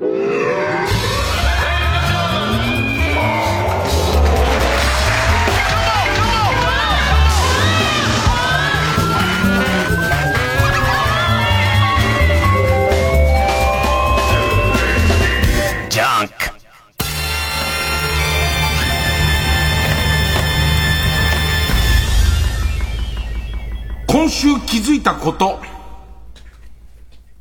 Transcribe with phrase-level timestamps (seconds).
[0.00, 0.37] 今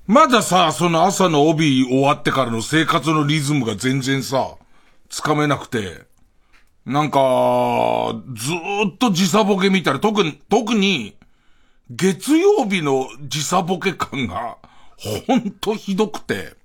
[0.08, 4.56] まださ、その朝の帯終わってからの生活のリズムが全然さ、
[5.10, 6.06] つかめなくて。
[6.86, 11.18] なんか、ずーっと時差ボケ見たら、特に、特に、
[11.90, 14.58] 月曜日の時差ボケ感が、
[15.28, 16.56] ほんとひどくて。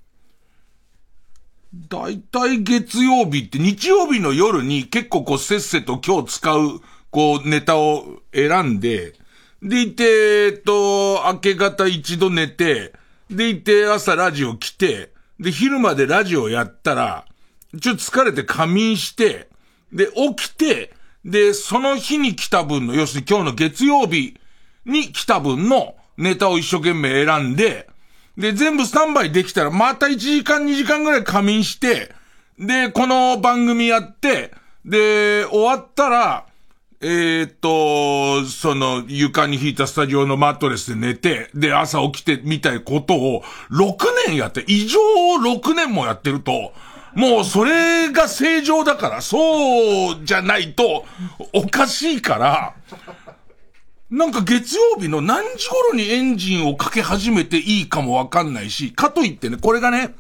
[1.88, 6.80] だいたい月曜日って日曜日の夜に結構こうせっせと今日使う、
[7.11, 9.14] こうネタを選んで、
[9.61, 10.05] でいて、
[10.47, 12.92] えっと、明け方一度寝て、
[13.34, 17.25] でいて朝ラジオ来て、で昼までラジオやったら、
[17.80, 19.48] ちょっと疲れて仮眠して、
[19.92, 24.39] で起きて、で、その日に来た分の、要するに今日の月曜日
[24.84, 27.89] に来た分のネタを一生懸命選んで、
[28.36, 32.14] で、全部スタンバイできたら、また1時間2時間ぐらい仮眠して、
[32.58, 34.52] で、この番組やって、
[34.84, 36.46] で、終わったら、
[37.05, 43.97] えー、っと、その床に引いたスタジオのマットレスで寝て、で、朝起きてみたいことを6
[44.28, 45.03] 年やって、異常を
[45.39, 46.73] 6年もやってると、
[47.14, 51.05] もうそれが正常だから、そうじゃないと
[51.53, 52.75] おかしいから、
[54.08, 60.14] なんか月曜日の何時頃にエンジンをかけ始めていいかもわかんないし、かといってね、これがね、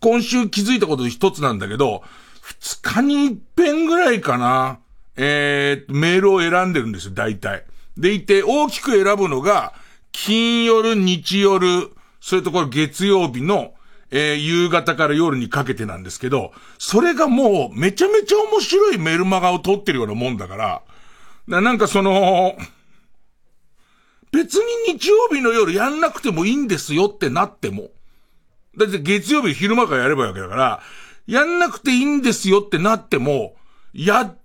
[0.00, 2.02] 今週気づいたこと一つなんだけど、
[2.40, 4.78] 二日に一遍ぐらいかな。
[5.20, 7.64] えー、メールを選んでるんですよ、大体。
[7.96, 9.74] でいて、大きく選ぶのが、
[10.12, 13.74] 金夜、日夜、それところ月曜日の、
[14.10, 20.82] えー、夕方から夜にかけてなんですけど、それがもう、めちゃめちゃ面白いメルマガを撮ってるようなもんだから、
[21.48, 22.56] だなんかその、
[24.30, 27.88] 別に日曜日の夜やんなくてもいいんですよってなっても、
[28.76, 30.80] だって月曜日昼間からやればいいわけだから、
[31.26, 33.56] やんなくていいんですよってなっても、
[33.92, 34.37] やっ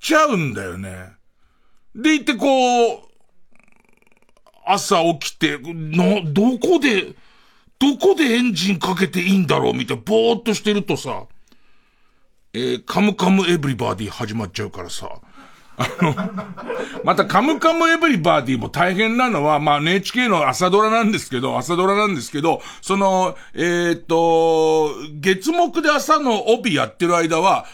[0.00, 1.12] ちゃうんだよね。
[1.94, 2.98] でいてこう、
[4.66, 7.14] 朝起きて、の、どこで、
[7.78, 11.26] どこでエンジンかけていいんだろうみたいな、ぼーっとしてるとさ、
[12.52, 15.20] えー、カムカムエブリバーディ始まっちゃうからさ、
[15.78, 16.14] あの、
[17.04, 27.66] またカムカムエブリバーディも大変なのは、まあ NHK の朝ドラなんですけど、朝ドラなんですけど、その、えっ、と、月目で朝の帯やってる間は、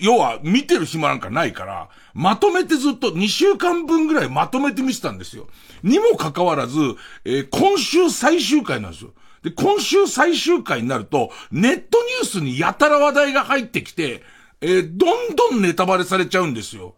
[0.00, 5.48] 要は見てる暇なんかないから、まとめてずっと2週間分ぐらいまとめて見てたんですよ。
[5.82, 6.78] にもかかわらず、
[7.24, 9.12] えー、今週最終回なんですよ。
[9.42, 14.22] で、今週最終回になると、ネットニュースにやたら話題が入ってきて、
[14.60, 16.94] えー、どんどんネタバレされちゃうんですよ。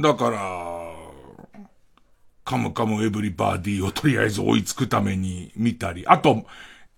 [0.00, 1.68] だから、
[2.44, 6.06] カムカムエブリバーディをとりあえず追いつくために見たり。
[6.06, 6.46] あと、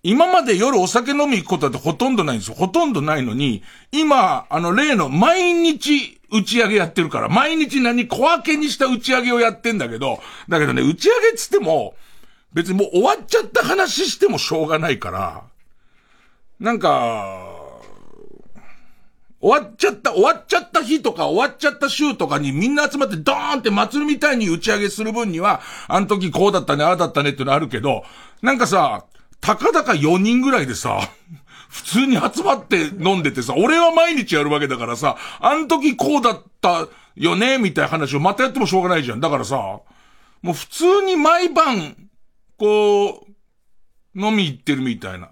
[0.03, 2.55] 今まで夜お酒飲み行くことってほとんどないんですよ。
[2.55, 11.95] ほとんどないのに、今、あの例の毎日打ち上げやってるから、毎日何小分けにした打ち上げをやってんだけど、だけどね、打ち上げっつっても、
[12.53, 15.43] 別にもう終わっちゃった話してもしょうがないから、
[16.59, 17.40] なんか、
[19.41, 28.03] 終わっちゃった、終わっちゃった日とか終わっちゃった週とかにみんな集まってドーンって祭りみたいに打ち上げする分には、あの時こうだったね、ああだったねってのあるけど、
[28.43, 29.05] なんかさ、
[29.39, 30.99] たかだか4人ぐらいでさ、
[31.69, 39.19] 普通に集まって飲んでてさ、俺は毎日やるわけだからさ、あの時こうだったよね、みたいな話をまたやってもしょうがないじゃん。
[39.19, 41.95] だからさ、もう普通に毎晩、
[42.57, 45.31] こう、飲み行ってるみたいな。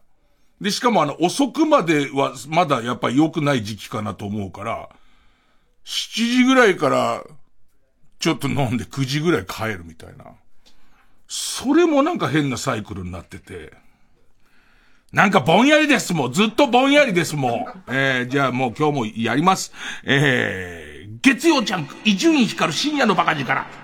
[0.61, 4.89] で、しかもあの、遅くまでは、まだやっぱり良くない時期かなと思うから、
[5.85, 7.23] 7時ぐらいから、
[8.19, 10.25] ちょっと飲んで9時ぐらい帰るみたいな。
[11.27, 13.71] それもなんか変なサイクルになってて。
[15.11, 16.33] なんかぼんやりですもん。
[16.33, 17.65] ずっとぼんやりですもん。
[17.87, 19.71] えー、じゃあもう今日もやります。
[20.03, 23.65] えー、月曜ジャンク、伊集院光る深夜のバカ力。
[23.65, 23.78] 先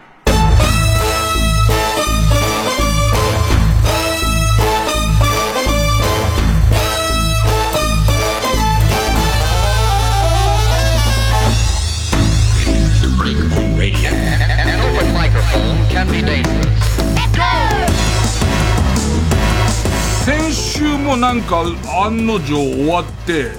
[21.17, 21.63] なんか
[22.05, 23.51] 案の定終わって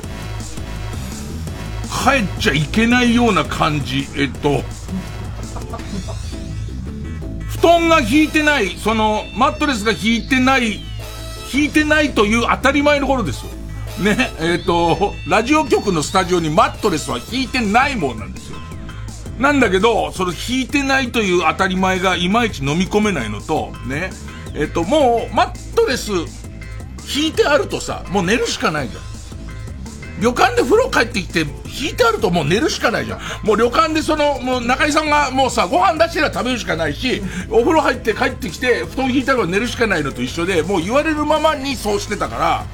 [2.04, 4.62] 帰っちゃいけないような感じえっと
[7.48, 10.80] 布団が引いてないそのマットレスが引いてない
[11.52, 13.52] 引いてないという当たり前の頃ですよ。
[14.02, 18.58] ね、えっ、と、ラジオ局のスタジオにマットレスは引いてないもんなんですよ。
[19.38, 24.10] なんだけど、その引いてないという当たり前がいまいち飲み込めないのと、ね、
[24.54, 26.10] えっ、と、もう、マットレス、
[27.14, 29.02] 引いてあるとさ、もう寝るしかないじゃん。
[30.20, 33.20] 旅館で風呂帰ってきて、引いてあるともう寝るしかないじゃん。
[33.42, 42.64] もう旅館でその、もう中井さんがもうさ、ご飯出してら食べるしかないし、お風呂入って帰ってきて、布団引いたら寝るしかないのと一緒で、もう言われるままにそうしてたから、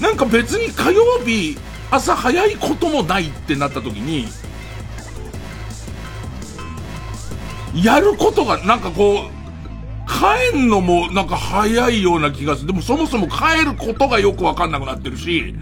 [0.00, 1.56] なんか別に火曜日、
[1.90, 4.28] 朝早いこともないってなった時に、
[7.74, 9.39] やることが、なんかこう、
[10.52, 12.68] 帰んのもなんか早いような気がする。
[12.68, 15.54] でもそもそも帰ることがよくわかんなくなってるし、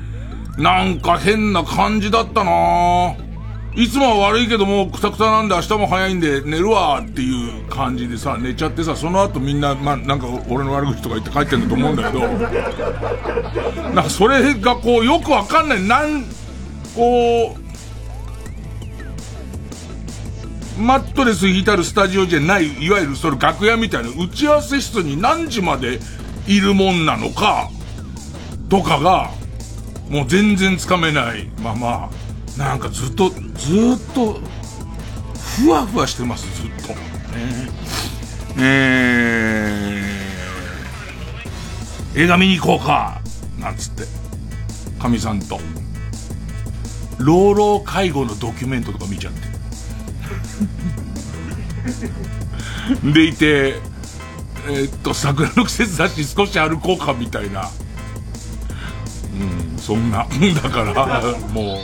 [0.56, 3.16] なんか変な感じだったな
[3.76, 12.26] いつもは悪いけどもう、くたくたなんで明日も早いんで寝るわっていう感じでさ、寝ちゃってさ、その後みんな、まあ、なんか俺の悪口とか言って帰ってんだと思うんだけど、
[13.94, 16.24] なんかそれがこう、よくわかんない、なん、
[16.96, 17.67] こう、
[20.78, 25.98] マットレス引いたるスタジオじゃない、いわゆるその楽屋みたいな打ち合わせ室に何時まで
[26.46, 27.68] いるもんなのか、
[28.68, 29.30] とかが、
[30.08, 32.10] もう全然つかめないまま、
[32.56, 33.40] なんかずっと、ずっ
[34.14, 34.40] と、
[35.56, 36.88] ふわふわしてます、ずっと。
[36.94, 36.98] ね
[38.60, 43.20] えー、映画見に行こうか
[43.58, 44.04] なんつって。
[45.00, 45.60] かみさんと。
[47.18, 49.47] 老老介護のドキュメントとか見ちゃって。
[53.12, 53.76] でいて、
[54.66, 57.70] えー、っと、桜の季節だし少し歩こうかみたいな。
[59.40, 60.26] うん、そんな。
[60.62, 61.82] だから、 も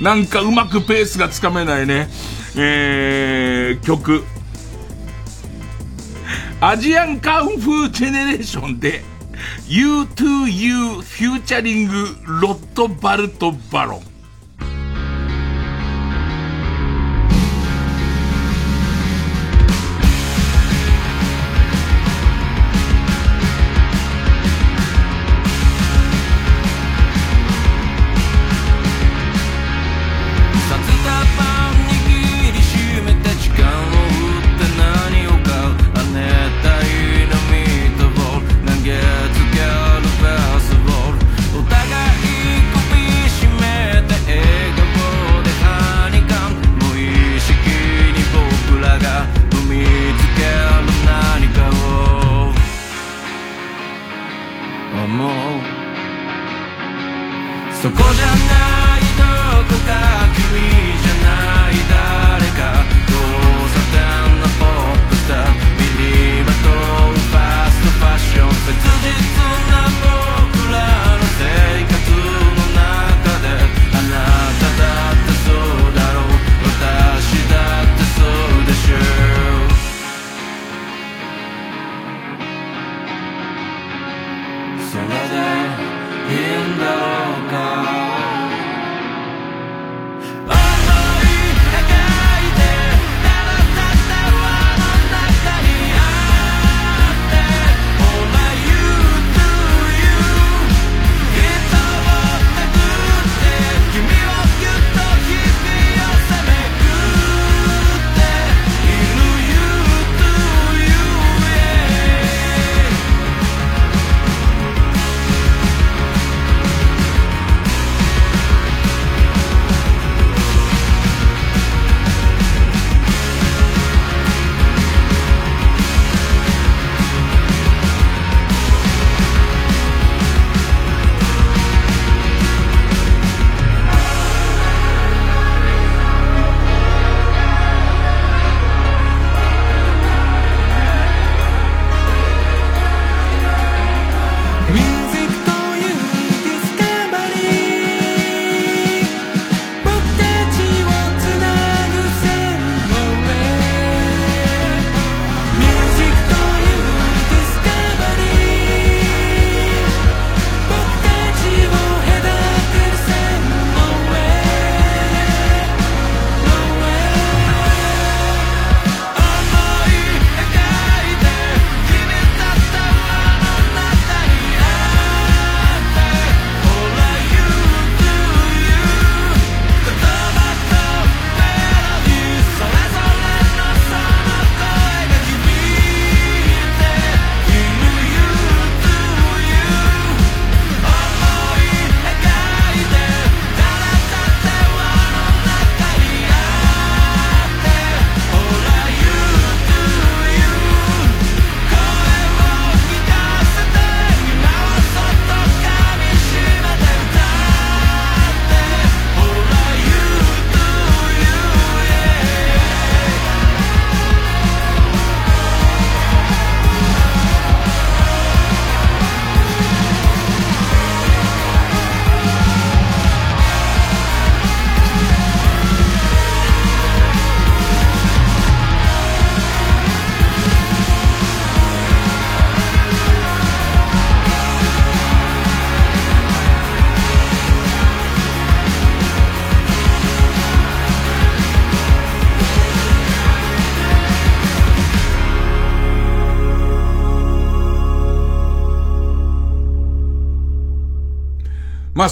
[0.00, 2.08] う、なんかうまくペースがつかめないね。
[2.56, 4.24] えー、曲。
[6.60, 9.04] アジアンカンフージェネレーションで、
[9.68, 12.08] You to You フューチャリング
[12.40, 14.15] ロットバルトバロン。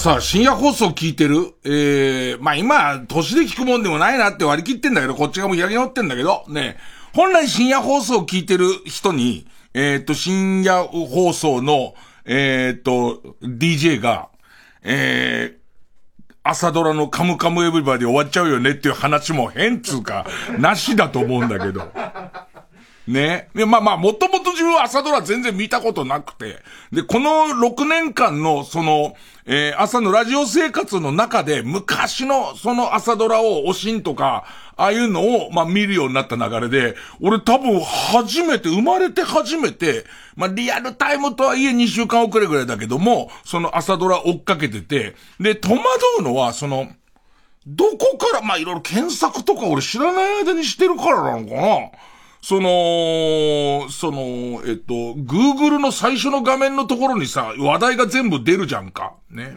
[0.04, 1.54] さ、深夜放送聞いてる？
[1.64, 6.76] ええー、まあ今、年で聞くもんでもないなって割り切ってんだけど、こっち側も開き直ってんだけど、ね、
[7.14, 11.94] 本来深夜放送聞いてる人に、えっ、と、深夜放送の、
[12.26, 14.28] えっ、と、DJ が、
[14.82, 20.26] えー、朝ドラのカムカムエブリバディ終わっちゃうよねっていう話も変つうか、
[20.58, 21.90] なしだと思うんだけど。
[23.06, 23.48] ね。
[23.54, 26.62] で、まあまあ、もともと自分は朝ドラ全然見たことなくて。
[26.92, 29.14] で、この6年間の、その、
[29.46, 34.44] えー、朝のラジオ生活の中で、昔のその朝ドラをおしんとか、
[34.76, 45.82] ああいうのを、まあ見るようになった流れで、俺多分初めて、生まれて初めて、まあリアルタイムとはいえ2週間遅れぐらいだけども、その朝ドラ追っかけてて、で、戸惑
[46.20, 46.88] うのは、その、
[47.66, 51.90] どこから、まあいろいろ検索とか俺知らない間にしてるからなのかな
[52.46, 59.14] その、その、えっと、Google の最初の画面のところにさ、話題が全部出るじゃんか。
[59.30, 59.56] ね。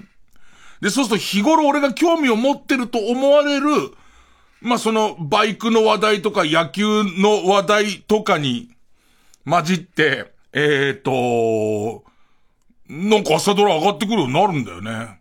[0.80, 3.68] で、そうすると日頃俺が興味を持ってると思われる、
[4.62, 8.70] まあ、その、バイクの話題とか野球の話題とかに
[9.44, 12.06] 混じって、えっ、ー、と、
[12.88, 15.20] なんか朝ドラ上がってくるようになるんだよね。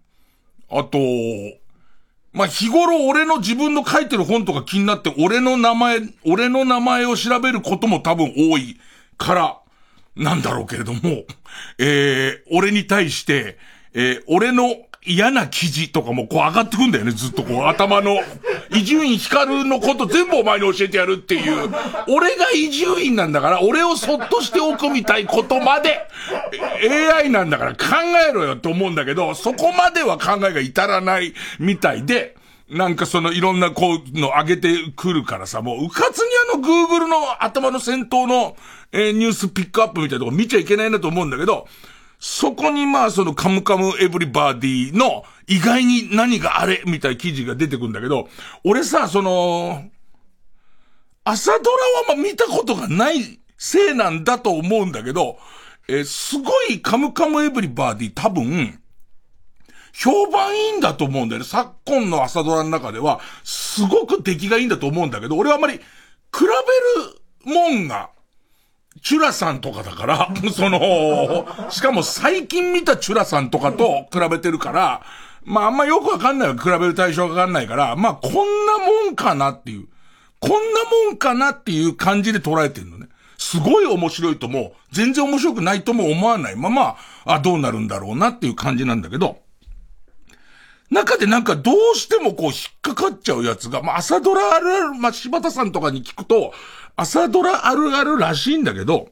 [0.71, 0.99] あと、
[2.37, 8.79] まあ、日頃俺の自分の書いてる本とか気になって、俺の名前、俺の名前を調べることも多分多い
[9.17, 9.59] から、
[10.17, 11.01] なんだろうけれども、
[11.79, 13.57] えー、俺に対して、
[13.95, 14.77] えー、俺の
[15.07, 18.21] 嫌な記事とかもこう上がってくんだよね、ずっとこう頭の。
[18.71, 21.71] 伊集院光のこと全部お前に教えてやるっていう。
[22.09, 26.09] 俺が伊集院なんだから、俺をそっとしておくみたいことまで、
[27.15, 27.77] AI なんだから考
[28.29, 32.37] えろよと思うんだけど、そこまでは考えが至らないみたいで、
[32.69, 38.57] なんかそのいろんなこうの上げてくるからさ、もううかつにあの Google の頭の先頭の、
[38.91, 41.69] えー、ニュースピックアップみたいなとこ見ちゃいけないなと思うんだけど、
[42.19, 48.29] そこにまあそのカムカムエブリバディの意外に何があれみたいな記事が出てくるんだけど、
[48.65, 49.85] 俺さ、その、
[51.25, 51.63] 朝ドラは
[52.09, 55.39] まあ見たことがないせいなんだと思うんだけど、
[55.89, 58.81] え、すごいカムカムエブリバディ多分、
[59.93, 61.47] 評判いいんだと思うんだよね。
[61.47, 65.83] 昨今の朝ドラの中では、すごく出来がいいんだと思うんだけど、俺はあまり、比
[67.45, 68.11] べるもんが
[69.07, 75.03] チュラさんとかだから、 その、しかも最近見たチュラさんとかと比べてるから、
[75.45, 76.59] まああんまよくわかんない。
[76.59, 78.33] 比べる対象がわかんないから、まあこん
[78.67, 79.87] なもんかなっていう、
[80.41, 80.57] こんな
[81.07, 83.07] もんかなっていう感じで捉えてるのね。
[83.39, 86.97] すごい面白いとも、全然面白くないとも思わないまま、
[87.27, 89.39] あ、どうなるんだろうなっていう感じなんだけど、
[90.91, 96.53] 中でなんかどうしてもこう引っかかっちゃうやつが、まあ朝ドラあるある、まあ柴田さんとかに聞くと、
[96.97, 99.11] 朝ドラあるあるらしいんだけど、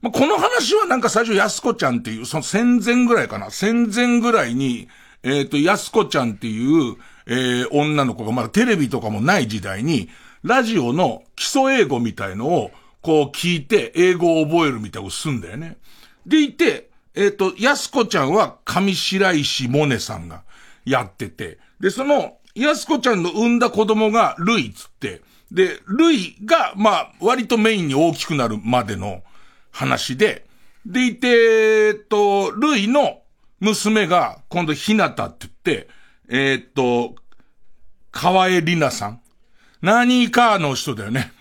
[0.00, 3.50] まあ、この話はなんか最初安子ちゃんっていう、その戦前ぐらいかな。
[3.50, 4.88] 戦前ぐらいに、
[5.24, 10.08] えっ、ー、と、安子ちゃんっていう、えー、女の子がまだテレビとかもない時代に、
[10.44, 12.70] ラジオの基礎英語みたいのを、
[13.02, 15.78] こう聞いて、英語を覚えるみたいなことすんだよね。
[16.24, 20.44] でいて、えっ、ー、と、安子ちゃんは上白石萌音さんが
[20.84, 29.22] やってて、で、その、安子ちゃんの産んだ子供がルイつって、で、ルイが、まあ、割とメインに大きくなるまでの
[29.70, 30.46] 話で、
[30.84, 33.22] でいて、えっと、ルイの
[33.60, 35.88] 娘が、今度、ひなたって言って、
[36.28, 37.14] え、っと、
[38.10, 39.20] 河江里奈さん。
[39.80, 41.32] 何かの人だよね。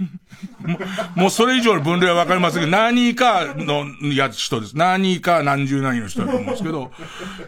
[1.16, 4.78] もうそれ以上の分類はわかりませんけど、何かのやつ人です。
[4.78, 6.92] 何か何十何の人だと思うんですけど。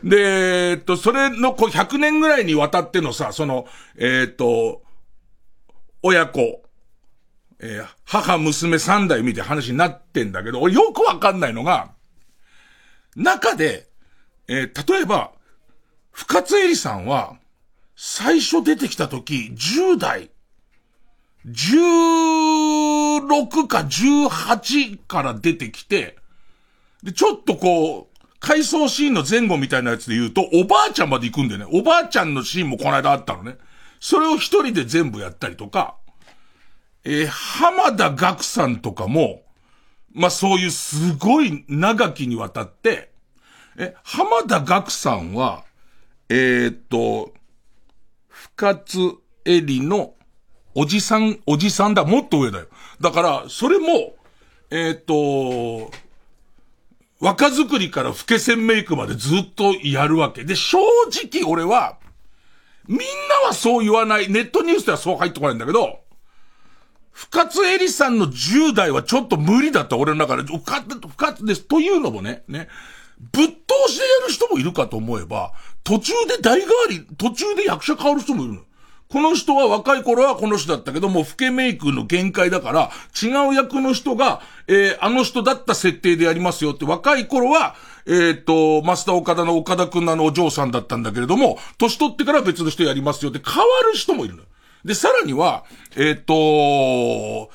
[0.04, 4.82] で、えっと、それのこう100年ぐらいにわたってのさ、その、えっと、
[6.02, 6.64] 親子、
[7.60, 11.92] えー、母、娘三代見て話になってんだけど、俺よくわかんないのが、
[13.16, 13.88] 中で、
[14.48, 15.32] えー、例えば、
[16.12, 17.38] 深津絵里さんは、
[17.96, 20.30] 最初出てきた時、10代、
[21.46, 26.18] 16か18から出てきて、
[27.04, 31.68] で、ちょっとこう、回想シーンの前後みたいなやつで言うと、おばあちゃんまで行くんだよね。
[31.72, 33.58] おばあちゃんのシーンもこの間あったのね。
[34.00, 35.98] それを一人で全部やったりとか、
[37.04, 39.44] えー、浜田岳さんとかも、
[40.14, 43.12] まあ、そういうすごい長きにわたって、
[43.78, 45.64] え、浜田岳さんは、
[46.30, 47.34] えー、っと、
[48.28, 49.00] 深津
[49.46, 50.14] 絵里の
[50.76, 52.68] おじさん、おじさんだ、もっと上だよ。
[53.02, 54.16] だから、それも、
[54.70, 55.92] えー、っと、
[57.20, 60.44] 若作りから老け線メイクまでずっとやるわけ。
[60.44, 60.78] で、正
[61.12, 61.98] 直俺は、
[62.90, 64.32] みんなはそう言わない。
[64.32, 66.00] ネットニュースではそう入ってこないんだけど、
[67.14, 70.44] 深津絵里さんの10代はちょっと無理だった、俺の中で。
[70.44, 71.62] 深津、深津です。
[71.62, 72.68] というのもね、ね。
[73.20, 75.54] ぶっ通しでやる人もいるかと思えば、
[75.84, 78.62] 途中で代替わり、途中で役者変わる人もいるの。
[79.10, 82.92] この人は若い頃はこの人だったけどもう、老けメイクの限界だから、
[83.22, 87.76] 違う役の人が、えー、あの人だった設定でやりますよって、若い頃は、
[88.06, 94.44] えっ、ー、と、マスター岡田の岡田くんのあのお嬢さんだったんだけれども、年取ってから別の人やりますよって変わる人もいるの。
[94.86, 95.66] で、さらには、
[95.96, 97.52] えっ、ー、と、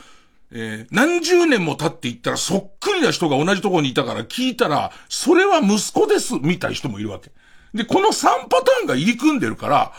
[0.56, 7.32] えー、何十年も経っていったらそっくりな人が同じとこにいたから聞いたら、それは息子です、みたい人もいるわけ。
[7.74, 9.92] で、この3パターンが入り組んでるから、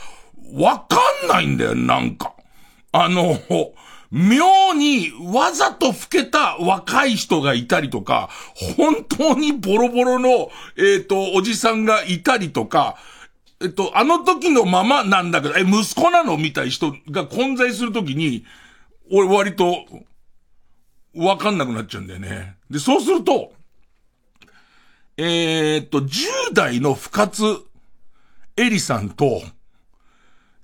[0.53, 2.33] わかんないんだよ、なんか。
[2.91, 3.37] あの、
[4.15, 8.29] 妙にわざと老けた若い人がいたりとか、
[8.77, 10.29] 本当にボロボロの、
[10.77, 12.95] えっ、ー、と、おじさんがいたりとか、
[13.61, 18.45] えっと、あの時のままなんだけど、え、息子なのみたい人が混在するときに、
[19.11, 19.85] 俺割と、
[21.13, 22.55] わかんなくなっちゃうんだよね。
[22.69, 23.51] で、そうすると、
[25.17, 27.43] えー、っと、10代の深津
[28.55, 29.41] 絵里さんと、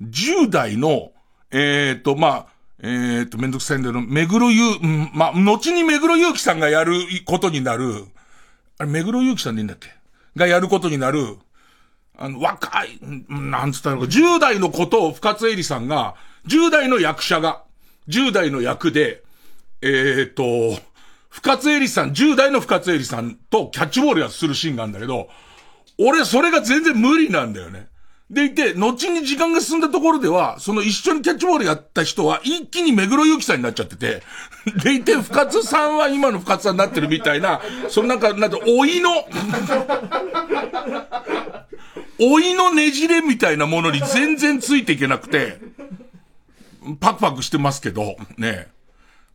[0.01, 1.11] 10代の、
[1.51, 2.50] えー、っと、まあ、
[2.83, 8.05] えー、っと、めんどくさいんだけど、目黒ゆう、んま、後に目黒ゆうきさんがやることになる、
[8.79, 9.89] あれ、目黒ゆうきさんでいいんだっけ？
[10.35, 11.37] がやることになる、
[12.17, 16.15] あの、若い、なんつったのか、10代のことを深津絵里さんが、
[16.47, 17.63] 10代の役者が、
[18.07, 19.23] 10代の役で、
[19.81, 20.81] えー、っと、
[21.29, 25.29] 深津絵里さん、10代の深津絵里さんとキャッチボールやするシーンがあるんだけど、
[25.99, 27.87] 俺それが全然無理なんだよね。
[28.31, 34.23] でいて、後に時間が進んだところでは、その一緒にキャッチボールやった人は一気に目黒ゆきさんになっちゃってて、
[34.83, 39.11] でいて、深津さんは今の深津さんになってるみたいな、そのなんか、なんか、老いの、
[42.19, 45.59] 老いのねじれみたいなものに全然ついていけなくて、
[47.01, 48.69] パクパクしてますけど、ね。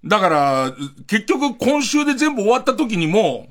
[0.07, 0.73] だから、
[1.07, 3.49] 結局今週で全部終わった時にも、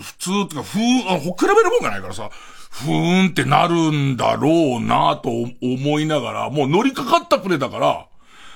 [0.00, 2.30] 普通ってか、ふーん、比べるもんがないからさ、
[2.70, 5.30] ふーんってなるんだろうなと
[5.62, 8.06] 思いながら、もう乗りかかったプレイだから、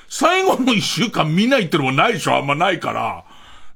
[0.08, 3.24] 最後の一週間見ないってのもないでしょあんまないから、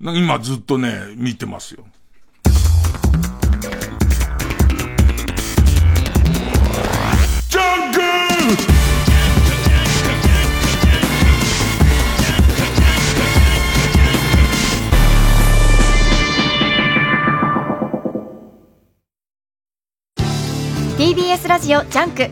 [0.01, 1.85] 今ずっとね、見てますよ。
[20.96, 22.30] TBS ラジオジャンク。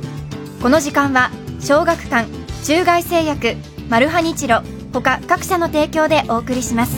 [0.63, 2.27] この時間は小学館
[2.65, 3.57] 中外製薬
[3.91, 6.97] マルハニチロ他各社の提供でお送りします。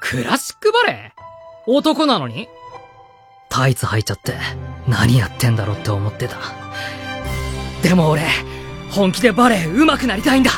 [0.00, 1.12] クラシックバレエ
[1.66, 2.46] 男なのに？
[3.48, 4.34] タイツ履いちゃって
[4.86, 6.36] 何やってんだろうって思ってた。
[7.82, 8.22] でも俺
[8.92, 10.52] 本気でバレエ上手くなりたいんだ。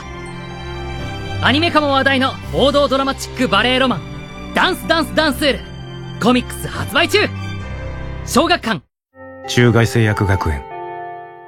[1.40, 4.02] アニメ化も話題の王道ドラマチックバレエロマン
[4.54, 5.60] ダンスダンスダンスール。
[6.22, 7.20] コミックス発売中。
[8.26, 8.82] 小学館
[9.48, 10.62] 中外製薬学園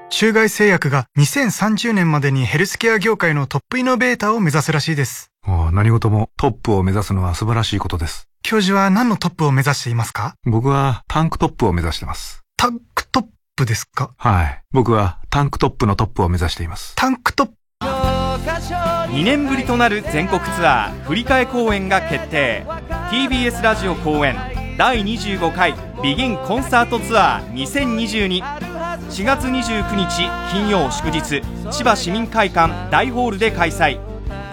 [0.09, 5.31] 中外製薬が2030年までにヘルスケア業界のトップイノベーターを目指すらしいです。
[5.47, 8.27] 何事もトップを目指すのは素晴らしいことです。
[8.43, 10.35] 教授は何のトップを目指していますか？
[10.45, 12.43] 僕はタンクトップを目指してます。
[12.57, 14.15] タンクトップですか？
[14.17, 14.63] はい。
[14.73, 16.97] 僕はタンクトップのトップを目指しています。
[16.97, 22.65] タンクトップ2年ぶりとなる全国ツアー振り替え公演が決定
[23.11, 24.37] TBS ラジオ公演
[24.79, 34.01] 第25回ビギンコンサートツアー20224月29日金曜祝日千葉市民会館大ホールで開催。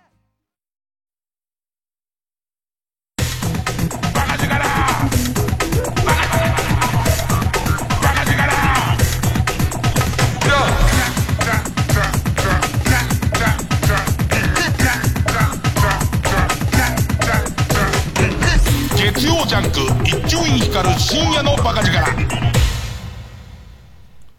[19.53, 22.43] ジャンク一丁院光る深夜のバカ力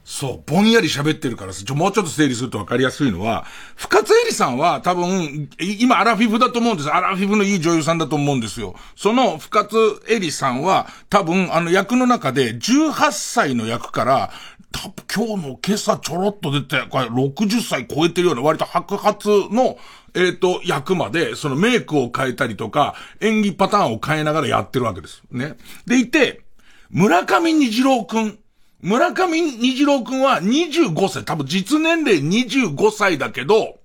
[0.04, 3.45] そう、ぼんやり喋ってるからちょ、もうちょっと整理すると分かりやすいのは、
[3.76, 6.89] 深津絵里さんは多分、今アラフィフだと思うんです。
[6.89, 8.73] アラフィフのいい女優さんだと思うんですよ。
[8.95, 14.32] その深津絵里さんは、多分、あの役の中で18歳の役から、
[14.73, 19.77] 多分今日の今朝ちょろっと出て、これ60歳超えてるような割と白髪の
[20.15, 25.23] えっ、ー、と、役まで、そのメイクを変えたりとか、演技パターンを変えながらやってるわけです。
[25.31, 25.55] ね。
[25.88, 26.41] でいて、
[26.89, 28.39] 村上虹郎くん。
[28.81, 33.79] 村上虹郎くんは25歳、多分実年齢25歳だけど、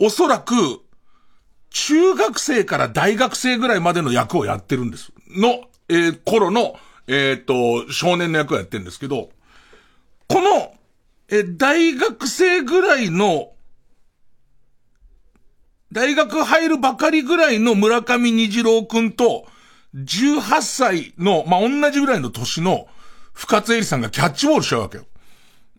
[0.00, 0.54] おそらく、
[1.70, 5.12] 中学生から大学生ぐらいまでの役をやってるんです。
[5.28, 9.30] の、えー、頃の、えっ、と、少年の役をやってるんですけど、
[10.28, 10.74] この、
[11.28, 13.52] え、大学生ぐらいの、
[15.92, 19.46] 大学入るばかりぐらいの村上虹郎くんと、
[19.94, 22.86] 18歳の、まあ、同じぐらいの年の
[23.32, 25.06] 深津絵里さんがキャッチボールしちゃうわけよ。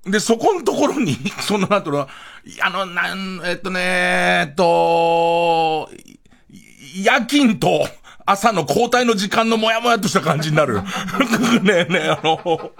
[0.05, 2.07] で、そこのところに、 その後の、
[2.61, 5.89] あの、なん、えっとね、えっと、
[6.95, 7.87] 夜勤と、
[8.29, 10.81] 朝の交代の時間のもやもやとした感じになる。
[11.63, 12.71] ねえねえ、あの、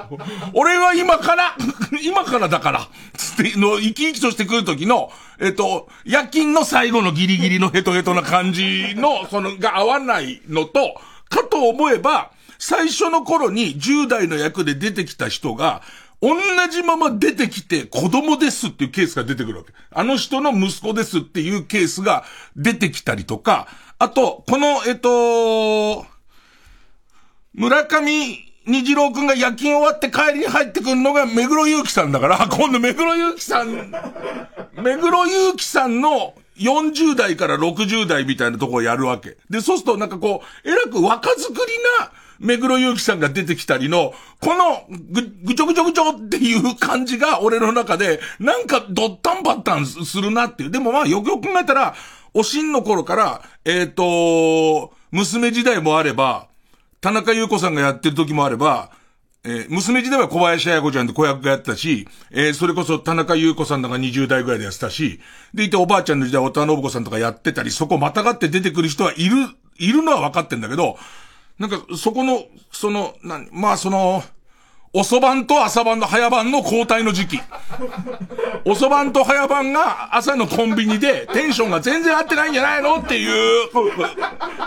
[0.54, 1.56] 俺は今から、
[2.04, 15.82] 今からだから、つっての、生き生きとしてくる時の、えっと、夜勤の最後のギリギリのヘトヘトな感じの、 その、が合わないのと、かと思えば、最初の頃に10代の役で出てきた人が、
[16.22, 16.36] 同
[16.72, 19.74] じまま出てきて子供ですっていうケースが出てくるわけ。
[19.92, 22.24] あの人の息子ですっていうケースが
[22.56, 23.68] 出てきたりとか、
[24.00, 26.06] あと、この、えっと、
[27.54, 33.92] 村上虹郎くんが夜勤終わって帰りに入ってくるのが目黒祐樹さんだから、 今度目黒祐樹さん、
[34.76, 39.38] 目黒祐樹さんの40代から60代みたいなとこをやるわけ。
[39.50, 41.58] で、そうするとなんかこう、えらく若作り
[42.00, 50.72] な、目黒祐樹さんが出てきたりの、このぐ、ぐちょぐちょぐちょっていう感じが俺の中で、なんかドッタンバッタンするなっていう。
[50.72, 51.96] でもまあよくよく考えたら、
[52.34, 56.48] おしんの頃から、えっ、ー、と、娘時代もあれば、
[57.02, 58.92] 田中優子さんがやってる時もあれば、
[59.44, 65.22] えー、娘時代は小林彩子ちゃんで子役がやってたし、えー、それこそ田中優子さんとか20代ぐらいでやってたし、
[65.54, 69.38] でいておばあちゃんの時代、小田信子さんとかやってたり、そこまたがって出てくる人はいる、
[69.78, 70.98] いるのは分かってんだけど、
[71.60, 74.24] なんか、そこの、その、な、まあその、
[74.94, 77.40] 遅番と朝番の早番の交代の時期。
[78.66, 83.70] 遅番と早番が朝のコンビニでテンションが全然合ってないんじゃないのっていう。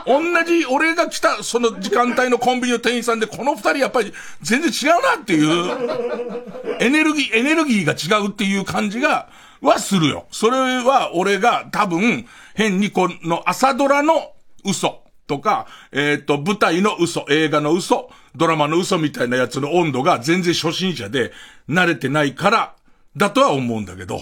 [0.06, 6.76] 同じ俺が来たその時間帯のコンビニの店員さんでこの二人やっぱり全然違うなっていう。
[6.80, 9.30] エネルギー、エネルギーが違うっていう感じが、
[9.62, 10.26] はするよ。
[10.30, 14.32] それは俺が多分変にこの朝ドラの
[14.64, 15.02] 嘘。
[15.30, 21.30] とか、えっ、ー、と、舞台の嘘、映画の嘘、ドラマの嘘みたいなやつの温度が全然初心者で
[21.68, 22.74] 慣れてないから、
[23.16, 24.20] だとは思うんだけど。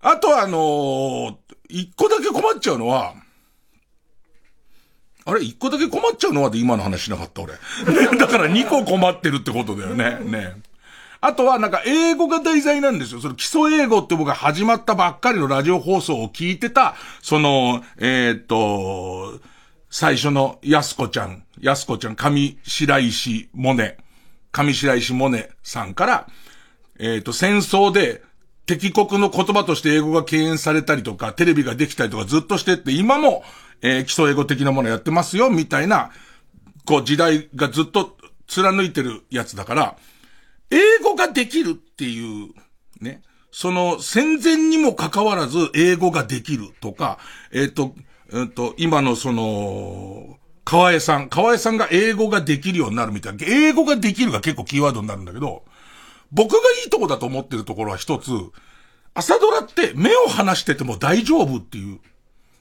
[0.00, 1.36] あとはあのー、
[1.68, 3.14] 一個だけ困っちゃうのは、
[5.24, 7.52] あれ一個だけ困っちゃうのはで今の話しなかった俺。
[8.18, 10.18] だから二個困ってるってことだよね。
[10.24, 10.56] ね。
[11.20, 13.20] あとはなんか英語が題材なんですよ。
[13.20, 19.40] その基礎英語って僕が始まったばっかりのラジオ放送を聞いてた、その、えー、っと、
[19.90, 23.94] 最初の安子ちゃん、安子ちゃん、上白石萌音、
[24.52, 26.28] 上白石萌音さんから、
[26.98, 28.22] えっ、ー、と、戦争で
[28.66, 33.42] 敵国の言葉として英語が敬遠されたりとか、テレビができたりとかずっとしてって、今も、
[33.80, 36.10] えー、基礎英語的なものやってますよ、みたいな、
[36.84, 39.96] こう、時代がずっと貫いてるやつだから、
[40.70, 42.52] 英語ができるっていう、
[43.00, 43.22] ね。
[43.50, 47.18] その戦前にもかかわらず英語ができるとか、
[47.52, 47.94] えっ、ー、と、
[48.30, 55.64] えっと、今のその、河江さん、河江さんが英語ができるようになるみたいな、英語ができるが結構キーワードになるんだけど、
[56.30, 58.30] 僕がいいとこだと思ってるところは一つ、
[59.14, 62.00] 朝ドラって目を離してても大丈夫っていう。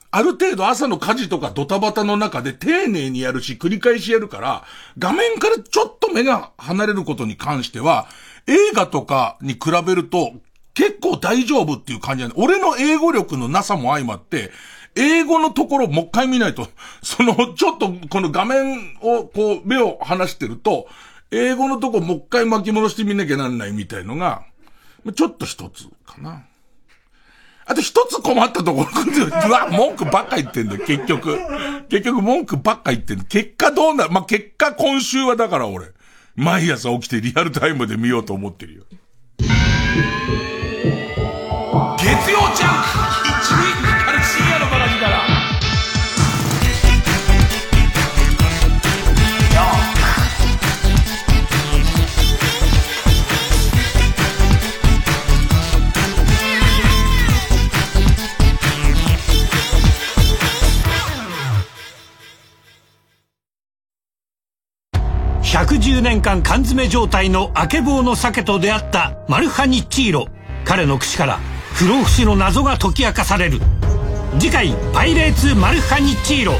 [0.09, 4.63] ある程度朝の家事とかドタバタの中で丁寧にやるし、繰り返しやるから、
[4.97, 8.07] 画面からちょっと目が離れることに関しては、
[8.47, 10.31] 映画とかに比べると
[10.73, 14.51] 結構大丈夫っていう感じなんで俺の英語力のなさも相まって、
[14.97, 16.67] 英語のところもう一回見ないと、
[17.01, 20.87] その、ちょっとこの画面をこう目を離してると、
[21.31, 24.43] 英語のとこもう一回巻き戻してみなきゃなんないみたいのが、
[25.15, 26.43] ちょっと一つかな。
[27.69, 28.87] あと一つ困ったところ、
[29.47, 31.37] うわ、文句ばっか言ってんだよ、結局。
[31.89, 33.25] 結局文句ばっか言ってんだ。
[33.25, 35.87] 結果どうなるまあ、結果今週はだから俺、
[36.35, 38.83] 毎朝起きてリアルタイムで見ようと思ってるよ。
[41.97, 42.46] 月曜
[65.57, 70.27] 110年間缶詰状態のあけぼうの鮭と出会ったマルハニッチーロ。
[70.63, 71.39] 彼の口から
[71.73, 73.59] 不老不死の謎が解き明かされる。
[74.37, 76.53] 次回「パイレーツマルハニッチーロ」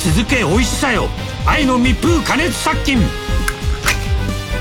[0.00, 1.08] 続け美味しさよ。
[1.44, 2.96] 愛の密封加熱殺菌。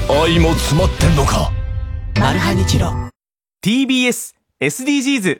[0.10, 1.50] 愛も詰まってんのか。
[2.20, 2.92] マルハニチロ。
[3.66, 5.40] TBS SDGs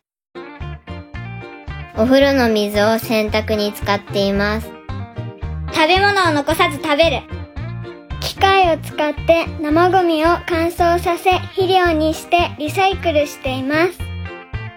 [1.98, 4.72] お風呂の水を洗濯に使っています。
[5.74, 7.37] 食べ物を残さず食べる
[8.22, 13.98] 機械を使って生ゴミを乾燥させ肥料にしてリサイクルしています。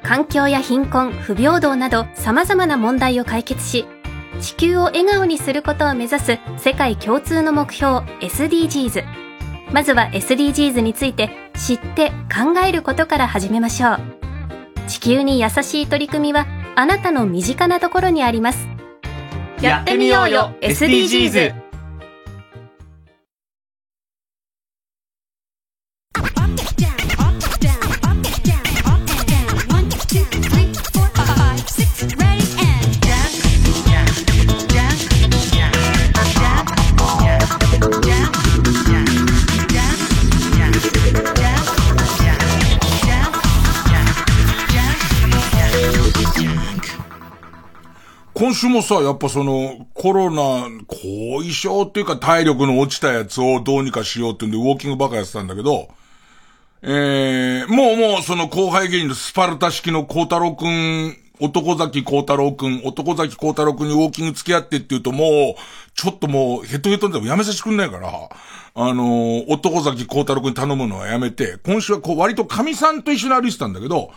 [0.03, 3.87] 環境や貧困不平等など様々な問題を解決し
[4.41, 9.05] 地球を笑顔にすることを目指す世界共通の目標 SDGs
[9.73, 14.01] まずは SDGs について知って考えることから始めましょう。
[14.89, 18.67] 地球に優しい取り組みはあなたの身近なところにあります。
[19.61, 21.60] やってみようよ SDGs
[48.61, 55.89] 今週もさ、やっぱその、コロナ、後遺症っていうか体力の落ちたやつをどうにかしようってうんで、ウォーキングばかやってたんだけど、
[56.83, 74.13] えー、もうもうその後輩芸人のスパルタ式の孝太郎くん、男崎孝太郎くん、男崎孝太郎くんにウォーキング付き合ってって言うともう、ちょっともうヘトヘトでもやめさせてくんないから、あのー、男崎孝太郎くんに頼むのはやめて、今週はこう割と神さんと一緒に歩いてたんだけど、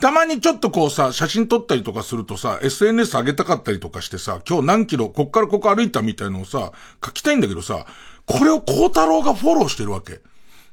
[0.00, 6.72] たまにちょっとこうさ、写真撮ったりとかするとさ、SNS 上げたかったりとかしてさ、今日何キロ、こっからここ歩いたみたいのをさ、
[7.04, 7.86] 書きたいんだけどさ、
[8.26, 10.20] これを孝太郎がフォローしてるわけ。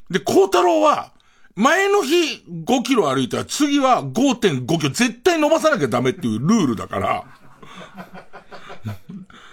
[0.10, 1.12] で、孝太郎は、
[1.56, 7.26] 前の日5キロ歩いたら次は5.5キロ絶対伸ばさなきゃダメっていうルールだから。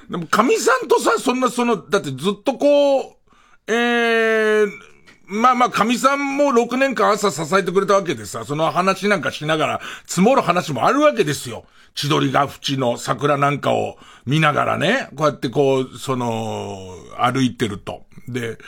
[0.08, 3.16] でも、神さんとさ、そんなその、だってずっとこう、
[3.66, 4.70] えー、
[5.28, 11.64] まあまあ、神さんも6年間朝支えてくれたわけでさ、その話なんかしながら、積もる話もあるわけですよ。
[11.94, 18.06] 千鳥ヶ淵の桜なんかを見ながらね、こうやってこう、その、歩いてると。
[18.28, 18.58] で、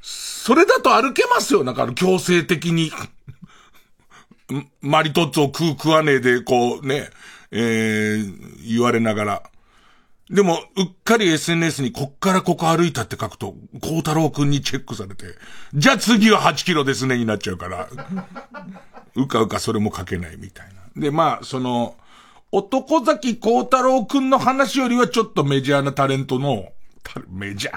[0.00, 2.90] それだと歩けますよ、なんか強制的に。
[4.80, 7.10] マリトッツォ食う食わねえで、こうね、
[7.50, 9.42] えー、言われながら。
[10.28, 15.26] でも、うっかり SNS にこっからここ歩いたって書くと、孝太郎くんにチェックされて、
[15.74, 17.88] じゃあ次は8キロですねになっちゃうから、
[19.14, 21.00] うかうかそれも書けないみたいな。
[21.00, 21.94] で、まあ、その、
[22.50, 26.70] 男崎孝太郎くんの話よりはちょっとメジャーなタレントの、
[27.28, 27.76] メジャー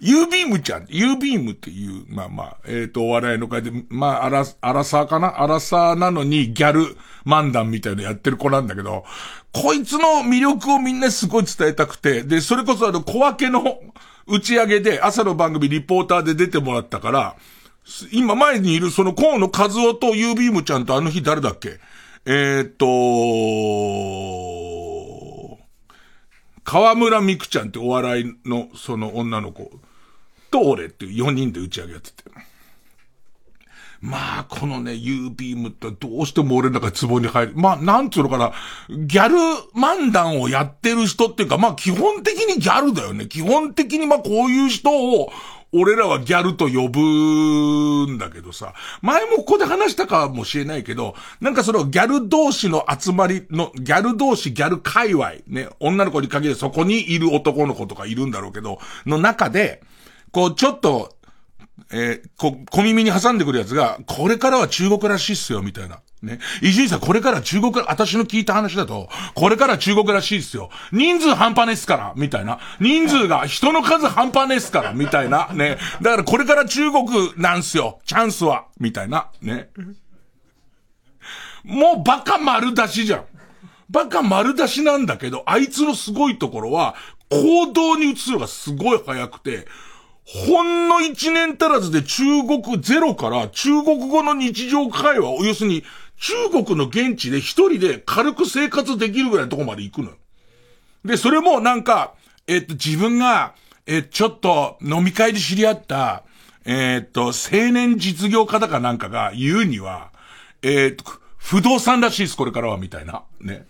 [0.00, 5.42] ユービームちゃん、ユービームっていう、まあまあ、えっ、ー、と、お笑いの会で、まあ、アラ、アラサーかな？
[5.42, 9.04] アラサーなのにギャル漫談みたいなやってる子なんだけど、
[9.52, 13.78] こいつの魅力をみんなすごい伝えたくて、で、それこそあの、小分けの
[14.26, 17.36] 打ち上げで、朝の番組リポーターで出てもらったから、
[18.12, 21.80] 今前にいるその河野和夫とユービームちゃんとあの日誰だっけ？
[22.26, 22.86] えー、っと、
[26.68, 29.70] 河村美空ちゃんってお笑いのその女の子
[30.50, 32.24] と俺っていう4人で打ち上げやってて。
[34.00, 37.52] まあ、このね、U ビームってどうしても俺の中壺に入る。
[37.56, 38.52] まあ、なんつうのかな、
[38.90, 39.36] ギャル
[39.74, 43.26] 漫談をやってる人っていうか、まあ基本的にギャルだよね。
[43.26, 45.32] 基本的にまあこういう人を
[45.72, 59.82] 俺らはギャルと呼ぶんだけどさ、前もここで話したかもしれないけど、なんかそのギャル同士の集まりの、ギャル同士ギャル界隈、ね、女の子に限りそこにいる男の子とかいるんだろうけど、の中で、
[60.32, 61.17] こうちょっと、
[61.90, 66.00] えー、こ、小耳に挟んでくるやつが、これからは中国らしいっすよ、みたいな。
[66.22, 66.38] ね。
[66.60, 70.70] 伊集院さん、これから中国、私の聞いた話だと、これから中国らしいっすよ。
[70.92, 72.58] 人数半端ねっすから、みたいな。
[72.80, 75.48] 人数が、人の数半端ねっすから、みたいな。
[75.52, 75.78] ね。
[76.02, 78.00] だからこれから中国なんすよ。
[78.04, 78.66] チャンスは。
[78.78, 79.28] みたいな。
[79.40, 79.70] ね。
[81.64, 83.24] もうバカ丸出しじゃん。
[83.90, 86.94] バカ丸出しなんだけど、あいつのすごいところは、
[87.30, 89.66] 行動に移るのがすごい早くて、
[90.30, 95.84] ほんの一年足らずで中国ゼロから中国語の日常会話を、要するに
[96.18, 100.16] 中国の現地で一人で軽く生活できるぐらいのとこまで行くのよ。
[101.02, 102.12] で、それもなんか、
[102.46, 103.54] えっと、自分が、
[103.86, 106.24] え、ちょっと飲み会で知り合った、
[106.66, 107.32] えっと、青
[107.72, 110.10] 年実業家だかなんかが言うには、
[110.60, 111.04] えっと、
[111.38, 113.22] 不動産らしいです、これからは、みたいな。
[113.40, 113.64] ね。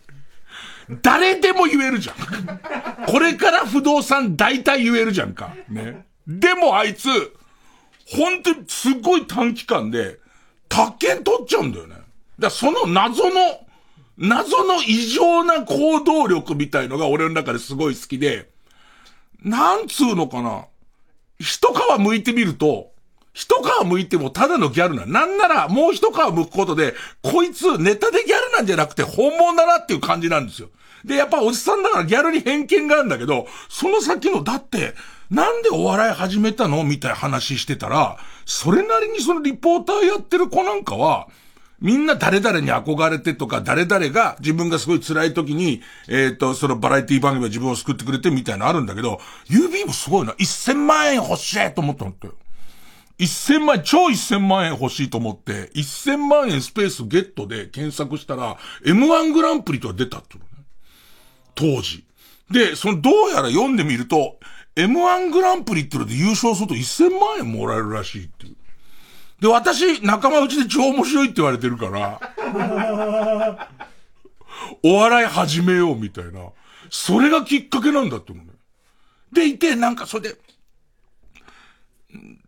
[1.02, 2.16] 誰でも言えるじゃん。
[3.06, 5.54] これから不動産大体言えるじゃんか。
[5.68, 6.07] ね。
[6.28, 7.08] でもあいつ、
[8.06, 10.18] 本当にすごい短期間で、
[10.68, 11.96] 宅建取っちゃうんだよね。
[12.38, 13.66] だその謎の、
[14.18, 18.50] 謎の異常な行動力みたいのが俺の中ですごい好きで、
[19.42, 20.66] なんつうのかな。
[21.40, 22.90] 一皮剥いてみると、
[23.32, 25.06] 一皮剥いてもただのギャルな。
[25.06, 30.68] なんなら、もう一皮剥くことで、こいつネタでギャルなんじゃなくて本物だなっていう感じなんですよ。
[31.04, 34.94] で、やっぱおじさんだからギャルに偏見があるんだけど、その先の、だって、
[35.30, 36.84] なんでお笑い始めたの？
[36.84, 41.28] みたいな話してたら、それなりにそのリポーターやってる子なんかは、
[41.80, 50.32] みんな誰々に憧れてとか、誰々が自分がすごい辛い時に、えっ、と、そのバラエティ番組が自分を救ってくれてみたいなのあるんだけど、UB もすごいな。
[50.32, 52.34] 1000万円欲しいと思ったんだよ。
[53.18, 60.44] 1000万円、超1000万円欲しいと思って、1000万円スペースゲットで検索したら、M1 グランプリとは出たってね。
[61.54, 62.04] 当時。
[62.50, 64.37] で、その、どうやら読んでみると、
[64.78, 68.56] M1 グランプリってので優勝すると1000万円もらえるらしいっていう。
[69.40, 72.20] で、私、仲間内で超面白いって言われてるから、
[74.84, 76.40] お笑い始めようみたいな。
[76.90, 78.52] それがきっかけなんだって思うね。
[79.32, 80.32] でいて、なんかそれ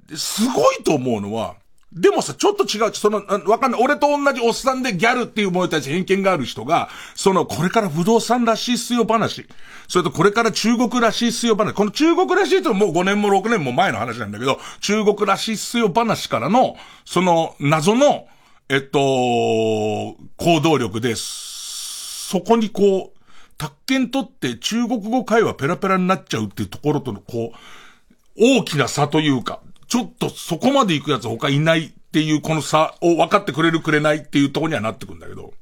[0.09, 1.57] で、すごいと思うのは、
[1.92, 2.94] でもさ、ちょっと違う。
[2.94, 3.83] その、わかんない。
[3.83, 9.44] 俺と同じおっさんでギャルっていうものに対して偏見がある人が、その、これから不動産らしいっすよ話。
[9.88, 11.74] それとこれから中国らしいっすよ話。
[11.74, 18.29] この中国らしいってもう5年も6年も前の話なんだけど、中国らしいっすよ話からの、その、謎の、
[18.68, 22.29] えっと、行動力です。
[22.29, 23.18] そこにこう、
[23.59, 35.53] 宅建取って中国語会話ペラペラになっちゃうっていうところとのこう、大きな差というか、ちょっとそこまで行くやつ他いないっていうこの差を分かってくれるくれないっていうとこにはなってくんだけど。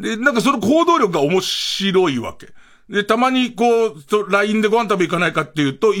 [0.00, 2.48] で、なんかその行動力が面白いわけ。
[2.88, 5.92] で、たまにこう、LINE でご飯食べ行かないかっていうと、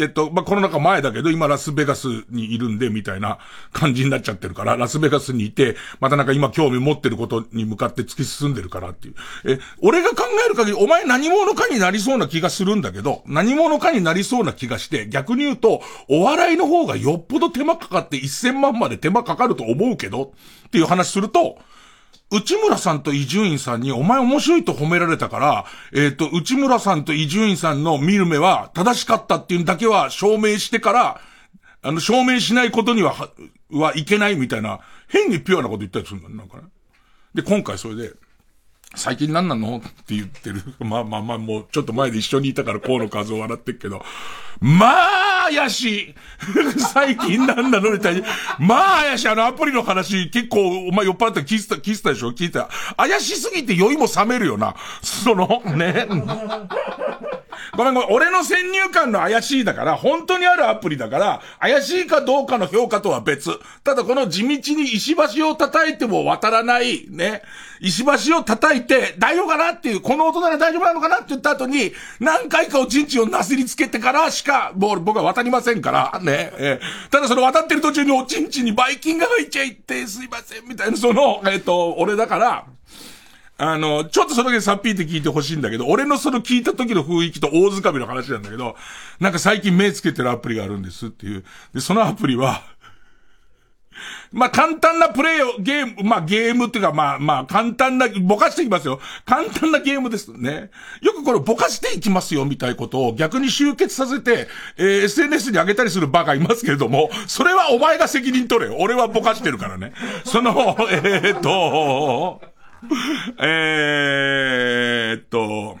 [0.00, 3.38] えっと、まあ、コロナ禍前だけど、今ラスベガスにいるんで、みたいな
[3.72, 9.14] 感じになっちゃってるから、ラスベガスにいて、またなんか今興味持ってることに向かって突き進んでるからっていう。
[9.44, 20.32] え、俺が考える限り、お前何者かになりそうな気がするんだけど、何者かになりそうな気がして、逆に言うと、お笑いの方がよっぽど手間かかって1000万まで手間かかると思うけど、
[20.66, 21.58] っていう話すると、
[22.30, 25.64] 内村さんと伊集院さんに、お前面白いと褒められたから、
[25.94, 31.20] えっ、ー、と、内村さんと伊集院さんの見る目は正しかったっていうだけは証明してから、
[31.80, 33.28] あの、証明しないことには、は、
[33.70, 36.64] はいけないみたいな、変にピュアなこと言ったりするんだなんかね。
[37.34, 38.12] で、今回それで、
[38.98, 39.78] 最近何なの？
[39.78, 40.62] って言ってる。
[40.84, 44.04] まあまあまあ、もうちょっと前で一緒にいたから河野和夫笑ってるけど、
[44.60, 46.14] まあ、怪しい。
[46.92, 47.92] 最近何なの？
[47.92, 48.22] みたいに。
[48.58, 49.28] まあ、怪しい。
[49.28, 52.68] あのアプリの話、結構、お前酔っ払ったら聞いてた、聞いてたでしょ聞いた。
[52.96, 54.74] 怪しすぎて酔いも冷めるよな。
[55.00, 56.06] その、ね。
[57.76, 58.08] ごめんごめん。
[58.10, 63.50] 俺の先入観の怪しいだから、本当にあるアプリだから、怪しいかどうかの評価とは別。
[63.82, 67.42] ただこの地道に石橋を叩いても渡らない、ね。
[67.80, 73.06] 石橋を叩いて、大丈夫かなっていう、この音なら大丈夫なのかなって言った後に、何回かおちん。
[73.06, 75.78] ちんをなすりつけてからしか、もう僕は渡りません。
[75.80, 76.52] から、ね。
[76.58, 78.68] えー、ただその渡ってる途中におちんちん。
[78.68, 82.66] にバイキンが入っちゃいって、すいません、みたいな、その、えっ、ー、と、俺だから、
[83.60, 88.76] あの、ちょっとその時さっぴーって聞いてほしいんだけど、俺のその聞いた時の雰囲気と大掴みの話なんだけど、
[89.18, 91.44] なんか最近目つけてるアプリがあるんですっていう。
[91.74, 92.62] で、そのアプリは、
[94.32, 99.00] ま、簡単なプレイを、ゲーム、まあ、ゲームっていうか、まあ、まあ、簡単な、ぼかしていきますよ。
[99.24, 100.70] 簡単なゲームですね。
[101.00, 108.76] よくこれぼかしていきますよ、みたいなことを逆に集結させて、えー、SNS に上げたりするバカいますけれども、それはお前が責任取れよ。
[108.78, 109.92] 俺はぼかしてるからね。
[110.24, 112.40] その、 えー、っと、
[113.40, 115.78] えー、っと、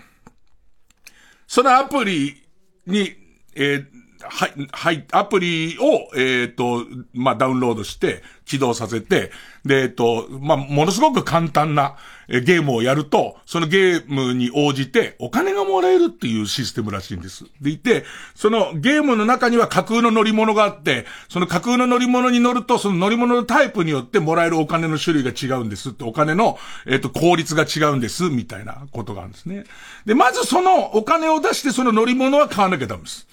[1.46, 2.42] そのアプリ
[2.86, 3.14] に、
[3.54, 3.86] えー、
[4.20, 6.84] はい、はい、アプリを、えっ、と、
[7.14, 9.30] まあ、ダウンロードして、起動させて、
[9.68, 11.96] で、えっ、と、まあ、ものすごく簡単な、
[12.28, 17.46] ゲームをやると、そのゲームに応じてお金がもらえるっていうシステムらしいんです。
[17.62, 18.04] でいて、
[18.34, 29.64] そのゲームの中には架空の乗り物があって、その架空の乗り物に乗ると、その乗り物のタイプによってもらえるお金の種類が違うんですって、お金の、えっ、と、効率が違うんです、みたいなことがあるんですね。
[30.04, 33.26] で、まずそのお金を出してその乗り物は買わなきゃダメです。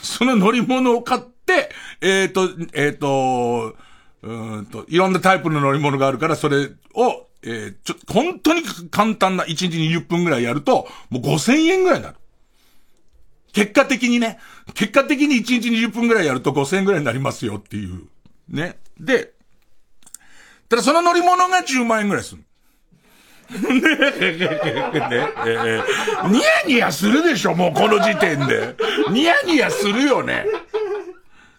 [0.00, 1.70] その乗り物を買って、
[2.00, 3.74] えっ、ー、と、えっ、ー、と、
[4.22, 12.16] うんと、いろんなタイプの乗り物があるから、それを、えー、ちょ、本当に簡単な1日20分ぐらいやると、もう5000円ぐらいになる。
[13.52, 14.38] 結果的にね、
[14.74, 18.08] 結果的に1日20分ぐらいやると5000円ぐらいになりますよっていう。
[18.48, 18.78] ね。
[18.98, 19.32] で、
[20.68, 22.42] ただその乗り物が10万円ぐらいする。
[23.48, 23.58] ね
[24.20, 25.82] え、ねえ、
[26.28, 28.76] ニヤニヤするでしょ、もうこの時点で。
[29.10, 30.44] ニヤニヤするよね。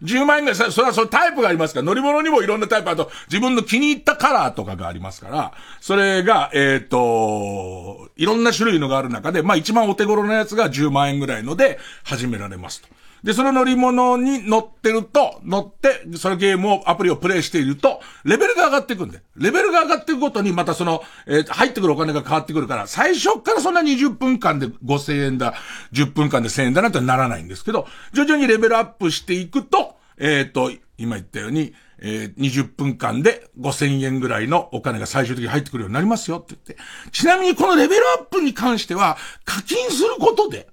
[0.04, 12.99] 10万円ぐらい、それはそのタイプがありますから、乗り物にもいろんなタイプ、あと自分の気に入ったカラーとかがありますから、それが、えっ、ー、と、いろんな種類のがある中で、まあ一番お手頃なやつが10万円ぐらいので始められますと。
[13.24, 19.22] で、その乗り物に乗ってると、乗って、そのゲームを、アプリをプレイしていると、レベルが上がっていくんで。
[19.36, 25.54] レベルが上がっていくごとに、またその、えー、入ってくるお金が変わってくるから、最初からそんな20分間で5000円だ、
[25.92, 36.78] 10分間で1000円だなんてならないんですけど、徐々にレベルアップしていくと、えっ、ー、と、今言ったように、えー、20分間で5000円ぐらいのお金が最終的に入ってくるようになりますよって言って。
[37.12, 40.68] ちなみにこのレベルアップに関しては、課金することで、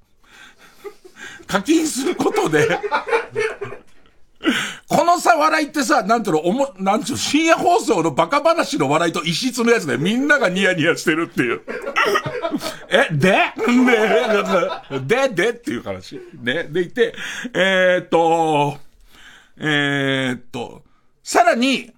[1.47, 2.79] 課金することで
[4.89, 11.63] このさ、笑いってさ、なんていうの、おも、なんていうの、深夜放送のバカ話の笑いと異質のやつで、みんながニヤニヤしてるっていう。
[12.89, 13.33] え、で？
[13.33, 13.53] ね
[15.01, 16.21] で、でっていう話。
[16.41, 16.65] ね。
[16.65, 17.15] でいて、
[17.55, 18.79] えー、っと、
[19.59, 20.83] えー、っと、
[21.25, 21.93] さらに、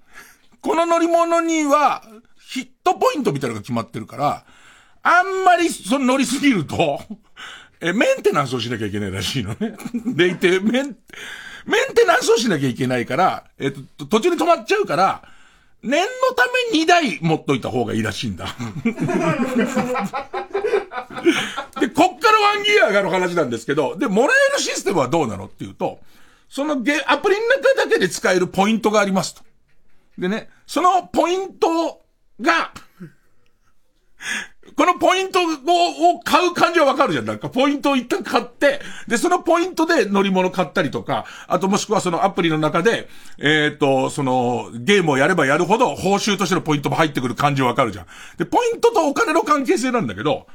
[0.63, 2.03] この乗り物には、
[2.41, 4.45] ヒットポイントみたいなのが決まってるから、
[5.03, 7.01] あんまり、その乗りすぎると、
[7.81, 9.77] え、メンテナンスをしなきゃいけないらしいのね。
[10.15, 10.97] でいて、メン、
[11.67, 15.23] メンテナンスをしなきゃいけないから、えっと、途中で止まっちゃうから、
[15.83, 18.47] 念のため2台持っといた方がいいらしいんだ。
[21.81, 26.01] で、こっからワンギア上がる話なんですけど、で、もらえるシステムはどうなのっていうと、
[26.49, 29.43] そのゲ、アプリの中だけで使えるポイントがありますと。
[30.17, 32.03] でね、そのポイント
[32.41, 32.73] が、
[34.79, 37.25] このポイントを買う感じはわかるじゃん。
[37.25, 43.09] なんか、ポイントを一旦買って、で、そのポイントで乗り物買ったりとか、あともしくはそのアプリの中で、
[43.39, 48.07] えっ、ー、と、その、ゲームをやればやるほど、報酬としてのポイントも入ってくる感じはわかるじゃん。
[48.37, 50.47] で、ポイントとお金の関係性なんだけど、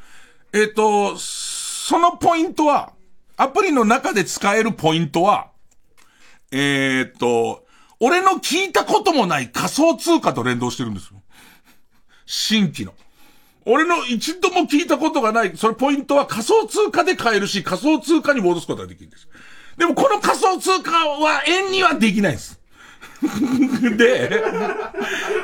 [0.53, 2.93] えっ、ー、と、そのポイントは、
[3.35, 5.49] アプリの中で使えるポイントは、
[6.49, 7.65] えっ、ー、と、
[7.99, 11.21] 俺の聞いたこともない仮想通貨と連動してるんですよ。
[12.25, 12.93] 新規の。
[13.65, 19.27] 俺の一度も聞いたことがない、それポイントは仮想通貨で買えるし、仮想通貨に戻すことができるんです。
[19.77, 22.59] でもこの仮想通貨は円にはできないんです。
[23.97, 24.43] で、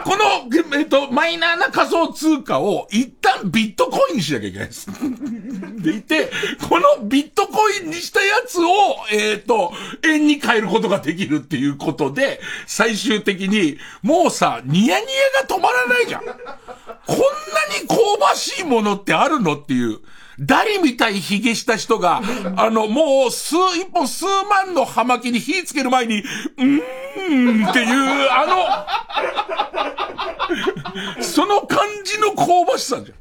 [0.04, 4.88] この、えっと、マイナーな仮想通貨を一旦ビットコインにしなきゃいけないです。
[5.82, 6.30] でいて、
[6.68, 8.66] このビットコインにしたやつを、
[9.12, 9.74] えっ、ー、と、
[10.04, 15.06] 円に変えることができるっていうことで、最終的に、もうさ、ニヤニ
[15.38, 16.22] ヤが止まらないじゃん。
[16.22, 20.00] こんなに香ばしいものってあるのっていう。
[20.40, 22.22] ダリみたい髭した人が、
[22.56, 28.88] あの、もう数、一本数万の葉巻に火つける前に、うーんっていう、あ
[31.18, 33.18] の、その感じの香ばしさじゃん。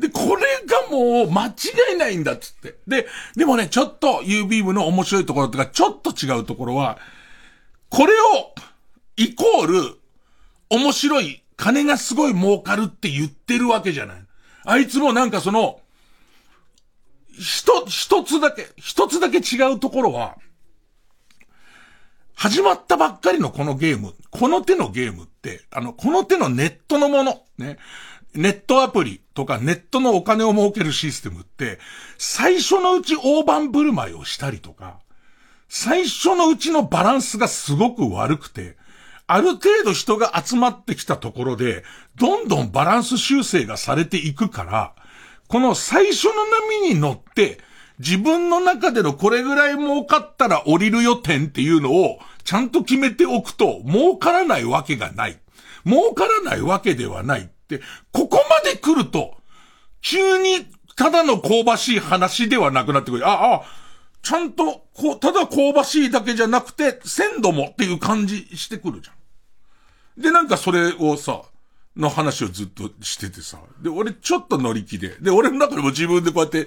[0.00, 1.52] で、これがもう間違
[1.94, 2.76] いないんだっつって。
[2.86, 3.06] で、
[3.36, 6.98] でもね、ちょっと U ビームの面白いところとか、ちょっと違うところは、
[7.90, 8.54] これを、
[9.18, 9.98] イコール、
[10.70, 14.16] 面白い、金がすごい儲かるって言ってるわけじゃない。
[14.64, 15.81] あいつもなんかその、
[17.42, 20.36] 一、一つだけ、一つだけ違うところは、
[22.34, 27.78] 始まったばっかりのこのゲーム、この手のゲームって、あの、この手のネットのもの、ね、
[28.34, 31.78] ネットアプリとかネットのお金を儲けるシステムって、
[32.16, 35.00] 最初のうち大盤振る舞いをしたりとか、
[35.68, 38.76] 最初のうちのバランスがすごく悪くて、
[39.26, 41.84] ある程度人が集まってきたところで、
[42.16, 44.94] どんどんバランス修正がされていくから、
[45.52, 47.58] この最初の波に乗って、
[47.98, 55.38] 自分の中でのこれぐらい儲かったら降りるよ点っていうのをちゃんと決めておくと儲からないわけがない。
[55.84, 57.82] 儲からないわけではないって、
[58.12, 59.34] ここまで来ると、
[60.00, 60.64] 急に
[60.96, 63.28] ただの香ばしい話ではなくなってくる。
[63.28, 63.62] あ、あ、
[64.22, 69.12] ちゃんと、こう、ただ香ばしいだけじゃなくて、鮮度もっていう感じしてくるじゃ
[70.18, 70.22] ん。
[70.22, 71.42] で、なんかそれをさ、
[71.96, 73.58] の話をずっとしててさ。
[73.82, 75.16] で、俺ちょっと乗り気で。
[75.20, 76.66] で、俺の中でも自分でこうやって、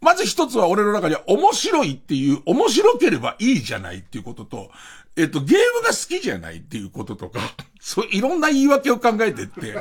[0.00, 4.70] まず一つは俺の中には面白いっていう、面白ければいいじゃないっていうことと、
[5.16, 7.40] えっと、ゲームが好きじゃないっていうこととか、
[7.80, 9.74] そう、いろんな言い訳を考えてって。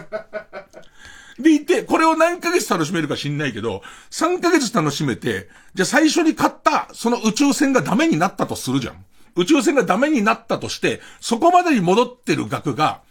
[1.40, 3.82] でいて、これを何ヶ月楽しめるか知んないけど、
[4.12, 9.04] 3ヶ月楽しめて、じゃあ最初に買った、その宇宙船がダメになったとするじゃん。
[9.36, 13.02] 宇宙船がダメになったとして、そこまでに戻ってる額が、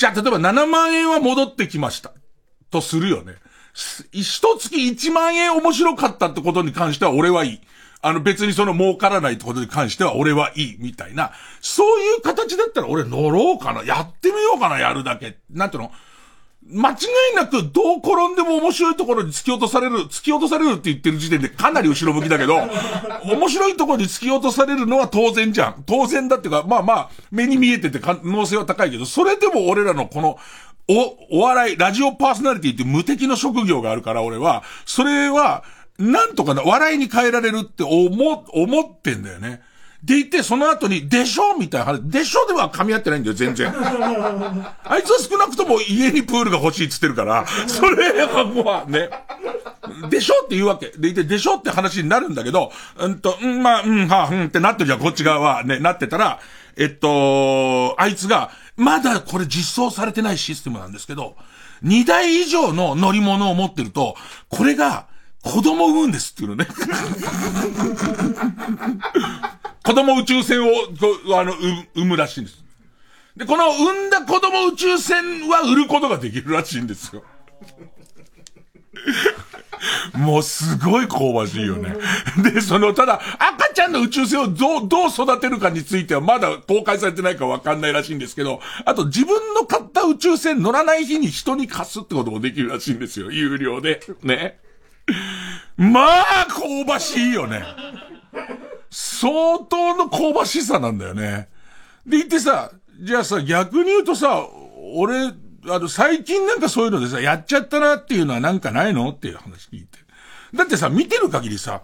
[0.00, 2.14] じゃあ、例えば7万円は戻ってきました。
[2.70, 3.34] とするよね。
[4.12, 7.60] 一月1万円面白かったってことに関しては俺はいい。
[8.00, 10.76] あの別にその儲からないってことに関しては俺はいい。
[10.78, 11.32] みたいな。
[11.60, 13.84] そういう形だったら俺乗ろうかな。
[13.84, 15.36] やってみようかな、やるだけ。
[15.50, 15.92] なんていうの？
[16.72, 16.94] 間違
[17.32, 22.58] いなくどう転んでも面白いところに突き落とされる、突き落とされるって言ってる時点でかなり後ろ向きだけど、
[23.24, 25.84] 面白いところに突き落とされるのは当然じゃん。
[25.86, 30.38] 当然だっていうか、まあまあ、目に見えてて可能性は高いけど、それでも俺らのこの、
[30.88, 35.64] お、お笑い、ラジオパーソナリティって無敵の職業があるから俺は、それは、
[35.98, 39.60] なんとかな、笑いに変えられるって思、思ってんだよね。
[40.02, 41.56] でいて、その後に、でしょ？
[41.58, 42.00] みたいな話。
[42.02, 43.68] でしょでは噛み合ってないんだよ、全然。
[44.84, 49.10] あいつは少なくとも家にプールが欲しいっつってるから、 それはもうね、
[50.08, 50.92] でしょって言うわけ。
[50.96, 55.64] でいて、でしょって話になるんだけど、うんと、うん、まあ、うん、は、うんってなってるじゃん、こっち側は。
[55.64, 56.38] ね、なってたら、
[56.76, 61.36] えっと、あいつが、まだこれ実装されてないシステムなんですけど、
[61.84, 64.16] 2台以上の乗り物を持ってると、
[64.48, 65.06] これが、
[65.42, 66.66] 子供を産むんですっていうのね。
[69.82, 70.70] 子供宇宙船を、
[71.38, 71.52] あの、
[71.94, 72.62] 産むらしいんです。
[73.36, 77.22] で、この産んだ子供宇宙船は売ることができるらしいんですよ。
[80.14, 81.94] もうすごい香ばしいよね。
[82.42, 93.30] で、その、ただ、赤ちゃんの宇宙船をどう、どう育てるかについてはまだ公開されてないかわかんないらしいんですけど、あと自分の買った宇宙船乗らない日に人に貸すってこともできるらしいんですよ。
[93.30, 94.00] 有料で。
[94.22, 94.58] ね。
[95.76, 97.64] まあ、香ばしいよね。
[98.90, 101.48] 相当の香ばしさなんだよね。
[102.06, 104.46] で、言ってさ、じゃあさ、逆に言うとさ、
[104.94, 105.32] 俺、
[105.68, 109.10] あの、最近なんかそういうのでさ、やっちゃったなっていうのはなんかないの？
[109.10, 109.98] っていう話聞いて。
[110.54, 111.82] だってさ、見てる限りさ、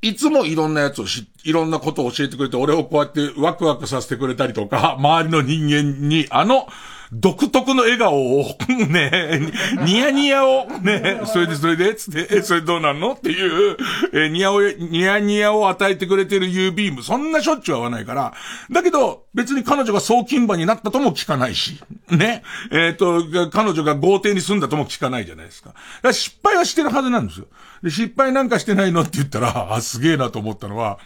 [0.00, 6.68] いつもいろんなやつをし、いろんなことを教えてくれて、俺をこうやってワクワクさせてくれたりとか、周りの人間に、あの、
[7.12, 8.56] 独特の笑顔を、
[8.88, 9.40] ね、
[9.86, 13.12] ニヤニヤを、ね、それでそれで、つって、え、それどうなんの？
[13.12, 13.76] っていう、
[14.12, 18.34] え、ニヤを、ニヤニヤを与えてくれてる U ビーム、そんなしょっちゅう会わないから、
[18.70, 21.80] だけど、別に彼女が送金馬になったとも聞かないし、
[22.10, 22.42] ね、
[22.72, 25.74] えっ、ー、と、彼女が豪邸に住んだとも聞かないじゃないですか。
[26.02, 27.46] か失敗はしてるはずなんですよ。
[27.82, 29.02] で、失敗なんかしてないの？
[29.02, 30.98] って言ったら、あ、すげえなと思ったのは、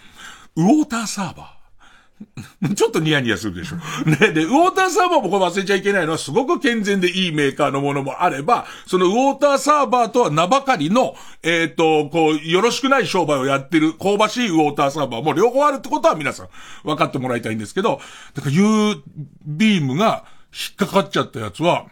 [0.56, 1.61] ウォーターサーバー。
[2.74, 3.76] ちょっとニヤニヤするでしょ。
[4.08, 4.32] ね。
[4.32, 16.48] で、ウォーターサーバーもこれ忘れちゃいけないのは、すごく健全でいいメーカーのものもあれば、そのウォーターサーバーとは名ばかりの、えっ、ー、と、こう、よろしくない商売をやってる、香ばしいウォーターサーバーも両方あるってことは皆さん
[16.84, 18.00] 分かってもらいたいんですけど、
[18.34, 19.02] だから U
[19.46, 21.86] ビームが引っかかっちゃったやつは、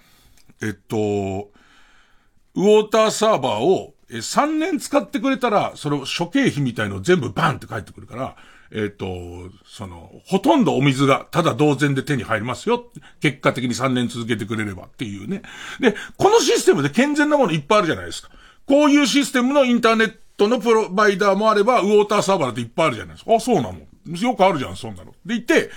[0.62, 8.36] えっと、ウォーターサーバーを3年使ってくれたら、その諸経費みたいのを全部バンって返ってくるから、
[8.72, 12.90] えっ、ー、と、その、ほとんどお水がただ同然で手に入りますよ。
[13.20, 15.42] 結果的に3年続けてくれればっていうね。
[15.80, 18.30] で、このシステムで健全なものいっぱいあるじゃないですか。
[18.66, 23.34] こういうシステムのインターネットのプロバイダーもあれば、ウォーターサーバーだっていっぱいあるじゃないですか。
[23.34, 25.14] あ、そうなのよくあるじゃん、そんなの。
[25.26, 25.70] でいて、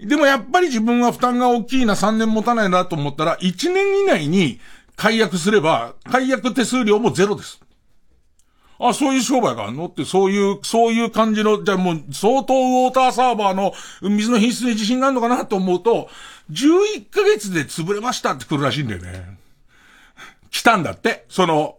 [0.00, 4.58] でもやっぱり自分は負担が大きいな、3年持たないなと思ったら、1年以内に
[4.96, 7.60] 解約すれば、解約手数料もゼロです。
[8.80, 9.86] あ、そういう商売があるの？
[9.86, 16.08] って、そういう、そういう感じの、じゃあもう、相当ウォーターサーバーの水の品質に自信があるのかなと思うと、
[16.50, 19.38] 11ヶ月で潰れましたって来るらしいんだよね。
[20.50, 21.26] 来たんだって。
[21.28, 21.76] その、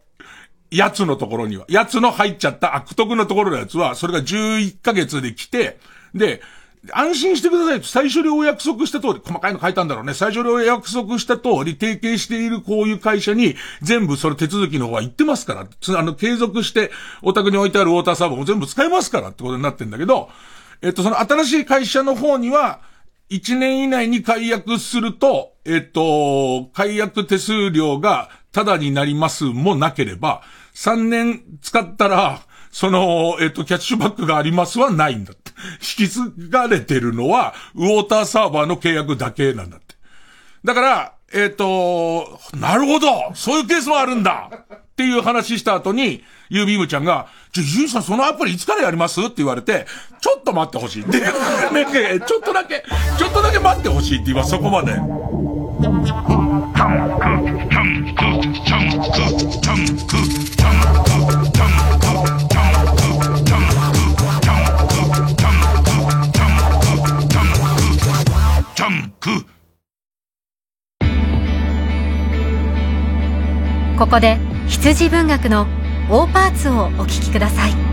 [0.70, 1.66] やつのところには。
[1.68, 5.80] 奴の入っちゃった悪徳のところのやつは、それが11ヶ月で来て、
[6.14, 6.41] で、
[6.91, 10.15] 安心してくださいと最初にお約束した通り、細かいの書いたんだろうね。
[10.15, 15.67] 最初にお約束した通り、提携しているこういう会社に、全部その手続きの方は行ってますから。
[15.99, 16.89] あの、継続して、
[17.21, 20.29] お宅に置いてあるウォーターサーバーも全部使えますからってことになってんだけど、
[20.82, 22.82] えっと、その新しい会社の方には、
[23.29, 30.41] 1年以内に解約すると、えっと、解約手数料がタダになりますもなければ、
[30.73, 35.34] 3年使ったら、その、えっ、と、キャッシュバックがありますはないんだ。
[35.80, 39.95] 引き継がれてるのは、ウォーターサーバーの契約だけなんだって。
[40.64, 49.22] だから、えっ、と、なるほどそういうケースもあるんだっていう話した後に、ユービームちゃんが、じゃ、ユーさんそのアプリいつからやります？
[49.22, 49.86] って言われて、
[50.20, 51.20] ちょっと待ってほしいって。
[51.72, 52.84] ね、ちょっとだけ、
[53.18, 54.93] ちょっとだけ待ってほしいって言います、そこまで。
[73.99, 75.67] ここで羊文学の
[76.09, 77.90] 大パーツをお聴きください。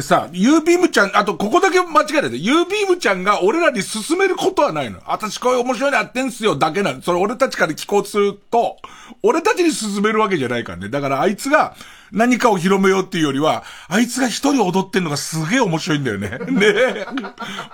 [0.00, 4.98] でさ、ユービームちゃん、あとここだけ間違えないで、ユービームちゃんが俺らに勧めることはないの。
[5.04, 7.02] 私こういう面白いのやってんすよ、だけなの。
[7.02, 8.78] それ俺たちから聞こうとすると、
[9.22, 10.88] 俺たちに勧めるわけじゃないからね。
[10.88, 11.76] だからあいつが
[12.12, 16.38] 何かを広めようっていうよりは、あいつが一人踊ってんのがすげえ面白いんだよね。
[16.48, 17.04] ね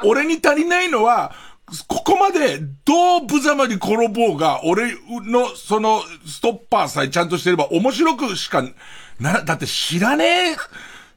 [0.02, 1.32] 俺に足りないのは、
[1.86, 8.64] ここまで、どう無様に転ぼうが、俺の、その、ストッパーさえちゃんとしてれば面白くしか、
[9.20, 10.56] な、だって知らねえ、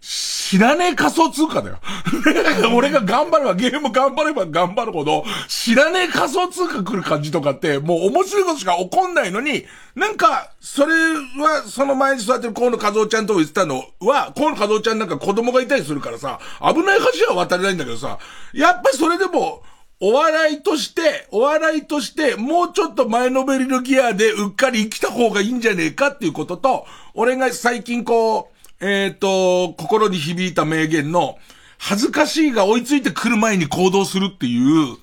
[0.02, 1.80] 知らねえ仮想通貨だよ。
[2.74, 18.18] 俺が頑張れば、ゲーム頑張れば頑張るほど、知らねえ仮想通貨来る感じとかって、もう面白いことしか起こんないのに、なんか、それは、その前に座ってる河野和夫ちゃんと言ってたのは、河野和夫ちゃんなんか子供がいたりするからさ、危ない橋は渡れないんだけどさ、
[18.54, 19.64] やっぱりそれでも、
[20.02, 31.38] お笑いとして、お笑いとして、もうちょっと前のめりのギアでうっかり生きた方がいいんじゃねえかっていうことと、俺が最近こう、えっ、ー、と、心に響いた名言の、
[31.78, 34.98] 恥ずかしいが追いついてくる前に行動するっていう、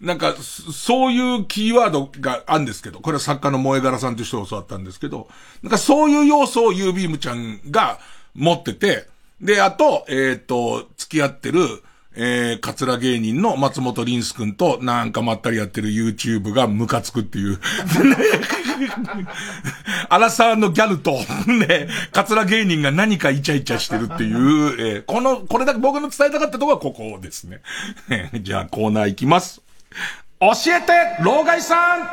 [0.00, 5.28] なんか、そういうキーワードがあるんですけど、これは作家の萌え柄さんという人を教わったんですけど、
[5.62, 8.00] なんかそういう要素をユービームちゃんが
[8.34, 9.06] 持ってて、
[9.40, 11.60] で、あと、えっ、ー、と、付き合ってる、
[12.14, 17.58] えー、カツラ芸人の松本リンス君となんかまったりやってる YouTube がムカつくっていう。
[20.08, 21.12] アラサーのギャルと、
[21.50, 27.60] ね、カツラ芸人が何かイチャイチャしてるっていう、えー、この、これだけ僕の伝えたかったとこはここですね。
[28.40, 29.62] じゃあコーナー行きます。
[30.40, 32.08] 教えて、老害さん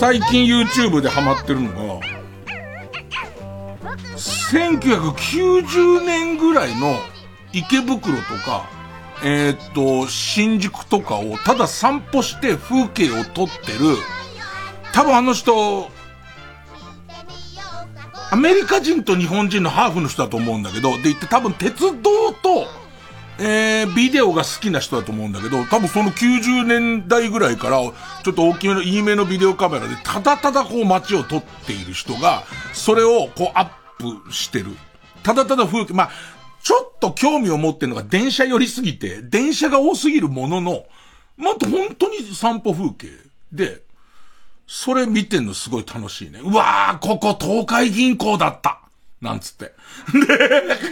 [0.00, 1.68] 最近 YouTube でハマってるの
[2.00, 2.00] が、
[4.16, 6.96] 1990年ぐらいの
[7.52, 8.06] 池袋と
[8.42, 8.70] か、
[9.22, 13.98] えー、っと、新宿とかをただ散歩して風景を撮ってる、
[14.94, 15.90] 多分あの人、
[18.30, 22.66] アメリカ人と日本人のハーフの人だと思うんだけど、で言って多分鉄道と
[23.42, 34.76] えー、ビデオが好きな人だと思うんだけど、多分その90年代ぐらいから、ちょっと大きめの、いいめのビデオカメラで、ただただこう街を撮っている人が、それをこうアップしてる。
[35.22, 36.10] ただただ風景、まあ、
[36.62, 40.84] ちょっと興味を持ってるのが電車寄りすぎて、電車が多すぎるものの、
[41.38, 43.08] まあ、本当に散歩風景
[43.52, 43.80] で、
[44.66, 46.40] それ見てんのすごい楽しいね。
[46.44, 48.79] うわー、ここ東海銀行だった。
[49.20, 49.72] なんつって。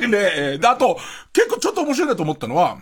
[0.01, 0.99] で、ね、で、あと、
[1.33, 2.79] 結構ちょっと面白いなと思ったのは、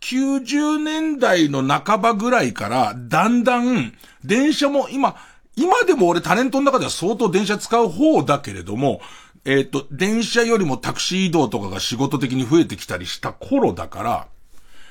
[0.00, 5.16] 90年代の半ばぐらいから、だんだん、電車も今、
[5.56, 9.00] 今でも俺タレントの中では相当電車使う方だけれども、
[9.46, 14.28] えっ、ー、と、電車よりもタクシー移動とかが仕事的に増えてきたりした頃だから、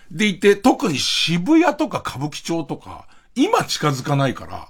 [0.10, 4.70] でいて、特に渋谷とか歌舞伎町とか、今近づかないから、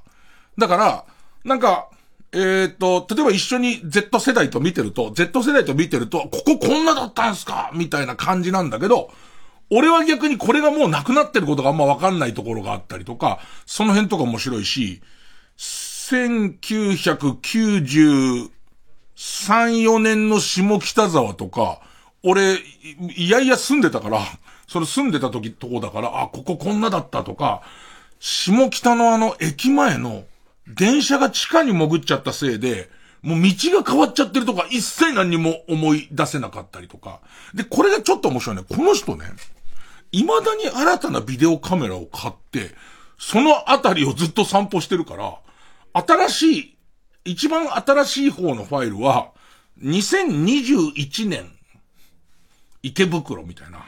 [0.57, 1.05] だから、
[1.43, 1.87] なんか、
[2.35, 7.71] えっ、ー、と、例えば一緒に Z 世代と見てると、Z 世代と見てると、こここんなだったんすか？
[7.73, 9.09] みたいな感じなんだけど、
[9.69, 15.01] 俺は逆にこれがもうなくなってることがあんまわかんないところがあったりとか、その辺とか面白いし、
[15.57, 18.49] 1993、
[19.39, 21.79] 4年の下北沢とか、
[22.21, 22.57] 俺、
[23.15, 24.19] いやいや住んでたから、
[24.67, 27.61] それ住んでた時とこだから、あ、こここんなだったとか、
[28.19, 30.25] 下北のあの駅前の
[30.67, 32.89] 電車が地下に潜っちゃったせいで、
[33.21, 37.21] もう道が変わっちゃってるとか、一切何にも思い出せなかったりとか。
[37.53, 38.63] で、これがちょっと面白いね。
[38.67, 39.25] この人ね、
[40.11, 42.71] 未だに新たなビデオカメラを買って、
[43.17, 45.37] そのあたりをずっと散歩してるから、
[45.93, 46.77] 新しい、
[47.25, 49.31] 一番新しい方のファイルは、
[49.81, 51.51] 2021年、
[52.83, 53.83] 池袋みたいな。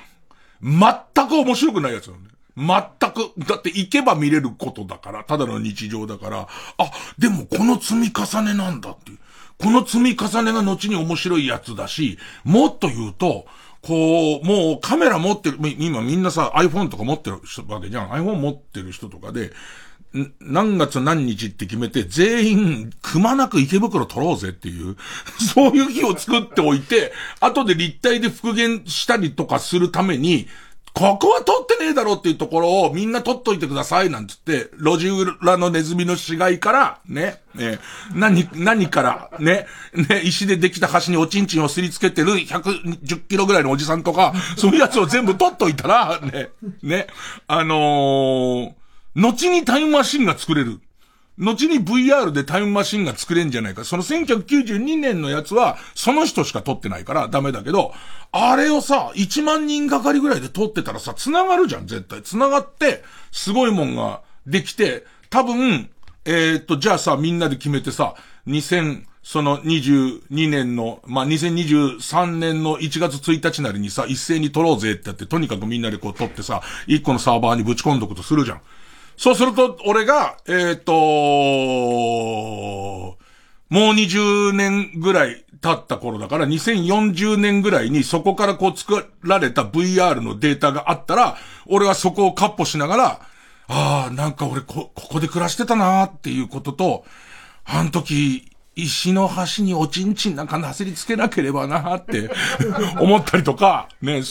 [0.62, 2.27] 全く面白くないやつなん。
[2.58, 6.48] 全く、だって行けば見れることだから、ただの日常だから、
[6.78, 9.20] あ、でもこの積み重ねなんだっていう。
[9.60, 13.46] この積み重ねが後に面白いやつだし、もっと言うと、
[13.82, 18.10] こう、もうカメラ持ってる、今みんなさ、iPhone とか持ってる人わけじゃん。
[18.10, 19.52] iPhone 持ってる人とかで、
[20.40, 24.96] 何月何日って決めて、全員、くまなく池袋撮ろうぜっていう、
[25.54, 30.48] そういう日を作っておいて、後で立体で復元したりとかするために、
[30.98, 37.80] ここは取ってねえだろっていうところをみんな取っといてくださいなんつって、路地裏のネズミの死骸から、ね、ね、
[38.16, 46.50] 何、何から、ね、ね、石でできた橋におちんちんをすりつけてる110キロぐらいのおじさんとか、そういうやつを全部取っといたら、ね、
[46.82, 47.08] ね、
[47.48, 48.74] あのー、
[49.16, 50.80] 後にタイムマシンが作れる。
[51.38, 53.84] 後に VR でタイムマシンが作れんじゃないか。
[53.84, 57.94] その1992年のやつは、その人しか撮ってないからダメだけど、
[58.32, 62.24] あれをさ、1万人がかりぐらいで撮ってたらさ、繋がるじゃん、絶対。
[62.24, 65.90] 繋がって、すごいもんができて、多分、
[66.26, 68.16] えー、っと、じゃあさ、みんなで決めてさ、
[68.48, 78.62] 2000、その22年の、まあ、2023年の1月1日なりにさ、一斉に撮ろうぜってやって、とにかくみんなでこう撮ってさ、1個のサーバーにぶち込んどくとするじゃん。
[79.18, 80.94] そうすると、俺が、えっ、ー、と
[83.70, 93.22] もう20年ぐらい経った頃だから、2040年ぐらいにそこからこう作られた VR のデータがあったら、俺はそこをカッポしながら、
[93.68, 97.04] ああ、なんか俺こ、ここで暮らしてたなーっていうことと、
[97.66, 102.30] あの時、石の端におちんちんなんかなすりつけなければなーって
[103.02, 104.22] 思ったりとか、ね、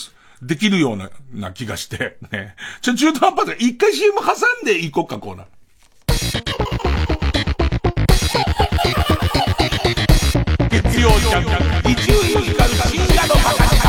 [0.43, 2.55] できるような、な気がして、ね。
[2.82, 4.32] ちょ、中途半端で、一回 CM 挟
[4.62, 5.47] んでいこうか、コーナー。
[10.70, 11.45] 月曜ジャン
[11.82, 13.87] ク、伊集院光深夜のバカ力。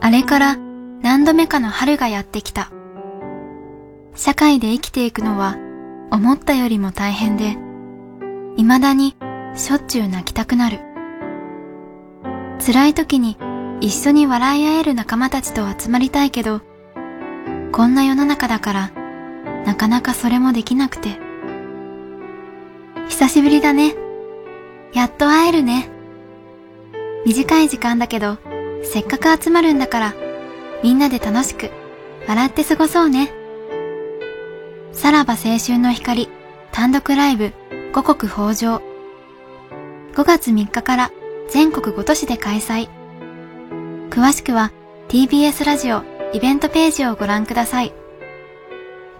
[0.00, 0.56] あれから
[1.02, 2.70] 何度目かの春がやってきた。
[4.18, 5.56] 社会で生きていくのは
[6.10, 7.56] 思ったよりも大変で、
[8.56, 9.14] 未だに
[9.54, 10.80] しょっちゅう泣きたくなる。
[12.58, 13.38] 辛い時に
[13.80, 16.62] 一緒に笑い合える仲間たちと集まりたいけど、
[17.70, 18.90] こんな世の中だから
[19.64, 21.20] なかなかそれもできなくて。
[23.08, 23.94] 久しぶりだね。
[24.94, 25.88] やっと会えるね。
[27.24, 28.38] 短い時間だけど、
[28.82, 30.14] せっかく集まるんだから、
[30.82, 31.70] みんなで楽しく、
[32.26, 33.37] 笑って過ごそうね。
[34.92, 36.28] さらば青春の光
[36.72, 37.52] 単独ライブ
[37.92, 38.80] 五穀豊穣。
[40.14, 41.10] 5月3日から
[41.48, 42.88] 全国5都市で開催。
[44.10, 44.72] 詳しくは
[45.08, 47.92] TBS ラジオイベントページをご覧ください。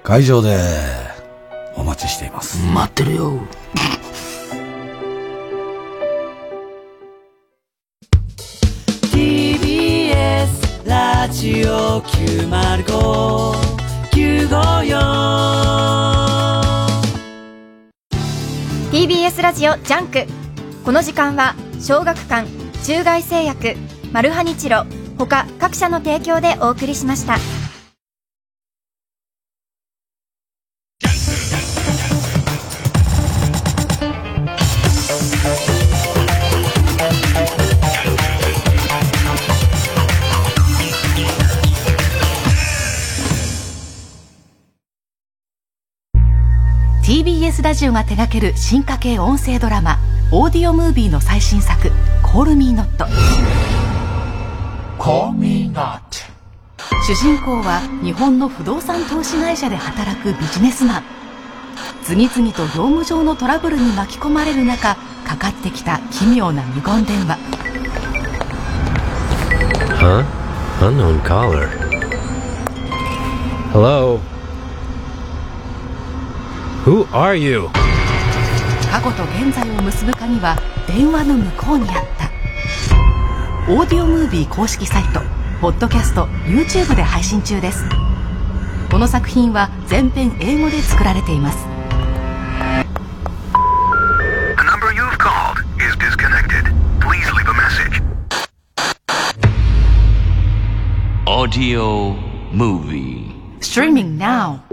[0.02, 0.58] 会場で
[1.76, 2.64] お待ちしています。
[2.66, 3.40] 待ってるよ。
[9.12, 13.77] TBS ラジオ905
[18.90, 20.26] TBS ラジオジャンク
[20.84, 22.48] この時間は小学館
[22.84, 23.76] 中外製薬
[24.12, 24.86] マルハニチロ
[25.18, 27.57] 他各社の提供でお送りしました。
[47.58, 49.98] TBS ラジオが手掛ける進化系音声ドラマ
[50.30, 51.90] オーディオムービーの最新作
[52.22, 53.06] 「コールミーノット」
[57.04, 61.02] 主人公は日本の不動産投資会社で働くビジネスマン
[62.04, 64.96] 次々と業務上のトラブルに巻き込まれる中
[65.26, 67.38] かかってきた奇妙な無言電話
[69.98, 70.24] Huh?
[70.80, 71.68] Unknown caller.
[73.72, 74.20] Hello?
[76.84, 77.68] Who are you?
[78.90, 80.56] 過去と現在を結ぶ鍵は
[80.86, 82.30] 電話の向こうにあった。
[83.70, 85.20] オーディオムービー公式サイト
[85.60, 87.84] ポッドキャスト YouTube で配信中です。
[88.90, 91.66] この作品は全編英語で作られています。
[101.26, 102.14] オーディオ
[102.52, 104.67] ムービー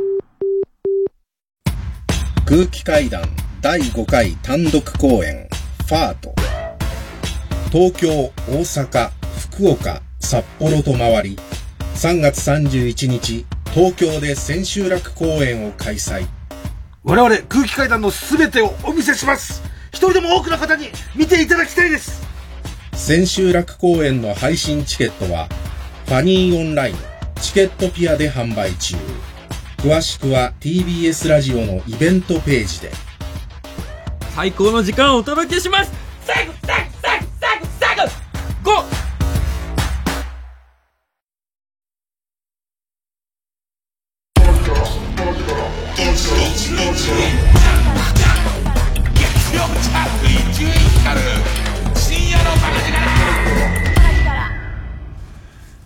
[2.47, 3.23] 空気階段
[3.59, 5.49] 第5回単独公演
[5.87, 6.35] ファート。
[7.71, 9.09] 東京、大阪、
[9.49, 11.39] 福岡、札幌と回り
[11.95, 16.27] 3月31日東京で千秋楽公演を開催。
[17.03, 19.63] 我々空気階段の全てをお見せします。
[19.87, 22.21] 一人でも多くの方に見ていただきたいです。
[22.93, 25.49] 千秋楽公演の配信チケットは
[26.05, 26.95] ファニーオンライン
[27.41, 28.97] チケットピアで販売中
[29.86, 32.91] 詳しくは TBS ラジオのイベントページで。
[34.33, 35.91] 最高の時間をお届けします。
[36.25, 38.03] 最後最後最後最後最後
[38.63, 39.05] ゴー。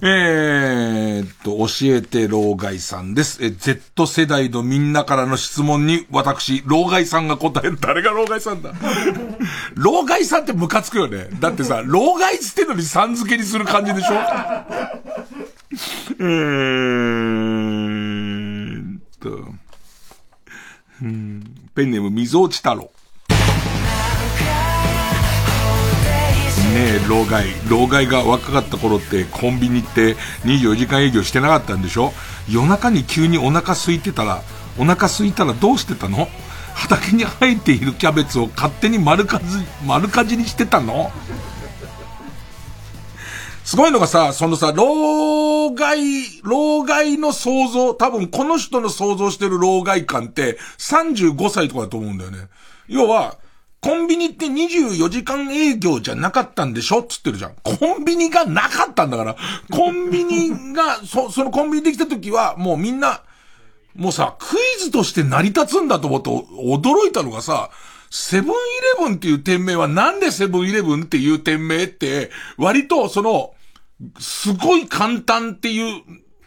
[0.02, 0.69] えー、
[1.58, 3.44] と、教えて老害さんです。
[3.44, 7.78] え、Z 世代のみんなからの質問に、私、老害さんが答える。
[7.80, 8.74] 誰が老害さんだ？
[9.76, 11.28] 老害さんってムカつくよね。
[11.40, 14.14] だってさ、老害つってのにさん付けにする感じでしょ？
[16.20, 19.30] えーっと、
[21.02, 21.44] うん
[21.76, 22.92] ペンネーム、溝落太郎。
[26.70, 27.48] ねえ、老害。
[27.68, 30.16] 老害が若かった頃ってコンビニって
[30.46, 32.14] 24時間営業してなかったんでしょ？
[32.48, 34.44] 夜中に急にお腹空いてたら、
[34.78, 36.28] お腹空いたらどうしてたの？
[36.76, 39.46] 畑に生えているキャベツを勝手に丸かじ、
[39.86, 41.12] 丸かじにしてたの？
[43.66, 46.00] すごいのがさ、そのさ、老害、
[46.44, 52.48] 老害の想像、多分この人の想像してる老害感って35歳とかだと思うんだよね。
[52.88, 53.38] 要は、
[53.82, 57.04] コンビニって24時間営業じゃなかったんでしょ？
[57.04, 57.54] つってるじゃん。
[57.64, 59.36] コンビニがなかったんだから。
[59.72, 63.22] コンビニが、 そ、そのコンビニできた時は、もうみんな、
[63.96, 67.70] もうさ、クイズとして成り立つんだと思って驚いたのがさ、
[68.12, 68.54] セブンイ
[69.02, 73.54] レブンっていう店名はなんでセブンイレブンっていう店名って、割とその、
[74.20, 76.02] すごい簡単っていう、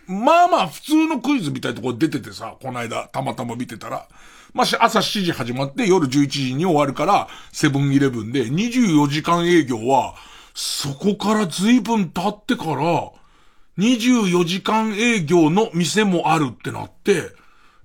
[0.06, 4.06] まあまあ普通のクイズみたいなところ出ててさ、この間たまたま見てたら、
[4.54, 10.14] まあ、朝7時始まって夜11時に終わるから、セブンイレブンで24時間営業は、
[10.54, 13.12] そこから随分経ってから、
[13.78, 17.30] 24時間営業の店もあるってなって、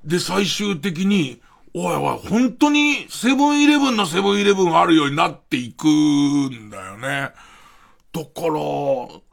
[0.04, 1.42] で、最終的に、
[1.74, 7.32] おいおい、本当にセブンイレブンのセブンイレブンあるようになっていくんだよね。
[8.12, 8.60] だから、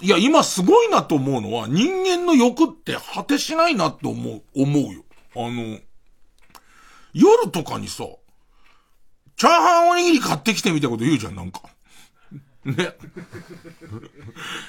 [0.03, 5.05] いや、今すごいなと思うのは、人間の欲って果てしないなって思う、思うよ。
[5.35, 5.79] あの、
[7.15, 8.05] 夜とかにさ、
[9.37, 11.63] チャーハンおにぎり買ってきてみたいなこと言うじゃん、なんか。
[12.65, 12.95] ね。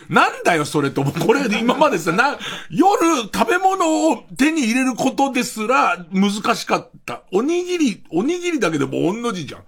[0.09, 1.03] なんだよ、それと。
[1.03, 2.37] これ、今までさ、な、
[2.69, 7.23] 夜、食べ物を手に入れることですら、難しかった。
[7.31, 9.63] おにぎり、おにぎりだけでも同じじゃん。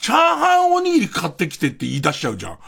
[0.00, 2.58] チャーハンおにぎり買ってきてって言い出しちゃうじゃん。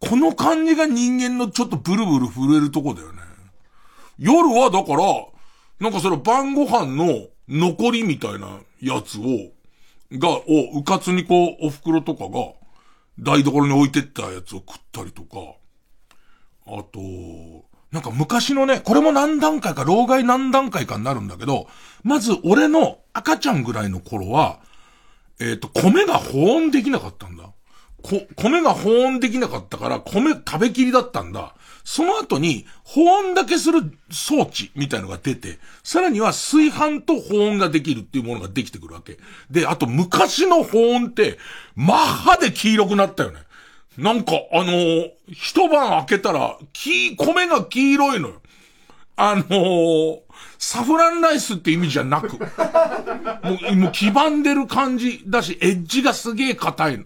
[0.00, 3.22] この感じが人間のちょっとブルブル震えるとこだよね。
[4.18, 4.98] 夜はだから、
[5.80, 9.22] なんかその晩ご飯の残りみたいなやつを、
[10.12, 10.42] が、を、
[10.74, 12.52] うかつにこう、お袋とかが、
[13.18, 15.38] 台所に置いてったやつを食ったりとか、
[16.66, 17.00] あと、
[17.90, 21.66] なんか昔のね、これも何段階か、老害何段階かになるんだけど、
[22.04, 24.60] まず俺の赤ちゃんぐらいの頃は、
[25.40, 27.50] えっ、ー、と、米が保温できなかったんだ。
[28.02, 31.54] こ、米が保温できなかったから、米食べきりだったんだ。
[31.90, 33.80] その後に、保温だけする
[34.10, 39.16] 装置みたいのが出て、さらには炊飯と保温ができるっていうものができてくるわけ。
[39.50, 41.38] で、あと昔の保温って、
[41.76, 43.40] マッハで黄色くなったよね。
[43.96, 48.42] なんか、あのー、一晩開けたら、黄、米が黄色いのよ。
[49.16, 50.20] あのー、
[50.58, 52.38] サフランライスって意味じゃなく、も
[53.72, 57.04] う、もう黄ばんでる感じだし、エッジがすげえ硬いの。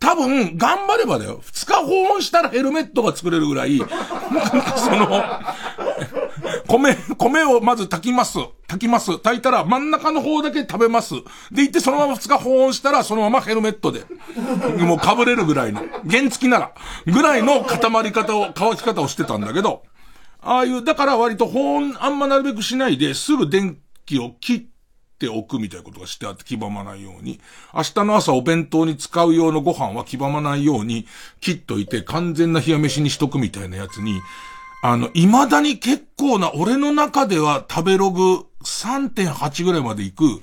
[0.00, 1.40] 多分、頑張ればだよ。
[1.44, 3.84] 二日保温したらヘルメットが作れるぐらい、そ
[4.96, 5.22] の、
[6.66, 8.38] 米、米をまず炊きます。
[8.66, 9.18] 炊きます。
[9.18, 11.14] 炊いたら真ん中の方だけ食べます。
[11.52, 14.04] で、行ってそのまま二日保温したらそのままヘルメットで、
[14.78, 16.72] もう被れるぐらいの、原付きなら、
[17.06, 19.82] ぐらいの固まり方を、乾き方をしてたんだけど、
[20.40, 23.76] ああいう、だから割と保温あんまなるべくしないで、すぐ電
[24.06, 24.62] 気を切っ
[25.20, 27.40] て、おくみたいなことがしてあって黄ばまないように。
[27.74, 31.06] 明日の朝お弁当に使う用のご飯は黄ばまないように
[31.40, 34.20] 切っといて完全な冷や飯にしとくみたいなやつに、
[34.82, 40.42] あの、未だに結構な、俺の中では食べログ3.8ぐらいまで行く、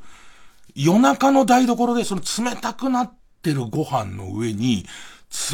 [0.75, 4.86] 夜中の台所でその冷たくなってるご飯の上に、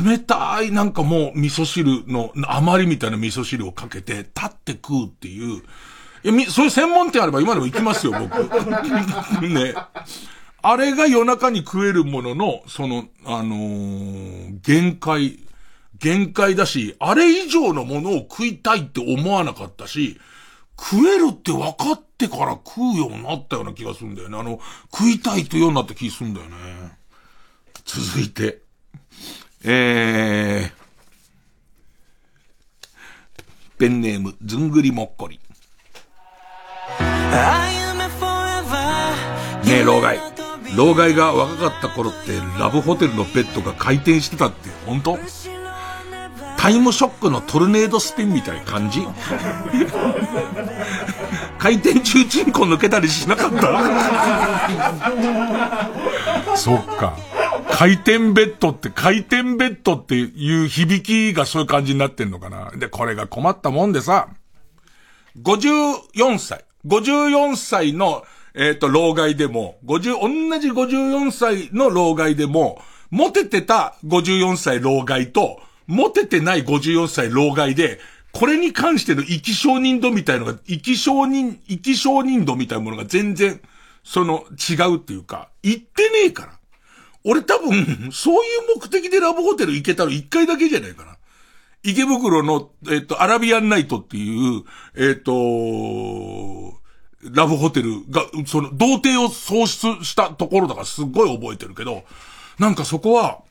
[0.06, 5.64] 冷たいなんかもう味噌汁の余りみたいな味噌汁をかけて立って食うっていう、
[6.24, 8.44] いや、み、そういう専門店あれば今でも行きますよ、僕。
[9.48, 9.76] ね。
[10.62, 15.40] あれが夜中に食えるものの、その、あのー、限界、
[16.00, 20.20] 限界だし、あれ以上のものを食いたいって思わなかったし、
[20.80, 24.38] 食えるって分かってから食うようになったような気がするんだよね。
[24.38, 24.60] あの、
[24.92, 26.56] 食いたいというようになった気がするんだよね。
[27.86, 28.62] 続いて、
[29.66, 30.84] えー、
[33.78, 35.40] ペンネーム、ずんぐりもっこり。
[39.66, 40.20] ねえ、老害。
[40.76, 45.18] 老害が若かった頃って、ラブホテルのベッドが回転してたって、本当？
[46.58, 49.06] タイムショックのトルネードスピンみたいな感じ？
[51.60, 53.52] 回転中チンコ抜けたりしなかっ
[56.46, 56.58] た？
[56.58, 57.18] そっか。
[57.72, 62.72] 回転ベッドって、回転ベッドっていう響きがそういう感じになってんのかな。
[62.72, 64.30] で、これが困ったもんでさ、
[65.42, 66.64] 54歳。
[66.86, 78.00] 54歳の、えっ、ー、と、老害でも、50、同じ54歳の老害でも、モテてた54歳老害と、モテてない54歳老害で、
[78.32, 83.62] これに関しての生き証人度みたいのが、生き証人、生き証人度みたいなものが全然、
[84.04, 86.54] その、違うっていうか、言ってねえから。
[87.24, 91.13] 俺多分、そういう目的でラブホテル行けたの一回だけじゃないかな。
[91.84, 94.64] 池袋の、えっ、と、アラビアンナイトっていう、
[94.96, 95.34] えっ、と、
[97.32, 102.04] ラブホテルが、その、童貞を喪失したところだからすっごい覚えてるけど、
[102.58, 103.44] なんかそこは、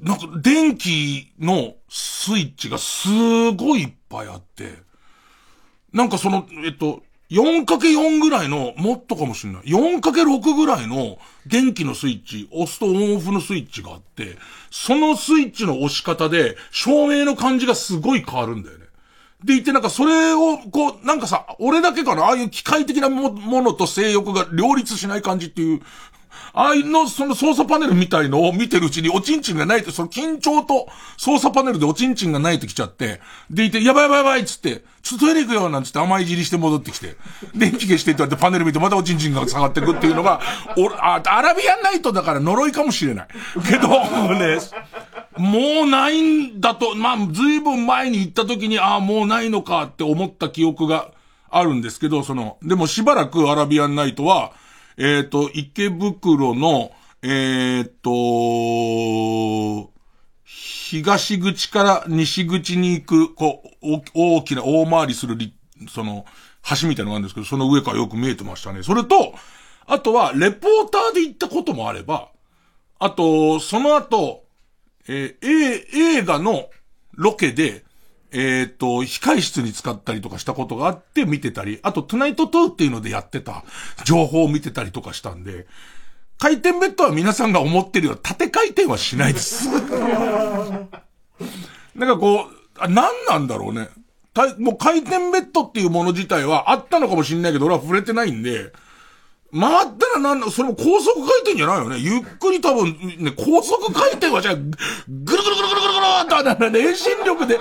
[0.00, 3.08] なんか電気のスイッチがす
[3.52, 4.76] ごいいっぱいあって、
[5.92, 9.62] なんかその、えっと、4×4 ぐらいの、もっとかもしんない。
[9.62, 14.36] 4×6 ぐらいの電気のスイッチ、押すとオンオフのスイッチがあって、
[14.70, 18.86] そのスイッチの押し方で、照明の感じがすごい変わるんだよね。
[19.44, 23.30] で言ってなんかそれを、こう、なんかさ、俺だけかな、ああいう機械的なも
[23.62, 25.80] のと性欲が両立しない感じっていう
[26.52, 33.20] ああいうの、その操作パネルみたいのを見てるうちにおちんちんがないと、その緊張と操作パネルでおちんちんがないと来ちゃって、
[33.50, 37.16] でいて、やばいやばいやばいっつって、ちょっとトイレ行くよなんつって甘いじりして戻ってきて、
[37.54, 40.40] 電気消してって言われてパネル見てまたおちんちんが下がってくっていうのが、
[40.76, 43.26] お、あ、アラビアンナイトだから呪いかもしれない。
[43.68, 44.58] けど、ね、
[45.36, 51.10] もうないんだと、まあ、ずいぶん前に行った時に、ああ、もうないのかって思った記憶が
[51.50, 54.52] あるんですけど、その、でもしばらくアラビアンナイトは、
[55.02, 56.92] えっ、ー、と、池袋の、
[57.22, 57.90] えっ、ー、
[59.86, 59.90] と、
[60.44, 65.54] 東口から西口に行く、こう、大きな大回りするり
[65.88, 66.26] その、
[66.82, 68.82] 橋みたいなのがあるんですけど、その上からよく見えてましたね。
[68.82, 69.34] それと、
[69.86, 72.28] あとは、レポーターで行ったこともあれば、
[72.98, 74.44] あと、その後、
[75.08, 76.68] えー、映画の
[77.12, 77.84] ロケで、
[78.32, 83.64] えっ、ー、と、控室に使ったりとかしたことがあって見てたり、あと、トゥナイトトゥっていうのでやってた
[84.04, 85.66] 情報を見てたりとかしたんで、
[86.38, 89.68] 回転ベッドは皆さんが思ってるような縦回転はしないです。
[91.94, 93.88] なんかこう、あ何なんだろうね。
[94.58, 98.72] もう回転ベッドっていうもの自体はあったのかもしんないけど、俺は触れてないんで、
[99.52, 101.98] 回ったらなんだ、それも高速回転じゃないよね。
[101.98, 104.72] ゆっくり多分、ね、高速回転はじゃあ、ぐる
[105.08, 106.10] ぐるぐるぐるぐるぐる
[106.54, 107.58] っと、遠心力で、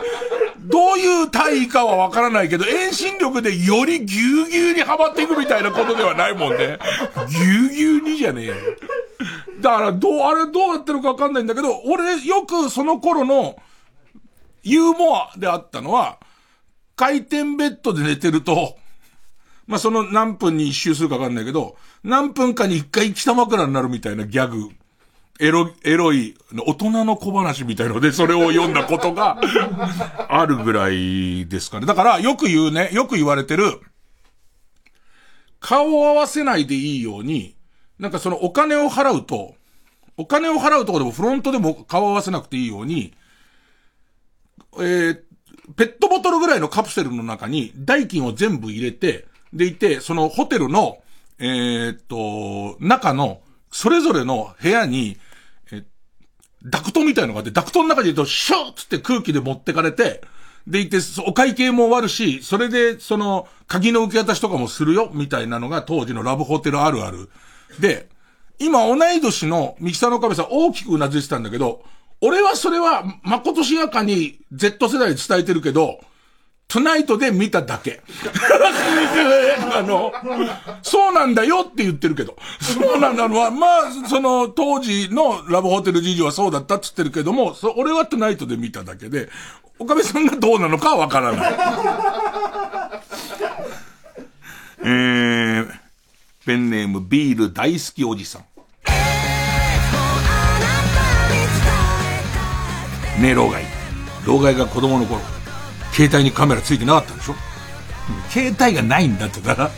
[0.70, 6.78] どういう体位かはわからないけど、遠心力でよりぎゅうぎゅうにはまっていくみたいなことではないもんね。
[7.28, 8.56] ぎゅうぎゅうにじゃねえよ。
[9.62, 13.58] だから、どう、あれどうやってるかわかんないんだけど、俺よくその頃の
[14.62, 16.20] ユーモアであったのは、
[16.96, 18.78] 回転ベッドで寝てると、
[19.66, 24.70] まあ、その何分に一周するかわかんないけど、何分かに一回北枕になるみたいなギャグ。
[25.40, 26.36] エロ、エロい、
[26.68, 29.40] 大人の小話みたいので、それを読んだことが
[30.28, 31.86] あるぐらいですかね。
[31.86, 33.80] だから、よく言うね、よく言われてる、
[35.62, 37.56] 顔を合わせないでいいように、
[38.00, 39.56] なんかそのお金を払うと、
[40.18, 43.14] お金を払うとこでもフロントでも顔を合わせなくていいように、
[44.78, 45.22] えー、
[45.78, 50.98] ペットボトルぐらいのカプセルの中に代金を全部入れて、でいて、そのホテルの、
[51.40, 53.40] えー、っと、中の、
[53.72, 55.29] それぞれの部屋に、え、
[56.64, 60.22] ダクトみたいのがあって、ダクトの中で言うと、シューつって空気で持ってかれて、
[60.68, 67.30] でいて、お会計も終わるし、それで、その、鍵の受け渡しとかもするよ、みたいなのが当時のラブホテルあるある。
[67.80, 68.10] で、
[68.60, 71.84] 今同い年のミキサーの壁さん大きくうなずいてたんだけど、
[72.22, 76.02] 俺はそれは、まことしやかに Z 世代に伝えてるけど、
[76.70, 78.00] トゥナイトで見ただけ。
[79.76, 80.14] あの、
[80.84, 82.38] そうなんだよって言ってるけど。
[82.62, 89.30] そうなんだのは、まあ、その、当時のラブホテル事情はそうだったって言ってるけども、そ俺はトゥナイトで見ただけで、
[89.80, 91.54] 岡部さんがどうなのかはわからない。
[94.82, 95.72] えー、
[96.46, 98.42] ペンネームビール大好きおじさん。
[103.22, 103.64] ねえ、老害。
[104.24, 105.20] 老害が子供の頃、
[106.00, 107.36] 携帯にカメラついてなかったでしょ？
[108.30, 109.72] 携帯がないんだってだから、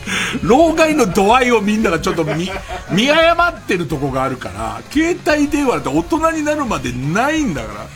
[0.42, 2.50] 老害の度合いをみんながちょっと見、
[2.90, 7.86] 見誤ってるとこがあるから、携帯電話って大人になるまでないんだから。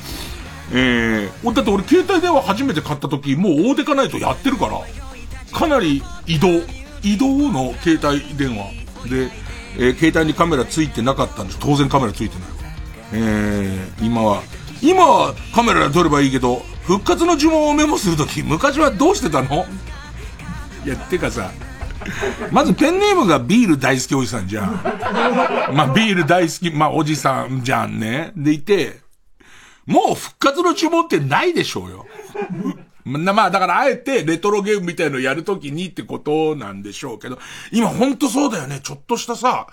[0.73, 4.79] えー、だって俺携帯電話初めて買った時、もう大手かないとやってるから、
[5.59, 6.49] かなり移動、
[7.03, 8.67] 移動の携帯電話
[9.09, 9.33] で、
[9.79, 11.55] えー、携帯にカメラついてなかったんで。
[11.59, 12.49] 当然カメラついてない。
[13.15, 14.43] えー、今は、
[14.83, 19.67] 今はカメラで撮ればいいけど、復活の呪文をメモするとき、昔はどうしてたの？
[20.85, 21.51] いや、てかさ、
[22.51, 24.73] まずペンネームがビール大好きおじさんじゃん。
[25.75, 28.33] まあ、ビール大好き、まあ、おじさんじゃんね。
[28.37, 29.01] でいて、
[29.87, 32.07] もう復活の呪文ってないでしょうよ。
[33.05, 37.39] ままあ、だからあえてレトロゲームみたいのやるときにってことなんでしょうけど、
[37.73, 38.81] 今ほんとそうだよね。
[38.83, 39.67] ちょっとしたさ、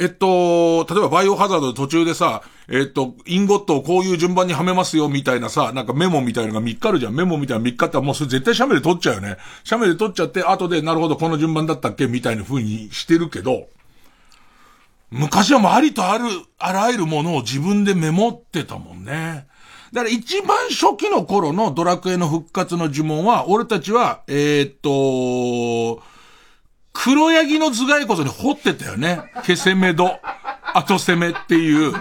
[0.00, 7.14] えっと、例えばバイオハザード途中でさ、えっと、インゴットをこういう順番にはめますよみたいなさ、なんかメモみたいなのが3日あるじゃん。
[7.14, 9.36] メモみたいな3日ってもうそれ絶対シャメで取っちゃうよね。
[9.64, 13.66] シャメで取っちゃって、後でなるほどこの順番だったっけみたいな風にしてるけど、
[15.10, 16.26] 昔はもうありとある、
[16.58, 19.48] あらゆるものを自分でメモってたもんね。
[19.92, 26.02] だから一番初期の頃のドラクエの復活の呪文は、俺たちは、えー、っと、
[27.00, 29.20] 黒ヤギの頭蓋骨に掘ってたよね。
[29.44, 30.18] ケセメド、
[30.74, 31.92] 後攻めっていう。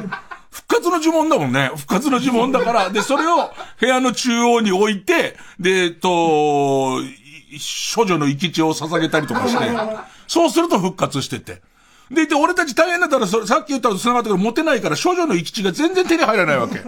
[0.49, 1.69] 復活の呪文だもんね。
[1.75, 2.89] 復活の呪文だから。
[2.89, 6.09] で、それを部屋の中央に置いて、で、えっと、
[7.95, 9.65] 処女の生き血を捧げたりとかして、
[10.27, 11.61] そうすると復活してて。
[12.09, 16.83] で、で、俺たち大変だったら、それ、さっき言ったの繋がったけど、持てないから、処女の生き血が全然手に入らないわけ。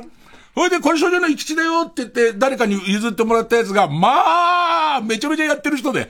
[0.55, 6.09] ほいで、これ少女の生き地だよって言って、誰かに譲ってもらったやつが、まあ、めちゃめちゃやってる人で、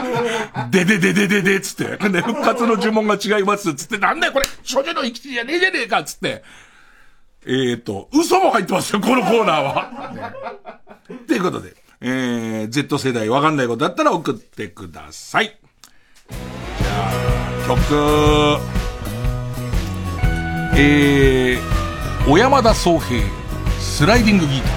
[0.70, 6.42] でででででで、つって、で、復活の呪文が違います、つって、なんだよこれ、少女の生き地じゃねえじゃねえか、つって。
[7.46, 10.32] えーと、嘘も入ってますよ、このコーナーは。
[11.26, 15.58] ということで、えー、Z 世代わかんないことだったら送ってください。
[16.28, 18.60] じゃあ、曲、
[20.76, 23.43] えー、小山田宗平。
[23.84, 24.70] スライディングギター。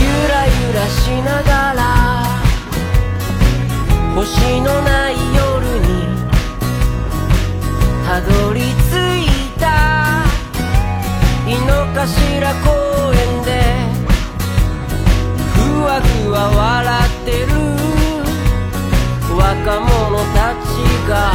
[0.00, 1.82] ゆらゆらしながら
[4.14, 5.86] 星のない夜に
[8.06, 9.28] たどり着い
[9.60, 9.64] た。
[11.46, 12.00] 井の頭
[12.64, 13.50] 公園で
[15.52, 17.52] ふわふわ笑ってる。
[19.34, 20.66] 若者たち
[21.08, 21.31] が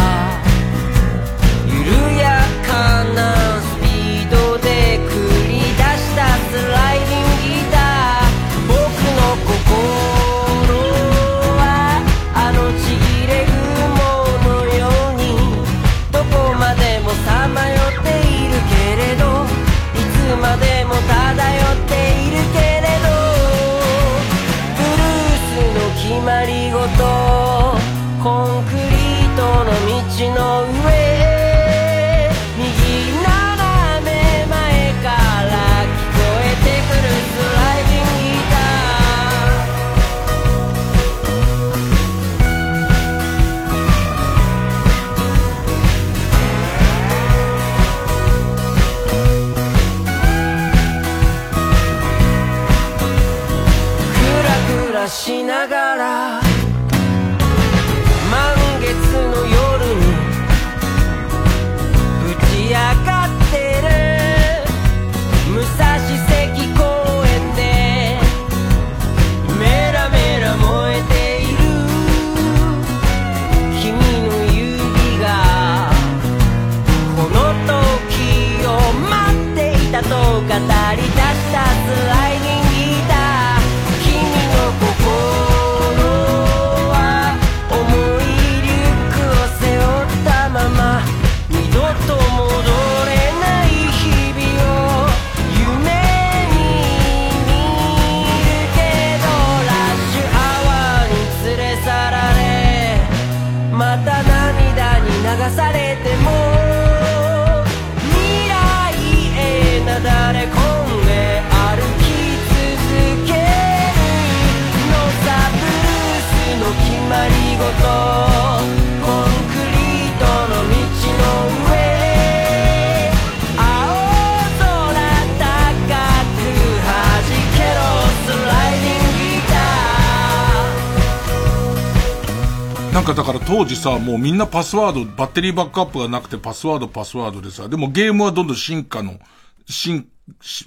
[133.08, 139.20] かだから当時さ、もうみんなパスワード、バッテリーバックアップがなくてパスワードパスワードでさ、でもゲームはどんどん進化の、
[139.66, 140.10] 進、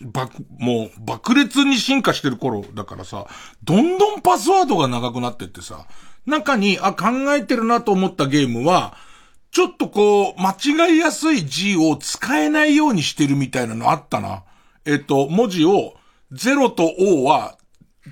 [0.01, 3.27] 爆、もう爆裂に進化してる頃だからさ、
[3.63, 5.87] どんどんパスワードが長くなってってさ、
[6.25, 8.97] 中に、あ、考えてるなと思ったゲームは、
[9.51, 10.57] ちょっとこう、間
[10.89, 14.45] 違いやすい字を使えないようにしてるみたいなのあったな。
[14.87, 15.95] えっと、文字を、
[16.33, 17.59] 0と O は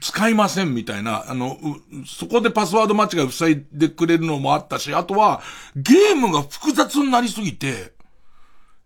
[0.00, 1.58] 使いませんみたいな、あの、
[2.06, 5.42] そこでパスワード間違い塞いでくれるのもあったし、あとは、
[5.76, 7.92] ゲームが複雑になりすぎて、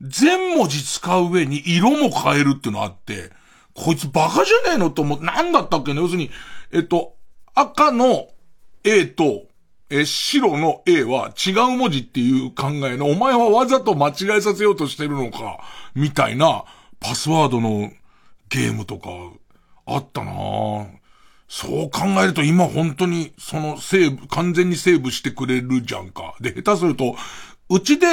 [0.00, 3.30] 全文字使う上に色も変えるっていうのあって、
[3.74, 6.00] こいつバカじゃねえのと思って、なんだったっけね？
[6.00, 6.30] 要するに、
[6.72, 7.14] えっと、
[7.54, 8.28] 赤の
[8.84, 9.44] A と、
[9.90, 15.60] え、白の A は違う文字っていう考えの、お前はわざと間違えさせようとしてるのか、
[15.94, 16.64] みたいな、
[16.98, 17.90] パスワードの
[18.48, 19.08] ゲームとか、
[19.84, 21.01] あったなぁ。
[21.54, 26.34] そう考えると今本当に、そのセーブ、完全にセーブしてくれるじゃんか。
[26.40, 27.14] で、下手すると、
[27.68, 28.06] うちで、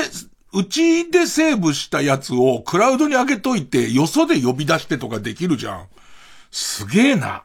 [0.52, 5.88] うちでセーブしたやつをクラウドに上げといて、よそで呼び出してとかできるじゃん。
[6.52, 7.44] すげえな。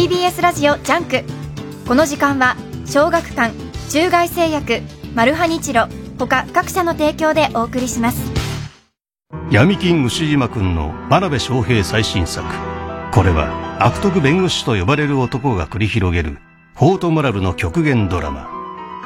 [0.00, 1.24] TBS ラジオジャンク。
[1.86, 2.56] この時間は
[2.86, 3.54] 小学館
[3.90, 4.80] 中外製薬
[5.14, 8.32] マルハニチロ他各社の提供でお送りします。
[9.50, 12.46] 闇金ウシジマくんの真鍋昌平最新作。
[13.12, 16.38] これは悪徳弁護士と呼ばれる男が繰り広げる
[16.76, 18.48] フォートモラルの極限ドラマ。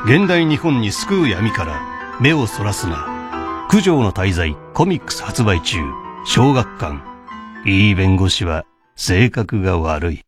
[0.05, 1.81] 現代日本に巣食う闇から
[2.21, 3.66] 目をそらすな。
[3.69, 5.79] 九条の大罪コミックス発売中。
[6.25, 7.03] 小学館。
[7.66, 8.65] いい弁護士は
[8.95, 10.25] 性格が悪い。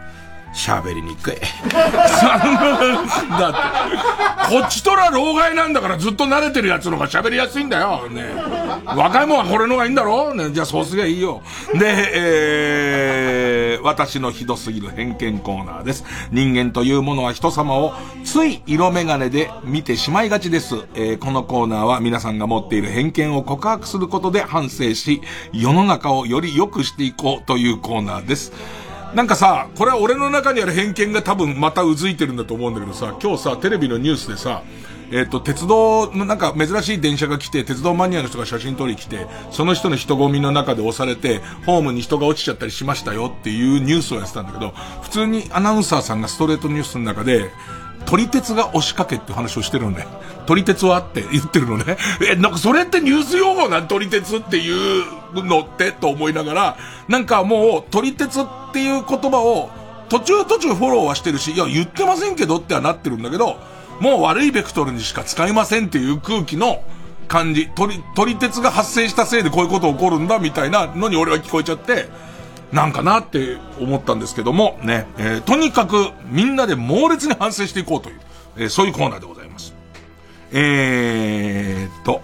[0.55, 1.35] 喋りにくい。
[1.75, 8.07] だって、こっちとら老害なんだからずっと慣れてるやつの方が喋りやすいんだよ。
[8.09, 8.23] ね。
[8.85, 10.51] 若いもんはこれの方がいいんだろね。
[10.51, 11.41] じゃあそうすりゃいいよ。
[11.73, 16.05] で、えー、私のひどすぎる偏見コーナーです。
[16.31, 20.75] 人間というものは人様をつい色眼鏡で見てしまいがちです。
[20.95, 25.21] えー、このコーナーは皆さんが持っている偏見を告白することで反省し、
[25.51, 28.53] 世の中をより良くしていこうというコーナーです。
[29.15, 34.61] なんかさ、これは俺の中にある偏見が多分またうずいてるんだと思うんだけどさ、今日さ、テレビのニュースでさ、
[35.09, 44.71] えっ、と、鉄道のなんか珍しい電車が来て、鉄道マニアの人が写真撮り来て、その人の人混みの中で押されて、ホームに人が落ちちゃったりしましたよっていうニュースをやってたんだけど、
[45.01, 47.51] 普通にアナウンサーさんがストレートニュースの中で、
[48.05, 50.05] 撮り鉄が押しかけって話をしてるのね。
[50.45, 51.97] 撮り鉄はって言ってるのね。
[52.29, 53.87] え、なんかそれってニュース用語なん？
[53.87, 55.91] 撮り鉄っていうのって？
[55.91, 56.77] と思いながら、
[57.07, 59.71] なんかもう撮り鉄っていう言葉を
[60.07, 63.57] 途中途中フォローはしてるし、いや言ってませんけどってはなってるんだけど、
[63.99, 66.83] もう悪いベクトルにしか使いませんっていう空気の
[67.27, 67.69] 感じ。
[67.75, 72.07] 撮り、撮り鉄が発生したせいでこういうこと起こるんだみたいなのに俺は聞こえちゃって、
[72.71, 78.19] なんかなって思ったんですけども、ね、えーとにかくみんなで猛烈に反省していこうという、
[78.57, 79.73] えーそういうコーナーでございます。
[80.51, 82.21] えーっと、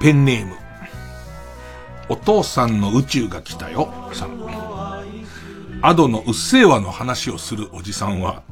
[0.00, 0.54] ペンネーム、
[2.08, 4.46] お父さんの宇宙が来たよ、さん。
[5.82, 8.42] アドのうっせぇわの話をするおじさんは、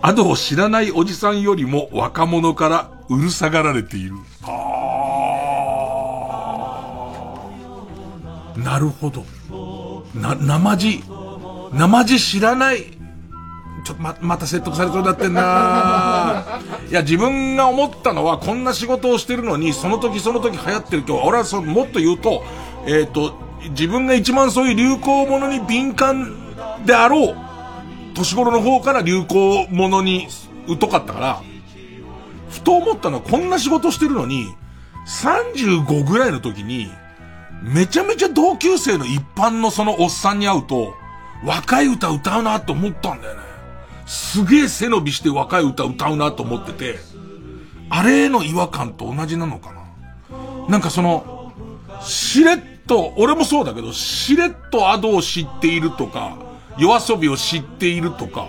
[0.00, 4.14] アドを知らないおじさんよりも若者からうるさがられている。
[8.56, 9.24] なるほど。
[10.14, 11.04] な、生地、
[11.72, 12.84] 生地知らない。
[13.84, 22.44] ちょっとま、また説得されそうになってんないや、自分が思ったのは、こんな仕事をしてるのに、その時その時流行ってると、俺はそもっと言うと、
[22.86, 23.34] えっ、と、
[23.70, 27.36] 自分が一番そういう流行ものに敏感であろう、
[28.14, 30.28] 年頃の方から流行ものに
[30.68, 31.42] 疎かったから、
[32.50, 34.46] ふと思ったのはこんな仕事してるのに、
[35.06, 36.90] 35ぐらいの時に、
[37.62, 40.94] めちゃめちゃ同級生の一般のそのおっさんに会うと、
[41.44, 43.40] 若い歌歌うなと思ったんだよね。
[44.06, 46.98] すげえ背伸びして若い歌歌うなと思ってて、
[47.88, 49.82] あれへの違和感と同じなのかな。
[50.68, 51.52] なんかその、
[52.02, 56.36] しれっと、俺もそうだけど、しれっとアドを知っているとか、
[56.78, 58.48] 夜遊びを知っているとか、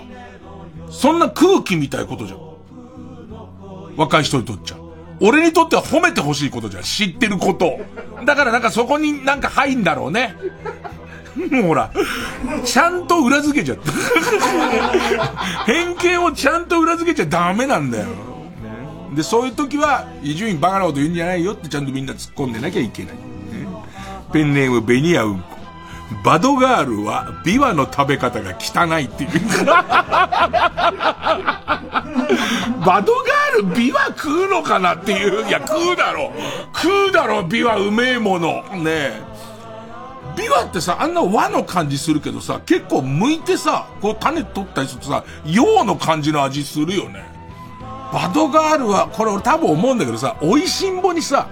[0.90, 2.40] そんな空気みたいことじゃん。
[3.96, 4.83] 若い人にとっちゃ。
[5.26, 6.84] 俺にとっては褒めてほしいことじゃん。
[6.84, 7.80] 知ってること。
[8.26, 10.36] だからなんかそこになんか入んだろうね。
[11.50, 11.92] もうほら、
[12.66, 13.92] ちゃんと裏付けちゃった。
[15.66, 18.08] 偏見をちゃんと裏付けちゃダメなんだよ。
[19.16, 23.14] で、そういう時は、伊集院バカなこと言うんじゃないよってちゃんとみんな突っ込んでなきゃいけない。
[24.34, 25.53] ペンネームベニヤウンコ。
[26.24, 29.30] バドガールはビワの食べ方が汚いっていう。
[32.86, 35.48] バドガールビワ食うのかなっていう。
[35.48, 36.32] いや、食うだろ。
[36.74, 38.64] 食うだろ、ビワうめえもの。
[38.74, 39.22] ねえ。
[40.36, 47.24] ビワってさ、あんな和の感じするけどさ、結構剥いてさ、こう種取ったりするとさ、洋の感じの味するよね。
[48.12, 51.48] バドガールは、これ俺多分思うんだけどさ、美味しんぼにさ、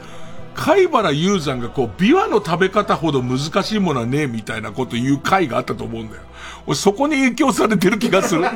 [0.53, 6.21] 貝原雄山がこう、ビワの食べ方ほど難しいものはねえみたいなこと言う回があったと思うんだよ。
[6.67, 8.43] 俺そこに影響されてる気がする。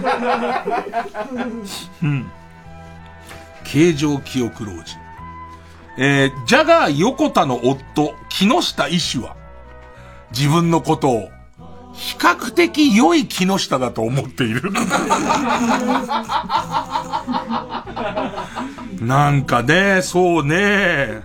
[2.04, 2.32] うん。
[3.64, 4.84] 形状記憶老人。
[5.98, 9.36] えー、ジャガー横田の夫、木下医師は、
[10.32, 11.30] 自分のことを、
[11.96, 14.70] 比較的良い木下だと思っている。
[19.02, 21.24] なんかね、そうね。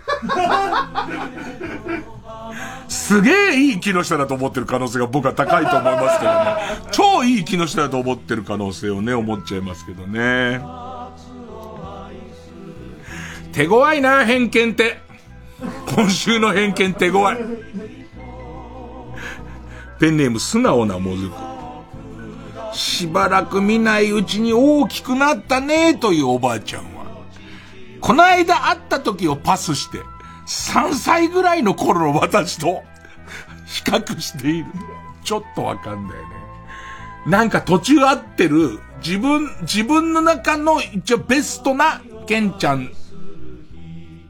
[2.89, 6.57] すげえいい木下だと思ってる可能性が僕は高いと思いますけどね。
[6.93, 10.61] 超いい木下だと思ってる可能性をね、思っちゃいますけどね。
[13.53, 14.99] 手強いな、偏見って。
[15.95, 18.00] 今週の偏見手強い。
[20.01, 21.35] ペンネーム素直なもずく。
[22.75, 27.05] しばらく見ないうちに大きくなったねというおばあちゃんは、
[28.01, 29.99] この間会った時をパスして、
[30.47, 32.83] 3歳ぐらいの頃の私と
[33.67, 34.67] 比較している。
[35.23, 36.25] ちょっとわかんないね。
[37.27, 42.91] なんか途中合ってる、自分、自分の中の一応ベストなケンちゃん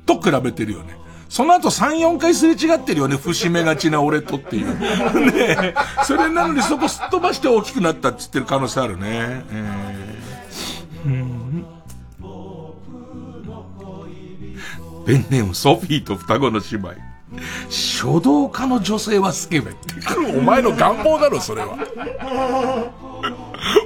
[0.05, 1.00] と比べてるよね。
[1.31, 4.67] その後3、4回すれ違ってるよね、節目がちな俺とっていう。
[5.33, 5.75] ね
[6.05, 9.45] それなのにそこすっ飛ばして大きくなったって言ってる可能性あるね。
[9.53, 11.65] えー、うん
[15.07, 16.95] ペンネームソフィーと双子の姉妹。
[17.69, 19.95] 書道家の女性はスケベって。
[20.37, 21.79] お前の願望だろ、それは。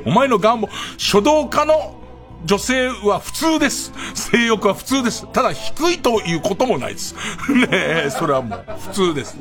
[0.06, 0.68] お前の願望。
[0.96, 2.03] 書道家の
[2.44, 3.92] 女性は普通です。
[4.14, 5.26] 性欲は普通です。
[5.32, 7.14] ただ低いということもないです。
[7.48, 9.36] ねえ、それはもう普通です。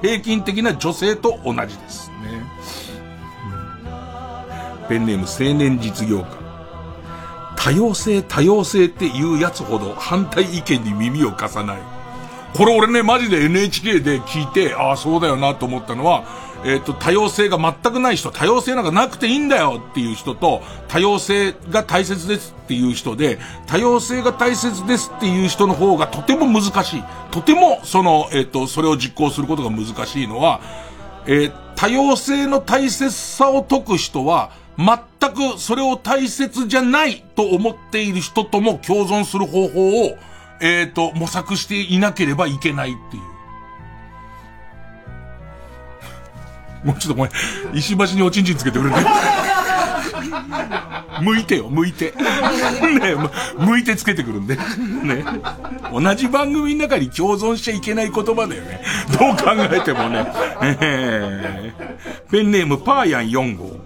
[0.00, 2.44] 平均的な女性と同じですね。
[4.88, 6.26] ペンネーム青年実業家。
[7.56, 11.78] 多様性多様性っていうやつほど反対意見に耳を貸さない。
[12.54, 16.24] これ俺ね、マジで NHK で聞いて、ああ、そうだよなと思ったのは、
[16.66, 23.38] えっ、ー、と、多様性が全くない人、多様性なんかなくていいんだよっていう人と、多様性が大切ですっていう人で、
[23.68, 27.04] 多様性が大切ですっていう人の方がとても難しい。
[27.30, 30.60] とても、その、えっ、ー、と、それを実行することが難しいのは、
[31.26, 34.98] えー、多様性の大切さを解く人は、全
[35.32, 40.16] くそれを大切じゃないと思っている人とも共存する方法を、
[40.60, 43.35] えっ、と、模索していなければいけないっていう。
[46.86, 47.32] もうちょっとごめん。
[47.76, 48.96] 石橋におちんちんつけてくれね。
[51.20, 52.12] 向いてよ、向いて。
[52.12, 53.16] ね
[53.58, 54.54] 向いてつけてくるんで。
[54.56, 55.24] ね。
[55.92, 58.82] 同じ番組の中に共存しちゃいけない言葉だよね。
[59.18, 60.26] どう考えてもね。
[60.62, 63.80] えー、ペンネームパーヤン4号。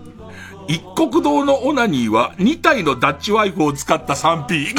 [0.69, 4.75] 一国堂のオナニーは2体のダッチワイフを使った 3P。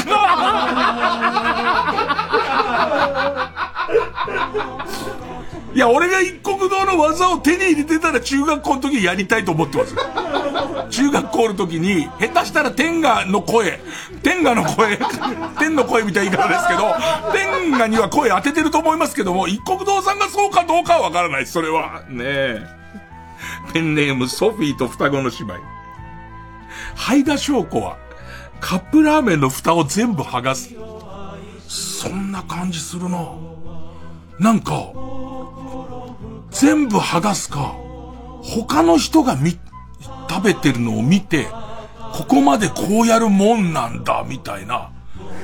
[5.74, 9.94] いや、俺が一国道の技を手に入れてたら中学校の時やりたいと思ってます。
[10.90, 13.80] 中学校の時に、下手したら天下の声、
[14.22, 14.98] 天下の声、
[15.58, 16.94] 天の声みたいな言い方ですけど、
[17.32, 22.02] 天下には声当ててると思いますけども、一国道さんがそうかどうかはわからないです、それは。
[22.08, 22.66] ねえ。
[23.72, 25.54] ペンネームソフィーと双子の姉妹。
[26.94, 27.96] ハイダ翔子は、
[28.60, 30.70] カップラーメンの蓋を全部剥がす。
[31.66, 33.30] そんな感じするな。
[34.38, 34.92] なんか、
[36.52, 37.74] 全部剥がすか、
[38.42, 39.58] 他の人が見、
[40.28, 41.46] 食べてるのを見て、
[42.12, 44.90] ここまでこうやるもんなんだ、みたいな、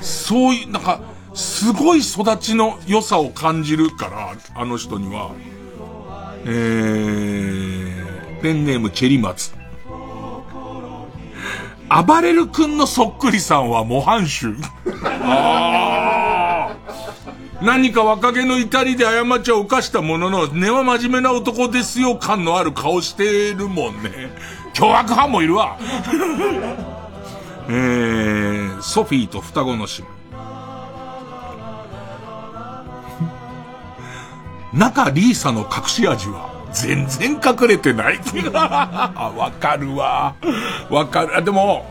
[0.00, 1.00] そういう、なんか、
[1.34, 5.32] すごい育ちの良さを感じるから、あの人には。
[6.44, 9.52] えー、ペンネームチェリマツ。
[11.88, 14.54] 暴れる君のそっくりさんは模範囚。
[15.02, 16.27] あ
[17.60, 24.30] 何か若気の至りで過ちを犯したものの、根は真面目な男ですよ感のある顔してるもんね。
[24.74, 25.76] 凶悪犯もいるわ。
[27.68, 30.08] えー、ソフィーと双子の姉妹。
[34.78, 38.20] 中リーサの隠し味は全然隠れてない。
[38.54, 40.36] わかるわ。
[40.90, 41.44] わかる。
[41.44, 41.86] でも、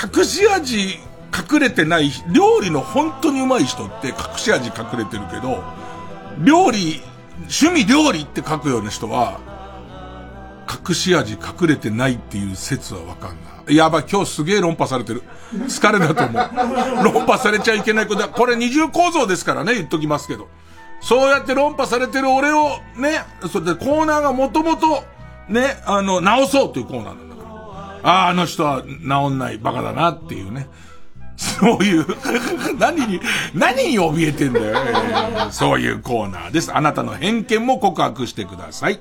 [0.00, 1.00] 隠し味
[1.32, 5.62] 隠れてない、料理の本当にうまい人って隠し味隠れてるけど、
[6.38, 7.02] 料理、
[7.42, 9.40] 趣味料理って書くような人は、
[10.88, 13.76] 隠し味隠れてないっていう説はわかんない。
[13.76, 15.22] やばい、今日すげえ論破されてる。
[15.52, 17.04] 疲れだと思う。
[17.14, 18.28] 論破されちゃいけないことだ。
[18.28, 20.48] これ二重構造ですからね、言っときますけど。
[21.00, 25.02] そうやって論破されてる俺を、ね、それでコーナーがもともと、
[25.48, 27.42] ね、あの、直そうというコーナーなんだか
[28.02, 28.10] ら。
[28.10, 30.68] ああ、あの人は治んないバカだなっていうね。
[31.40, 32.06] そういう
[32.78, 33.20] 何に、
[33.54, 36.70] 何に怯えてんだよ、えー、そういうコーナーです。
[36.74, 39.00] あなたの偏見も告白してください。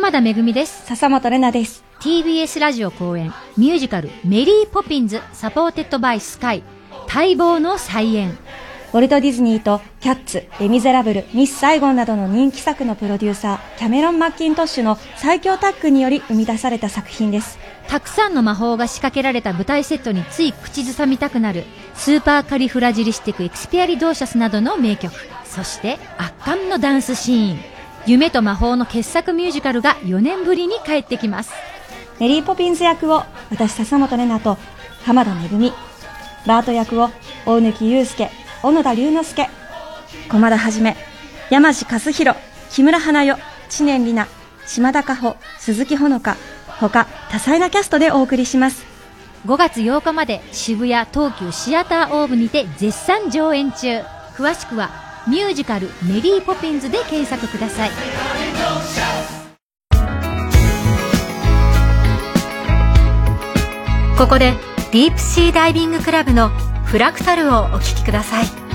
[0.00, 0.86] 濱田めぐみです。
[0.86, 1.84] 笹本玲奈です。
[2.00, 6.62] TBS ラジオ公演ミュージカルメリーポピンズ supported by Sky
[7.06, 8.30] 待望の再演。
[8.30, 17.58] ウォルト・ディズニーとキャッツ、レ・ミゼラブル、ミス・サイゴンなどの人気作のプロデューサー、キャメロン・マッキントッシュの最強タッグにより生み出された作品です。
[17.86, 21.64] たくさんの魔法が仕掛けられた舞台セットについ口ずさみたくなる
[21.94, 25.14] スーパーカリフラジリスティック・エクスピアリ・ドーシャスなどの名曲。
[25.44, 27.79] そして圧巻のダンスシーン。
[28.06, 31.52] 夢と魔法の傑作ミュージカルが4年ぶりに帰ってきます。
[32.18, 34.58] メリーポピンズ役を私笹本玲奈と
[35.04, 35.72] 浜田めぐみ
[36.46, 37.10] バート役を
[37.46, 38.30] 大貫勇介
[38.62, 39.48] 小野田龍之介
[40.28, 40.96] 駒田はじめ
[41.50, 42.38] 山地和弘
[42.70, 43.38] 木村花代
[43.70, 44.30] 知念里奈
[44.66, 46.36] 島田加穂鈴木ほのか
[46.78, 48.86] 他多彩なキャストでお送りします。
[49.46, 54.00] 5月8日まで渋谷東急シアターオーブにて絶賛上演中。
[54.34, 57.90] 詳しくはミュージカル「メリー・ポピンズ」で検索ください。
[64.16, 64.52] ここで
[64.92, 66.50] ディープシーダイビングクラブの
[66.84, 68.69] 「フラクタル」をお聴きください。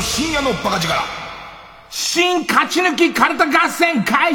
[0.03, 0.93] 深夜のバカ力。
[1.89, 4.33] 新勝ち抜きカルタ合戦会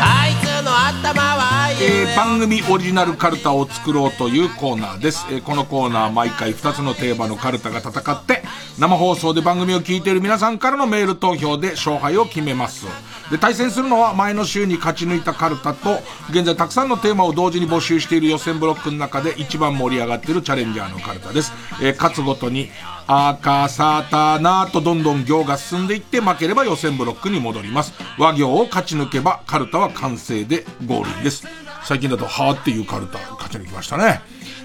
[0.00, 5.26] あいつの頭はえー、番組オリジナルカルタを作ろうというコーナーです。
[5.30, 8.42] えー、このコーナー毎回2つのテーマのカルタが戦って、
[8.78, 12.86] 生放送で番組を聞いている皆さんからのメール投票で勝敗を決めます。
[13.30, 15.98] で、対戦するのは前の週に勝ち抜いたカルタと、
[16.28, 21.52] 現在たくさんのテーマを同時に募集している予選ブロックの中で一番盛り上がっているチャレンジャーのカルタです。
[21.80, 22.68] えー、勝つごとに、
[23.06, 27.94] 赤さたなとどんどん行が進んでいって負ければ予選ブロックに戻ります。
[28.18, 31.46] 和行を勝ち抜けばカルタは完成でゴールです。
[31.86, 34.20] 最近だと、はーっていうカルタ勝ち抜きましたね。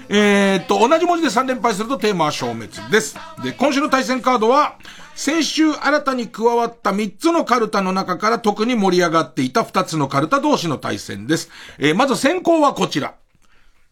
[0.08, 3.16] えー、っと、同じ文字で3連敗するとテーマは消滅です。
[3.44, 4.74] で、今週の対戦カードは、
[5.14, 11.48] 先週新たに加わった3つのカルタの中から特に盛り上がっていた2つのカルタ同士の対戦です。
[11.78, 13.14] えー、まず先行はこちら。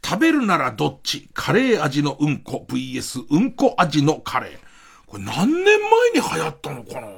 [0.05, 1.28] 食べるならどっち？
[1.32, 4.59] カレー味のうんこ VS うんこ味のカレー。
[5.07, 5.77] これ何年前
[6.15, 7.09] に流行ったのかな？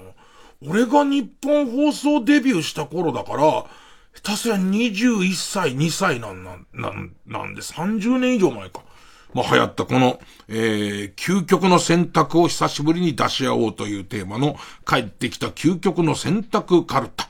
[0.69, 3.65] 俺が日本放送デビューした頃だから、
[4.15, 8.83] 下手すりゃ21歳、2歳なんなん、なん、なんで30年以上前か。
[9.35, 14.57] まあ、流行ったこの、えー、究極の選択を久しぶりに出し合おうというテーマの
[14.87, 17.29] 帰ってきた究極の選択カルタ。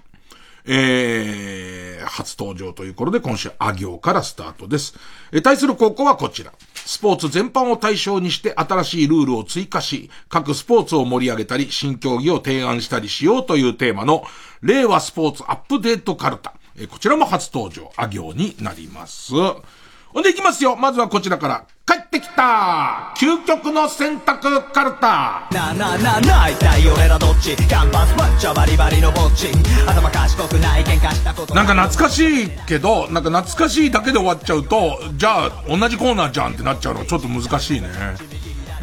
[0.65, 4.95] えー、初登場ということで今週、あ行からスタートです。
[5.33, 6.53] え、対する高校はこちら。
[6.75, 14.25] スポーツ全般を対象にして新しいルールを追加し、各スポーツを盛り上げたり、新競技を提案したりしようというテーマの、
[14.61, 16.55] 令和スポーツアップデートカルタ。
[16.77, 19.33] えー、こちらも初登場、あ行になります。
[19.35, 20.77] ほんでいきますよ。
[20.77, 21.67] まずはこちらから。
[21.85, 27.57] 帰ってきた究極の選択カルタなあなあなあなあ一体俺らどっち？
[27.69, 29.49] カンパスマッチョバリバリのぼっち
[29.87, 37.89] 頭賢くない喧嘩したことなんか懐かしいけど、なんか懐かしいだけで終わっちゃうと、じゃあ同じコーナーじゃんってなっちゃうのちょっと難しいね。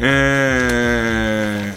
[0.00, 1.74] え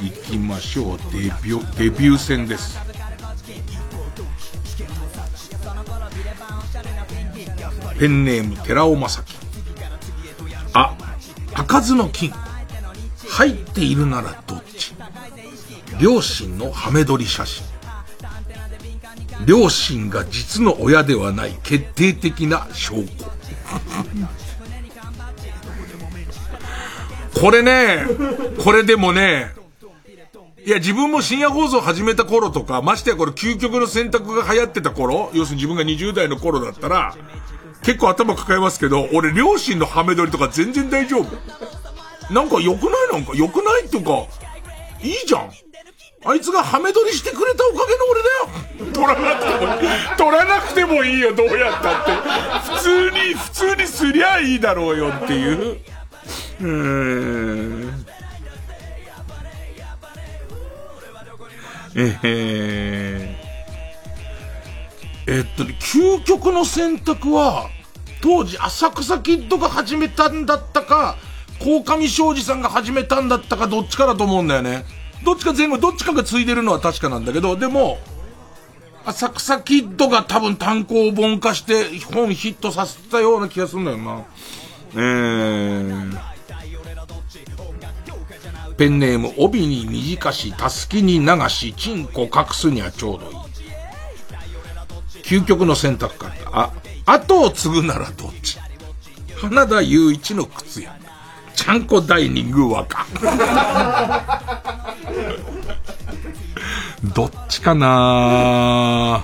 [0.00, 0.98] ー、行きましょう。
[1.12, 2.78] デビュー、デビュー戦です。
[7.98, 9.36] ペンネーム寺尾正樹。
[10.72, 10.96] あ、
[11.54, 12.32] 開かずの金。
[13.28, 14.94] 入っているならどっち？
[16.00, 17.64] 両親のハメ撮り写真。
[19.46, 23.02] 両親が実の親ではない決定的な証拠。
[27.40, 28.06] これね、
[28.62, 29.52] これでもね、
[30.64, 37.14] いや、自分も深夜放送始めた頃とか、ましてやこれ究極の選択が流行ってた頃、要するに自分が20代の頃だったら、
[37.84, 41.26] 結構頭抱えますけど、俺両親のハメ撮りとか全然大丈夫。
[42.32, 43.32] なんか良くないなんか？
[43.34, 44.26] 良くないっていうか、
[45.02, 45.50] いいじゃん。
[46.26, 48.28] あいつがハメ撮りしてくれたおかげの俺だ
[48.86, 48.92] よ。
[48.94, 52.12] 撮らなくても、撮らなくてもいいよ、どうやったって。
[52.76, 55.80] 普通に、普通にすりゃいいだろうよっていう。
[56.62, 58.06] うーん。
[61.96, 67.68] ええー、えっとね、究極の選択は、
[68.24, 71.18] 当時浅草キッドが始めたんだったか、
[71.58, 74.86] 鴻上庄司さんが始めたんだったかどっちかだと思うんだよね。
[75.26, 77.98] どっちか前後、どっちかが継いでるのは確かなんだけど、でも、
[79.04, 84.24] 浅草キッドが多分単行本化して本ヒットさせたような気がするんだよな。
[84.94, 86.18] えー、
[88.78, 93.36] ペンネーム、帯に短し、たすきに流し、チンコ隠すにはちょうどいい。
[95.24, 96.32] 究極の選択か。
[96.50, 96.72] あ、
[97.06, 98.58] 後を継ぐならどっち？
[99.40, 100.96] 花田雄一の靴屋。
[101.54, 103.06] ちゃんこダイニング和歌。
[107.14, 109.22] どっちかな？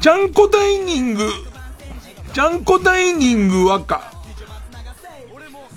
[0.00, 1.28] ちゃんこダイニング、
[2.32, 4.00] ちゃんこダイニング和歌。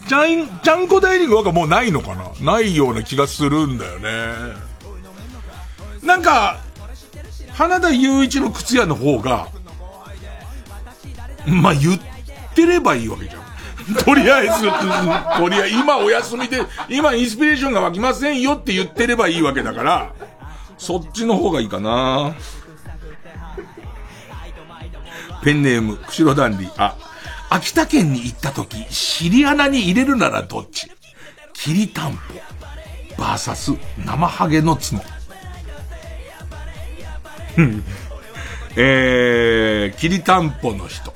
[0.07, 2.31] ちゃん、ちゃんこダイニング和歌もうないのかな？
[2.39, 4.09] ないような気がするんだよね。
[6.03, 6.59] なんか、
[7.53, 9.47] 花田雄一の靴屋の方が、
[11.45, 11.99] まあ、言っ
[12.53, 13.41] てればいいわけじゃん。
[14.05, 20.13] とりあえず、とりあえず、今お休みで、今インスピレーションが湧きませんよって言ってればいいわけだから、
[20.77, 22.33] そっちの方がいいかな
[25.43, 26.71] ペンネーム、釧路ダンディ。
[26.77, 26.95] あ、
[27.49, 30.91] 秋田県に行った時、尻穴に入れるならどっち？
[31.53, 32.19] きりたんぽ、
[33.17, 33.71] バーサス、
[34.05, 35.01] 生ハゲの角。
[38.77, 41.13] えー、きりたんぽの人。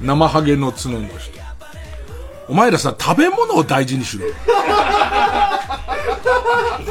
[0.00, 1.36] 生ハゲの角の人。
[2.48, 4.26] お前らさ、食べ物を大事にしろ。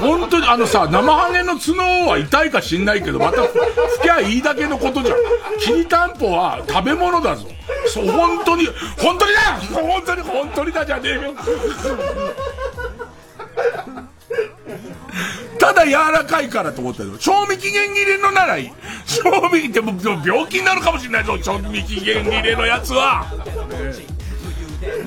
[0.01, 3.57] 本当にあのさ、生ハゲの角は痛いか知んないけど、また吹
[4.03, 5.17] きゃいいだけのことじゃん。
[5.59, 7.47] きりたんぽは食べ物だぞ。
[7.87, 9.39] そう、本当に、本当にだ
[9.71, 11.33] 本当に、本当にだじゃねえよ。
[15.65, 17.17] ただ柔らかいからと思ったよ。
[17.19, 18.71] 賞味期限切れのならいい。
[19.07, 19.93] 賞味でも
[20.23, 23.25] 病気になるかもしれないぞ、賞味期限切れのやつは。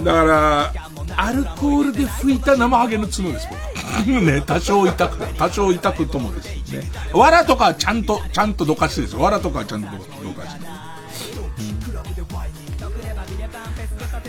[0.02, 0.74] だから、
[1.16, 4.08] アルコールで拭いた生ハゲの角です、僕。
[4.20, 6.90] ね、多少痛く、多少痛くともですね。
[7.12, 9.16] 藁とかはちゃんと、ちゃんとどかしてです。
[9.16, 9.98] 藁とかはちゃんとど
[10.32, 10.66] かして。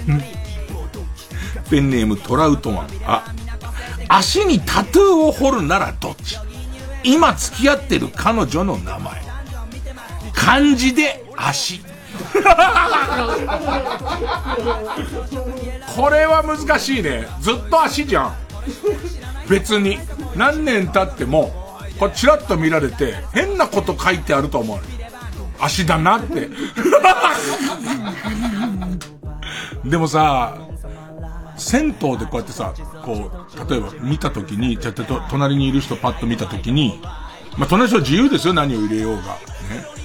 [0.08, 0.24] うん、
[1.72, 2.88] ペンネームトラウトマン。
[3.06, 3.34] あ、
[4.10, 6.38] 足にタトゥーを彫るならどっち？
[7.04, 9.22] 今付き合ってる彼女の名前。
[10.34, 11.80] 漢字で足。
[15.96, 17.28] これは難しいね。
[17.40, 18.34] ずっと足じゃん。
[19.48, 20.00] 別に。
[20.36, 21.52] 何年経っても、
[22.00, 24.80] これチラッと見られて、変なこと書いてあると思う。
[25.60, 26.50] 足だなって。
[29.86, 30.56] でもさ、
[31.60, 32.74] 銭湯でこうやってさ、
[33.04, 37.00] こう、例えば見たときに、ちょっと隣にいる人パッと見たときに、
[37.58, 39.22] まあ、隣の人自由ですよ、何を入れようが。
[39.22, 40.00] ね。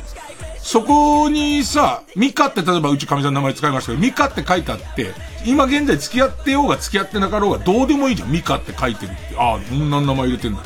[0.59, 5.13] そこにさ、ミカって例えばうち神さんの名前使いましたけど、ミカって書いてあって、
[5.45, 8.33] 今現在付き合ってようが付き合ってなかろうがどうでもいいじゃん。
[8.33, 9.37] ミカって書いてるって。
[9.37, 10.63] ああ、こんな名前入れてんだ。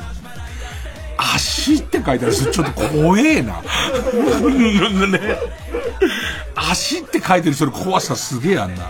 [1.19, 3.61] 足って書いてあるちょっと怖えな。
[5.09, 5.37] ね。
[6.55, 8.85] 足って書いてるそれ怖さすげえあんな。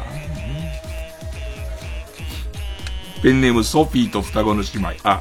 [3.23, 4.91] ペンネームソフィーと双子の姉妹。
[5.05, 5.21] あ、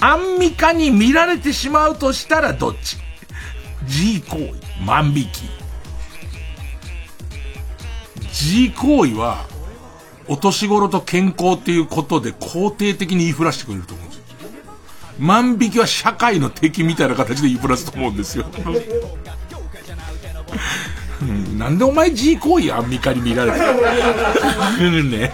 [0.00, 2.96] アンミカに見られてしまうとしたらどっち
[3.86, 4.52] ?G 行為、
[4.84, 5.48] 万引き。
[8.32, 9.46] G 行為は、
[10.28, 14.24] お年頃と健康っていうことで肯定的に言いふらしてくれると思うんですよ。
[15.18, 18.46] 万引きは社会の敵みたいな形で言いふらすと思うんですよ。
[21.22, 23.58] うん、なんでお前 G 行為アンミカに見られて
[24.80, 25.32] るね。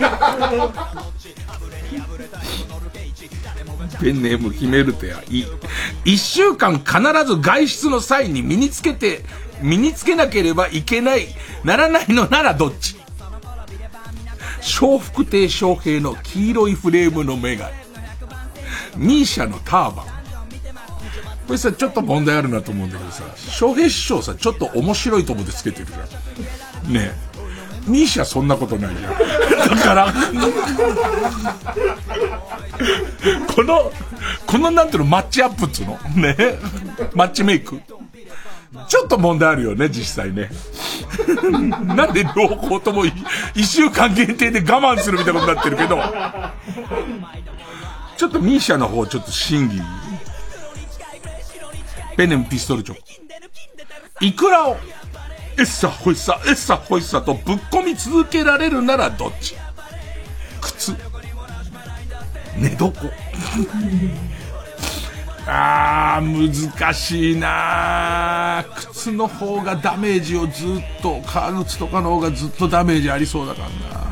[4.02, 5.46] ペンネームヒメルテア、い。
[6.04, 9.24] 一週間必ず外出の際に身につけて、
[9.62, 11.28] 身につけなければいけない、
[11.62, 12.96] ならないのならどっち
[14.80, 17.72] 笑福亭笑平の黄色いフレームのメガネ。
[18.96, 20.06] ミーシャのターバン。
[21.46, 23.24] これさ、ちょっと問題あるなと思うんだけどさ、
[23.60, 26.92] 笑平師匠さ、ちょっと面白いと思ってつけてるじゃん。
[26.92, 27.32] ねえ。
[27.86, 29.76] ミーシャそんなことないじゃん。
[29.76, 30.12] だから、
[33.54, 33.92] この、
[34.46, 35.98] このなんていうの、マッチアップっつうの？
[36.16, 36.36] ね。
[37.14, 37.80] マッチメイク。
[38.88, 40.50] ちょっと問題あるよね、実際ね。
[41.94, 43.04] なんで両方とも
[43.54, 45.98] 一週間限定で我慢するみたいなことになってるけど、
[48.16, 49.80] ちょっとミーシャの方ちょっと審議。
[52.16, 52.96] ペネムピストルチョ。
[54.20, 54.76] イクラを
[55.58, 59.54] エッサホイッサ、エッサホイッサとぶっ込み続けられるならどっち？
[60.60, 60.94] 靴。
[62.56, 62.92] 寝床。
[65.44, 74.02] あー、難しいな靴の方がダメージをずっと、革靴とかの方がずっとダメージありそうだからな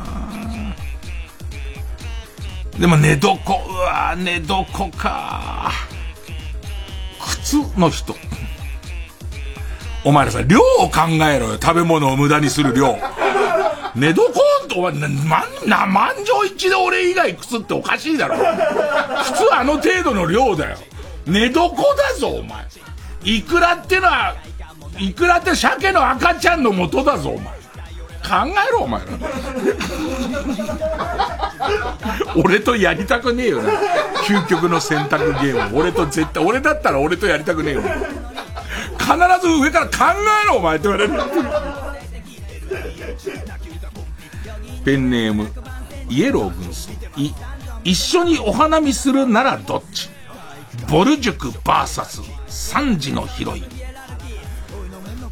[2.77, 3.33] でも寝床、う
[3.85, 5.71] わ寝床か
[7.19, 8.15] 靴の人。
[10.03, 10.31] お前ら。
[10.31, 11.01] さ、量を考
[11.31, 11.57] えろよ。
[11.61, 12.97] 食べ物を無駄にする量。
[13.95, 14.21] 寝床
[14.67, 15.07] と、お前、な、
[15.65, 18.35] な、満場一致で俺以外靴っておかしいだろ。
[18.35, 18.43] 普
[19.33, 20.77] 通あの程度の量だよ。
[21.25, 22.65] 寝床だぞ、お前。
[23.23, 23.73] いくら。
[23.75, 24.35] ってのは、
[24.97, 25.37] いくら。
[25.37, 27.45] って鮭の赤ちゃんの元だぞ、お前。
[28.23, 29.07] 考えろ、お前ら。
[32.43, 33.71] 俺とやりたくねえよな。
[34.23, 35.79] 究極の選択ゲーム。
[35.79, 36.99] 俺と絶対、俺だったら。
[36.99, 37.83] 俺とやりたくねえよ。
[39.01, 39.91] 必ず上から考
[40.43, 41.13] えろお前って言われる。
[44.85, 45.47] ペンネーム、
[46.09, 46.91] イエロー軍曹。
[47.17, 47.33] い、
[47.83, 50.09] 一緒にお花見するならどっち？
[50.89, 53.65] ボル塾 VS3 時のヒロイン。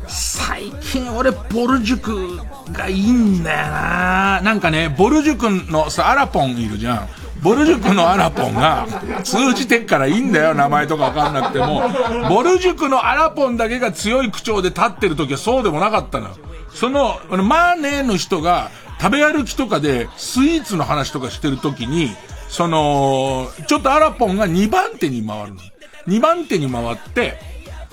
[0.08, 2.38] 最近俺ボル塾
[2.72, 7.10] がいいんだよななんかね、ボル塾のさ、アラポンいるじゃん。
[7.42, 8.88] ボル塾のアラポンが
[9.24, 11.84] 通じてっからいいんだよ、名前とかわかんなくても。
[12.30, 16.36] ボル塾のアラポンだけが強い口調で立ってる時はそうでもなかったのよ。
[16.74, 18.70] その、マーネーの人が
[19.02, 22.16] 食べ歩きとかでスイーツの話とかしてる時に、
[22.50, 25.62] その、ちょっとアラポンが2番手に回るの。
[26.08, 27.40] 2番手に回って、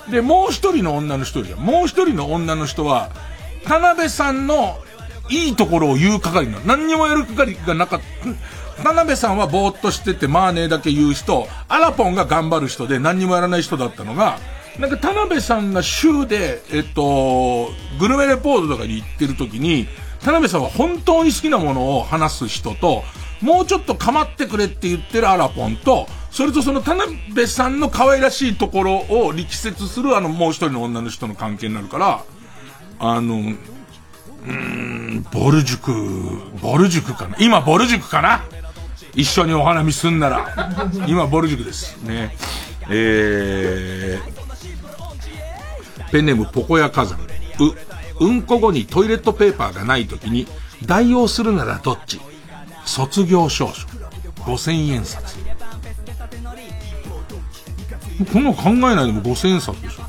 [0.09, 1.59] で、もう一人の女の人じゃん。
[1.59, 3.09] もう一人の女の人は、
[3.65, 4.77] 田辺さんの
[5.29, 6.65] いいところを言う係なの。
[6.65, 8.05] 何にもやる係がなかった。
[8.83, 14.39] 田辺さんはぼーっとしてて、まあねだけ言う人、アラポンが頑張る人で何にもやらない人だったのが、
[14.79, 19.87] なんか田辺さんが週で、えっと、グルメレポートとかに行ってる時に、
[20.21, 23.03] 田辺さんは本当に好きなものを話す人と、
[23.41, 32.23] もうちょっと構ってくれって言ってるアラポンと、それとその田辺さんの可愛らしいところを力説するあのもう一人の女の人の関係になるから、
[32.99, 35.91] あの、うーん、ボル塾、
[36.61, 37.35] ボル塾かな？
[37.39, 38.43] 今ボル塾かな？
[39.17, 40.71] 一緒にお花見すんなら。
[41.07, 41.97] 今ボル塾です。
[42.03, 42.35] ね。
[42.89, 47.17] えー、ペンネームポコヤ火山。
[48.19, 50.47] う、うんこ後にトイレットペーパーがない時に
[50.85, 52.21] 代用するならどっち？
[52.85, 53.87] 卒業証書。
[54.43, 55.35] 5000円札。
[58.31, 60.03] こんなの考えないでも5000円札でしょ。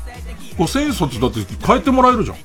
[0.63, 2.37] 5000円札だって変えてもらえるじゃん。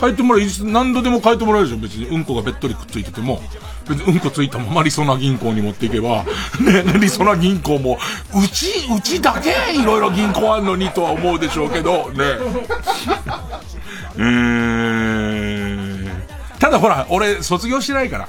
[0.00, 1.80] 変えてもらえ、何度でも変えてもらえるじゃん。
[1.80, 3.42] 別にうんこがべっとりくっついてても。
[3.88, 6.24] 別にうんこついたままリソナ銀行に持っていけば、
[6.60, 7.98] ね、リソナ銀行も、
[8.34, 8.66] うち、
[8.96, 12.24] うちだけいろいろ銀行あんのにとは思うでしょうけど、ね。
[14.16, 16.08] うーん。
[16.58, 18.28] ただほら、俺、卒業してないから。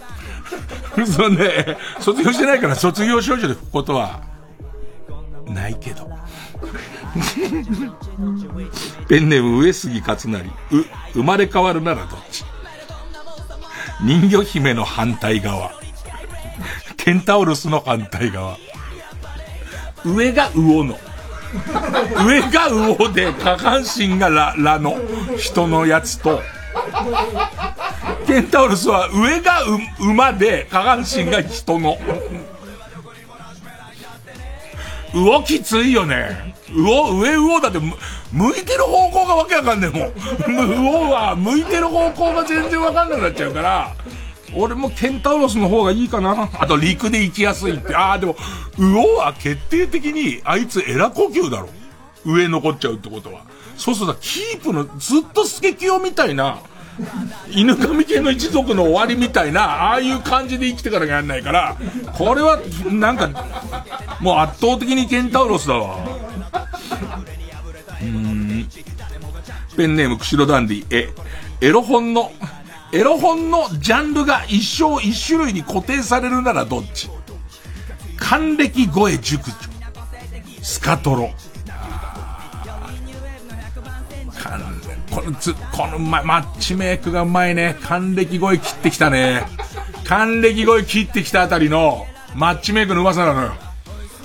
[1.06, 4.22] そうね、卒業してないから卒業証書で吹くことは、
[5.48, 6.10] ないけど。
[9.08, 10.40] ペンネーム上杉勝成。
[10.72, 12.44] う、生まれ変わるならどっち？
[14.02, 15.72] 人魚姫の反対側。
[16.96, 18.58] ケンタウルスの反対側。
[20.06, 20.98] 上が魚の。
[22.26, 24.96] 上が魚で下半身がラ、ラの
[25.38, 26.42] 人のやつと、
[28.26, 29.64] ケンタウルスは上が
[30.00, 31.98] 馬で下半身が人の。
[35.14, 36.56] 魚きついよね。
[36.74, 37.80] 魚、上魚だって、
[38.32, 40.14] 向いてる方向がわけわかんねえもん。
[40.76, 43.96] 魚は向いてる方向が全然わかんなくなっちゃうから、
[44.56, 46.50] 俺もケンタウロスの方がいいかな。
[46.60, 47.96] あと陸で行きやすいって。
[47.96, 48.36] ああ、でも、
[48.78, 51.70] 魚は決定的に、あいつエラ呼吸だろ。
[52.26, 53.42] 上残っちゃうってことは。
[53.78, 56.60] そうするとキープの、ずっとスケキヨみたいな、
[57.52, 61.78] 犬神系の一族の終わりみたいな、ああいう感じで生きてからやんないから、
[62.18, 62.60] これは、
[62.92, 63.30] なんか、
[64.20, 65.98] もう圧倒的にケンタウロスだわ。
[68.02, 68.70] うん。
[69.78, 71.10] ペンネーム、釧路ダンディ、え、
[71.62, 72.32] エロ本の、
[72.92, 77.10] エロ本のジャンルが一生一種類に固定されるならどっち？
[78.18, 79.58] 還暦声熟女。
[80.62, 81.32] スカトロ。
[85.12, 87.78] このつ、このママッチメイクがうまいね。
[87.82, 89.44] 還暦声切ってきたね。
[90.06, 92.06] 還暦声切ってきたあたりの
[92.36, 93.54] マッチメイクのうまさなのよ。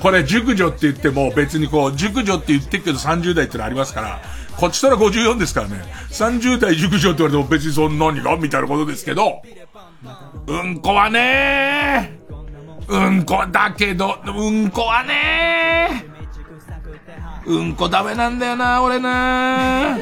[0.00, 4.20] これ熟女って言っても別にこう、熟女って言ってるけど30代ってのありますから、
[4.56, 5.82] こっちとら54ですからね。
[6.10, 9.42] 30代熟女って言われても別にそんなにがみたいなことですけど、
[10.46, 12.18] うんこはね
[12.88, 16.04] うんこだけど、うんこはね
[17.46, 19.98] うんこダメなんだよな、俺な。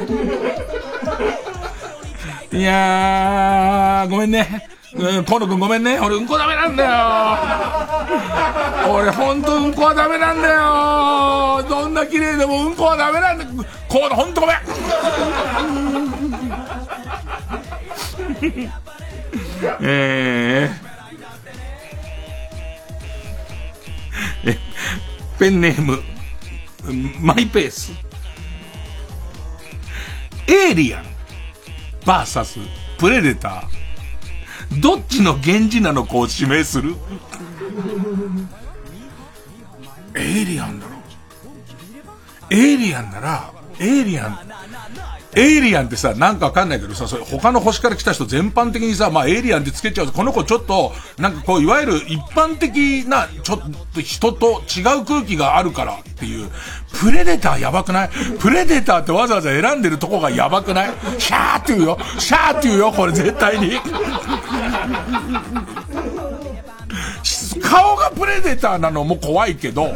[2.53, 4.69] いやー、ごめんね。
[4.95, 5.99] うん、河野くんごめんね。
[5.99, 6.91] 俺うんこダメなんだよ。
[8.95, 11.65] 俺ほんとうんこはダメなんだよ。
[11.69, 13.45] どんな綺麗でもうんこはダメなんだ。
[13.89, 14.57] 河野ほんとごめん。
[19.81, 24.59] えー、え、
[25.39, 26.03] ペンネーム、
[27.21, 27.93] マイペース。
[30.49, 31.05] エイリアン、
[32.05, 32.59] バーサス、
[32.99, 34.81] プレデター。
[34.81, 36.95] どっちの源氏なのかを指名する
[40.15, 40.93] エイリアンだろ
[42.51, 44.39] エイリアンなら、エイリアン、
[45.35, 53.61] エイリアンってさ、なんかわかんないけどさ、それ他の星から来た人全般的にさ、まあエイリアンってつけちゃうと、この子ちょっと、なんかこう、いわゆる一般的な、ちょっ
[53.95, 56.51] と人と違う空気があるからっていう、
[57.01, 58.11] プレデターやばくない？
[58.39, 60.91] プレデターってわざわざ選んでるとこがやばくない？
[61.19, 61.99] シャーって言うよ。
[62.19, 63.81] シャーって言うよこれ絶対に。
[67.63, 69.95] 顔がプレデターなのも怖いけど、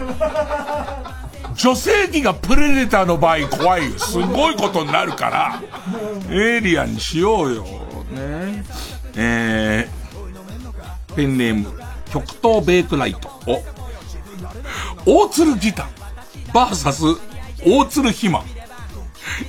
[1.57, 3.99] 女性器がプレデターの場合怖いよ。
[3.99, 5.63] すごいことになるから、
[6.31, 7.65] エイリアンにしようよ。
[8.13, 8.65] ね。
[9.17, 11.73] えー、ペンネーム、
[12.13, 13.31] 極東ベイクライト。
[15.07, 15.87] お、大鶴ギター、
[16.53, 17.03] バーサス、
[17.65, 18.43] 大鶴肥満。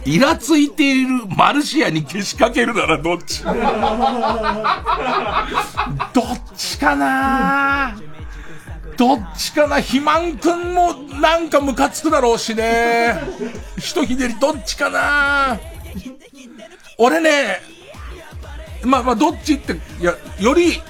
[0.05, 3.43] イラついているマルシアにけしかけるならどっち？
[3.45, 3.55] どっ
[6.55, 7.95] ちかな
[8.97, 13.19] どっちかな肥満くんもなんかムカつくだろうしね。
[13.79, 15.59] ひとひねりどっちかな
[16.97, 17.61] 俺ね、
[18.83, 20.81] まあまあどっちって、いや、より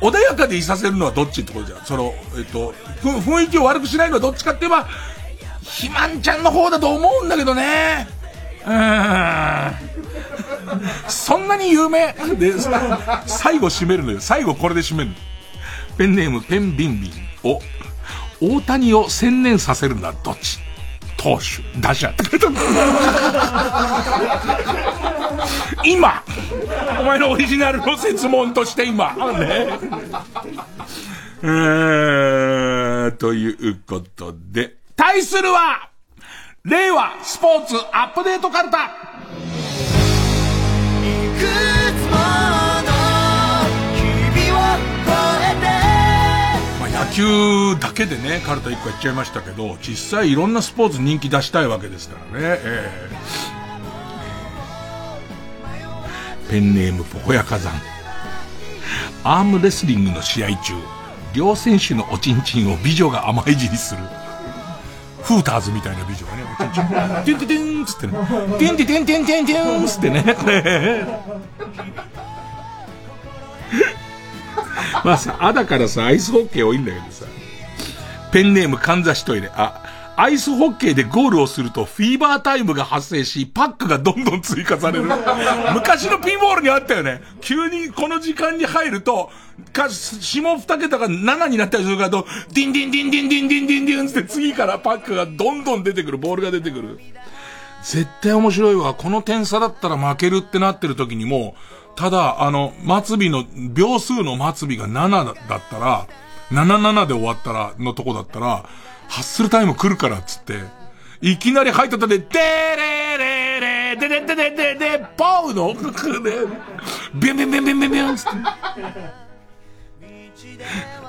[0.00, 1.84] 穏やかでいさせるのはどっちってことじゃん。
[1.84, 2.72] その、えっと、
[3.02, 4.88] 雰囲気を悪くしないのはどっちかって言えば、
[5.64, 8.06] 肥満ちゃんの方だと思うんだけどね。
[8.64, 9.74] うーん。
[11.08, 12.12] そんなに有名？
[12.38, 12.52] で、
[13.26, 14.20] 最後締めるのよ。
[14.20, 15.16] 最後これで締めるの。
[15.96, 17.12] ペンネームペンビンビン
[17.44, 17.60] を、
[18.40, 20.58] 大谷を専念させるのはどっち？
[21.16, 22.08] 投手、打者。
[22.08, 22.56] って書いてある
[25.84, 26.22] 今！
[27.00, 29.14] お前のオリジナルの説問として今。
[29.38, 29.68] ね。
[31.42, 35.88] え、ということで、対するは、
[36.64, 38.90] 令和スポーツアップデートカルタ。
[47.16, 52.60] 球だけでね、カルタ1個やっちゃいましたけど、実際いろんなスポーツ人気出したいわけですからね。
[52.62, 53.56] えー
[56.48, 57.72] ペンネームポコヤ火山。
[59.24, 60.74] アームレスリングの試合中、
[61.34, 64.02] 両選手のおちんちんを美女が甘いじりする。
[65.22, 68.12] フーターズみたいな美女がね、おちんちん、テンテテンつってね、
[68.60, 71.04] テンテテンテンテンテンつってね、これ。
[75.04, 77.26] まあさ、あだからさ、アイスホッケー多いんだけどさ、
[78.32, 79.82] ペンネームかんざしトイレ、あ、
[80.16, 85.04] アイスホッケーでゴールをするとフィーバータイムが発生し、パックがどんどん追加される。
[85.74, 87.22] 昔のピンボールにあったよね。
[87.42, 89.30] 急にこの時間に入ると、
[89.72, 96.98] か、下二桁が7になったりするからと、ディンディンディンディンディンディンディンディンって次からパックがどんどん出てくる、ボールが出てくる。
[97.82, 98.94] 絶対面白いわ。
[98.94, 101.54] この点差だったら負けるってなってる時にも、
[101.96, 102.72] ただ、あの、
[103.04, 106.06] 末尾の、秒数の末尾が7だったら、
[106.52, 108.64] 77で終わったら、のとこだったら、
[109.08, 110.60] ハッスルタイム来るからっつって、
[111.22, 112.26] いきなり入ったとで、で
[112.76, 118.30] れれれ、でででででで、ポウの、ビュンビュンビュンビュンビュンビュンつって。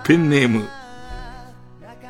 [0.05, 0.65] ペンネーム、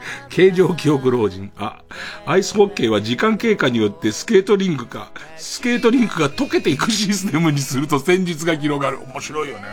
[0.29, 1.51] 形状記憶老人。
[1.57, 1.81] あ、
[2.25, 8.99] アイスホッケーは時間経過によってスケートリングか、スケートリンクが溶けていくシステムにすると戦術が広がる。
[9.13, 9.63] 面白いよね。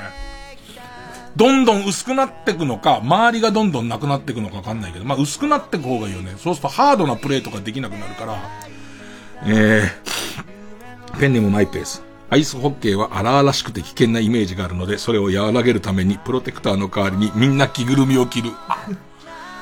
[1.37, 6.35] どんどん薄くなっていくのか、周りがどんどんなくなっていくのかわかんないけど、まあ薄くなっていく方がいいよね。
[6.39, 8.37] そうするとハードなプレーとかできなくなるから、
[9.47, 12.03] えー、ペンネームマイペース。
[12.31, 18.51] アイスホッケーは荒々しくて危険なイメージがあるので、それを和らげるためにプロテクターの代わりにみんな着ぐるみを着る。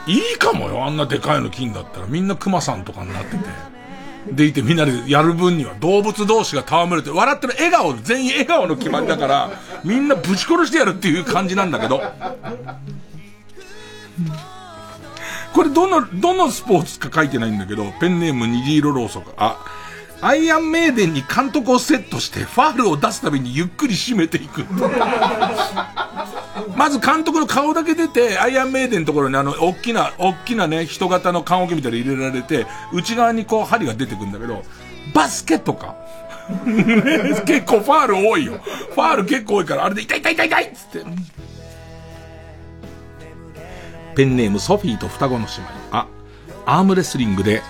[0.07, 0.85] いいかもよ。
[0.85, 3.73] あんなでかいの金だったらみんな熊さんとかになってて。
[4.31, 9.51] でいてみんなでやる分には動物同士が戯れて、笑ってる笑顔、全員笑顔の決まりだから、
[9.85, 12.01] みんなぶち殺してやるっていう感じなんだけど。
[15.53, 19.33] これどの、どのスポーツか書いてないんだけど、ペンネーム虹色ろうそく。
[19.37, 19.59] あ、
[20.23, 24.65] アイアンメイデンに監督をセットして、ファールを出すたびにゆっくり締めていく。
[26.77, 34.63] まず監督の顔だけ出て、アイアンメイデンのところにあの、大きな、大きなね、人型の缶桶みたいなの入れられて、内側にこう針が出てくんだけど、
[35.13, 35.97] バスケとか。
[37.45, 38.61] 結構ファール多いよ。
[38.95, 41.05] ファール結構多いから、あれで痛い痛い痛い痛いっつって。
[44.15, 45.67] ペンネームソフィーと双子の姉妹。
[45.91, 46.07] あ、
[46.65, 47.61] アームレスリングで、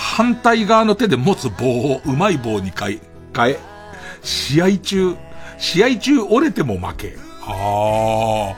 [0.00, 2.98] 反対側の手で持つ棒をうまい棒に変え、
[3.36, 3.58] 変え、
[4.22, 5.14] 試合中、
[5.58, 7.18] 試合中折れても負け。
[7.42, 8.56] ああ、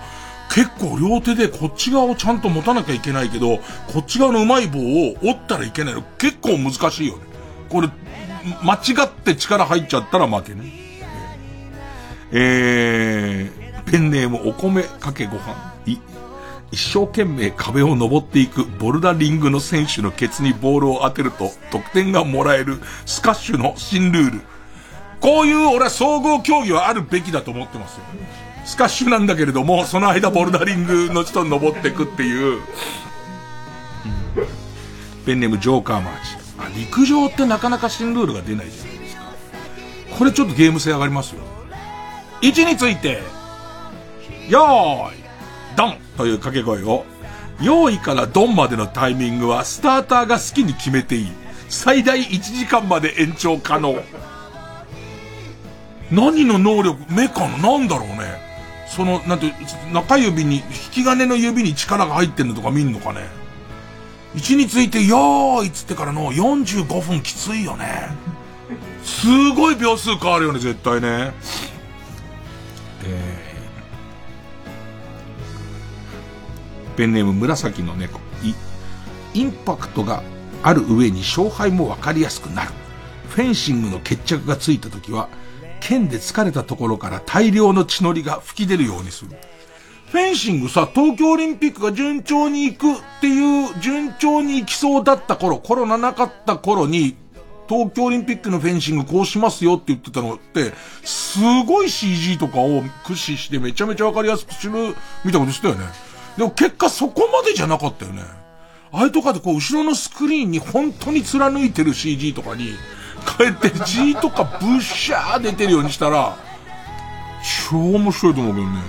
[0.54, 3.58] 結構両手でこっち側をちゃんと持たなきゃいけないけど、
[3.92, 7.24] こっち側のうまい棒を折ったらいけないの結構難しいよね。
[7.68, 7.88] これ、
[8.62, 10.72] 間違って力入っちゃったら負けね。
[12.30, 15.71] えー、ペンネームお米かけご飯。
[16.72, 24.40] 一生懸命壁を登っていくボルダリングの選手のケツにボールを当てると得点がもらえるスカッシュの新ルール。
[25.20, 28.04] こういう俺は総合競技はあるべきだと思ってますよ。
[28.64, 32.62] スカッシュなんだけれども、その間ボルダリングの人に登っていくっていう。
[35.26, 36.20] ペンネームジョーカーマーチ。
[36.58, 39.22] あ、陸上ってなかなか新ルールが出ないじゃないですか。
[40.18, 41.42] これちょっとゲーム性上がりますよ。
[42.40, 43.22] 位置について、
[44.48, 45.22] よーい、
[45.76, 47.04] ドンという掛け声を、
[47.60, 51.32] 用意からドンまでのタイミングはスターターが好きに決めていい。
[51.68, 54.02] 最大1時間まで延長可能。
[56.10, 57.78] 何の能力、目かな？
[57.78, 58.40] なんだろうね。
[58.88, 59.54] その、なんて、
[59.92, 63.20] 中指に、引き金の指に力が入ってんのとか見んのかね。
[64.34, 68.08] 位置について、よーいっつってからの45分きついよね。
[69.02, 69.26] す
[69.56, 71.32] ごい秒数変わるよね、絶対ね。
[76.92, 78.20] ペンネーム紫の猫。
[78.42, 78.54] い、
[79.34, 80.22] インパクトが
[80.62, 82.70] ある上に勝敗もわかりやすくなる。
[83.28, 85.28] フェンシングの決着がついた時は、
[85.80, 89.30] 剣で疲れたところから大量の血のりが吹き出るようにする。
[90.12, 97.16] フェンシングさ、東京オリンピックが順調に行くっていう、順調に行きそうだった頃、コロナなかった頃に、
[97.66, 104.94] 東京オリンピックのフェンシングこうしますよって言ってたのって、すごい CG とかを駆使してめちゃめちゃわかりやすくする、
[105.24, 105.86] みたいなことしたよね。
[106.36, 108.22] でも結果そこまでじゃなかったよね。
[108.92, 112.72] あれとかでこう後ろのスクリーンに本当に貫いてる CG とかに、
[113.38, 116.36] 変えて G とかブッシャー出てるようにしたら、
[117.70, 118.82] 超面白いと思うけどね。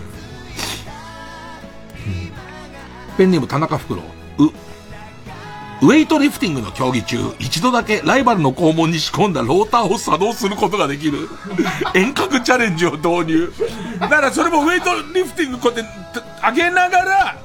[2.06, 2.10] う
[3.14, 4.02] ん、ペンネーム田中袋。
[4.02, 4.06] う、
[5.84, 11.28] ウェイトリフティングの競技中、一度だけライバルの肛門に仕込んだローターを作動することができる
[11.94, 13.54] 遠隔チャレンジを導入。
[14.00, 17.36] だからそれもウェイトリフティングこうやって上げながら、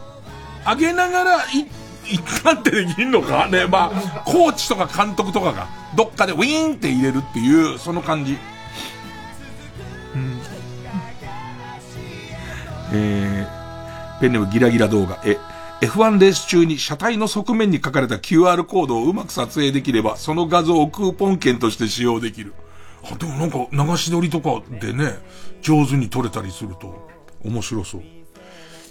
[0.69, 1.67] 上げながらい、
[2.05, 3.49] 一貫ってできんのか？
[3.51, 5.67] ね、まあ、コーチとか監督とかが、
[5.97, 8.39] どっかでウィーンって入れるっていう、その感じ。
[10.15, 10.41] うん。
[12.93, 15.19] えー、ペンネームギラギラ動画。
[15.25, 15.37] え、
[15.81, 22.53] F1 レース中に車体の側面に書かれた QR コードをうまく撮影できれば、その画像をクーポン券として使用できる。
[23.05, 25.19] あ、でもなんか流し撮りとかでね、
[25.63, 27.09] 上手に撮れたりすると、
[27.45, 28.03] 面白そう。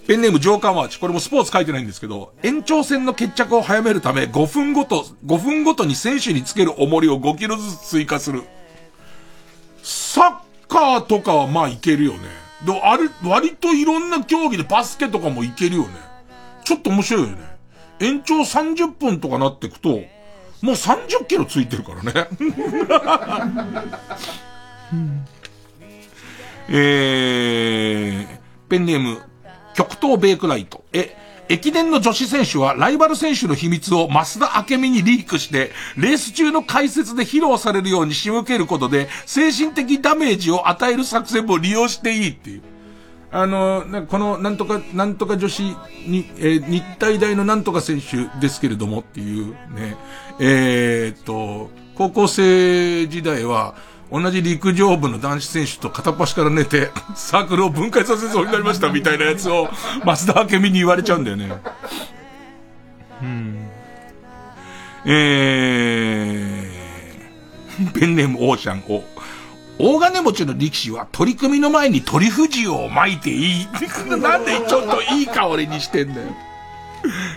[0.08, 0.98] ペンネームジョーカーマーチ。
[0.98, 8.44] これもスポーツ書いてないんですけど、延長戦の決着を早めるため、5分ごと、5分ごとに選手につける重りを5キロずつ追加する。
[9.84, 12.20] サッカーとかはまあいけるよね。
[12.66, 16.08] で、あれ、割といろんな競技でバスケとかもいけるよね。
[16.68, 17.38] ちょっと面白いよね。
[18.02, 22.27] 延長30分とかなってくと、もう30キロついてるからね。
[26.68, 28.38] えー、
[28.68, 29.22] ペンネーム、
[29.76, 30.84] 極東ベイクライト。
[30.91, 31.15] え、
[31.48, 42.61] 駅伝の女子選手はライバル選手の秘密を増田明美にリークして、レース中の解説で披露されるように仕向けることで、精神的ダメージを与える作戦も利用していいっていう。
[43.30, 45.62] あの、この、なんとか、なんとか女子
[46.08, 49.98] に、えー、日体大のなんとか選手ですけれどもっていうね、
[50.40, 53.76] えー、っと、高校生時代は、
[54.10, 59.68] 同じ陸上部の男子選手と片っ端から寝て、 サークルを分解させそうになりましたみたいなやつを、
[60.06, 61.52] 増田明美に言われちゃうんだよね。
[63.22, 63.68] うん。
[65.06, 69.04] えー、ペンネームオーシャンを、
[69.80, 73.68] 大金持ちの力士は取り組みの前に鳥富士を巻いていい。
[74.20, 76.28] なんでちょっといい香りにしてんだよ。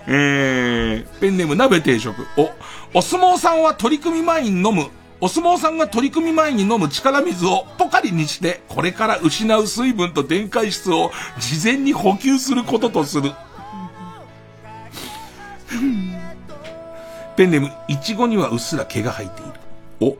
[0.06, 2.26] えー、ペンネーム鍋定食。
[2.36, 2.50] お、
[2.98, 4.88] お相撲さんは取り組み前に飲む
[5.22, 13.32] お相撲さんが取り組み前に飲む力水をポカリにして、これから失う水分と電解質を事前に補給することとする。
[17.36, 19.52] ペンネーム、いちごにはうっすら毛が生えている。
[20.00, 20.16] お、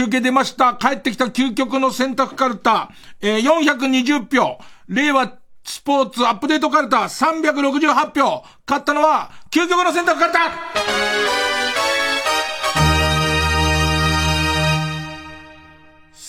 [0.00, 0.74] 集計出ました。
[0.74, 2.90] 帰ってきた究極の選択カルタ、
[3.20, 4.58] えー、420票。
[4.88, 8.42] 令和スポーツアップデートカルタ、368票。
[8.66, 10.38] 勝ったのは、究極の選択カルタ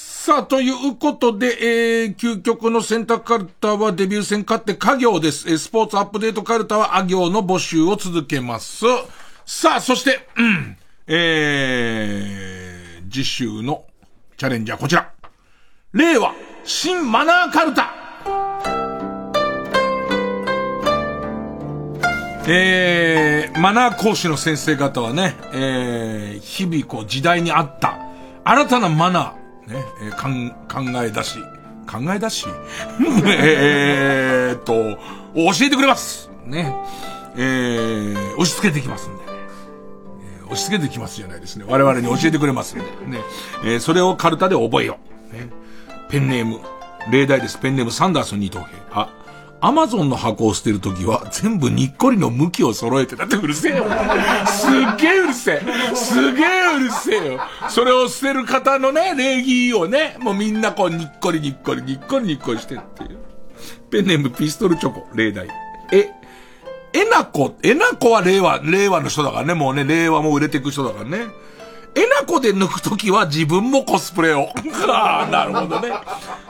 [0.04, 5.50] さあ、ということで、えー、究極の選択カルタはデビュー戦勝って家業です。
[5.50, 8.84] えー、スポーツアップデートカルタはあ行の募集を続けます。
[9.46, 10.78] さあ、そして、うん、
[11.08, 12.71] えー、
[13.12, 13.84] 次週の
[14.38, 15.12] チャレンジャーこちら。
[15.94, 16.34] 令和
[16.64, 17.94] 新マナーカルタ
[22.48, 28.00] えー、マナー講師の先生方はね、えー、日々こう時代に合った
[28.44, 30.50] 新たなマナー、ね、えー、かん
[30.94, 31.40] 考え出し、
[31.88, 32.48] 考え出し？
[33.28, 34.74] えーっと、
[35.36, 36.74] 教えてくれますね。
[37.36, 39.21] えー、押し付けてきますんで。
[40.52, 41.66] 押し付けてきますじゃないですね。
[41.68, 43.20] 我々に教えてくれますんでね。
[43.64, 44.98] えーそれをカルタで覚えよ
[45.32, 45.36] う。
[45.36, 45.50] ね。
[46.10, 46.60] ペンネーム、
[47.10, 47.58] 例題です。
[47.58, 48.66] ペンネームサンダース二等兵。
[48.92, 49.10] あ、
[49.62, 53.86] アマゾンの箱を捨てるときは全部にっこりの向きを揃えてだってうるせえよ。
[54.48, 55.96] すっげえうるせえ。
[55.96, 57.40] すげえうるせえよ。
[57.70, 63.20] それを捨てる方のね、礼儀をね、もうみんなこうにっこりにっこりにっこりにっこりしてっていう。
[63.90, 65.48] ペンネームピストルチョコ、例題。
[65.94, 66.10] え、
[66.94, 71.28] えなこ、えなこは令和、令和の人だからね、もうね、令和も売れていく人だからね。
[71.94, 74.50] えなこで抜くときは自分もコスプレを。
[74.88, 75.92] ああ、なるほどね。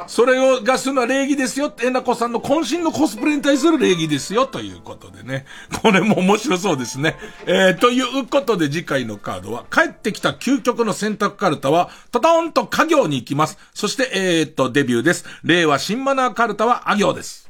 [0.05, 5.45] それをがするのは礼儀ですよ、えなこさんの渾身のコスプレに対する礼儀ですよということでね。
[5.81, 7.17] これも面白そうですね。
[7.47, 13.57] えー、ということで次回のカードは、帰ってきた究極の選択カルタは、トトンと家業に行きます。
[13.73, 15.25] そして、えー、っと、デビューです。
[15.43, 17.40] 令和新マナーカルタは、あ行です。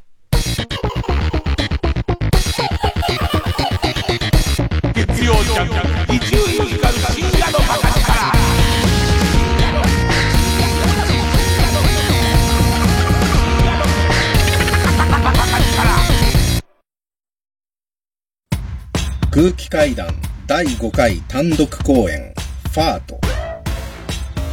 [19.32, 20.10] 空気階段
[20.48, 22.34] 第5回単独公演
[22.74, 23.18] ファート。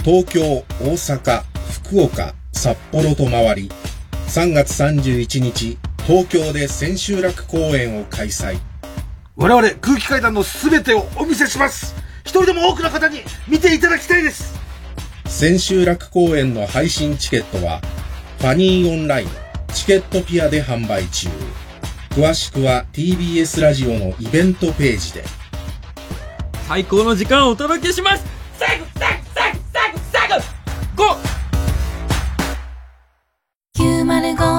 [0.04, 1.42] 東京、大阪、
[1.82, 3.70] 福岡、札幌と回り
[4.28, 5.76] 3月31日
[6.06, 8.67] 東京で千秋楽公演を開催。
[9.40, 11.94] 我々空気階段の全てをお見せします。
[12.22, 14.58] 一人でも多くの方に見ていただきたいです。
[15.26, 17.80] 千秋楽公演の配信チケットは
[18.38, 19.28] ファニーオンライン
[19.72, 21.28] チケットピアで販売中。
[22.10, 25.22] 詳しくは TBS ラジオのイベントページで。
[26.66, 28.24] 最高の時間をお届けします。
[28.58, 30.44] 最後最後最後最後最後
[33.76, 33.98] 5!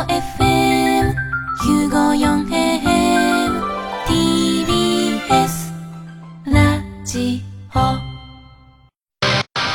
[0.08, 0.19] 905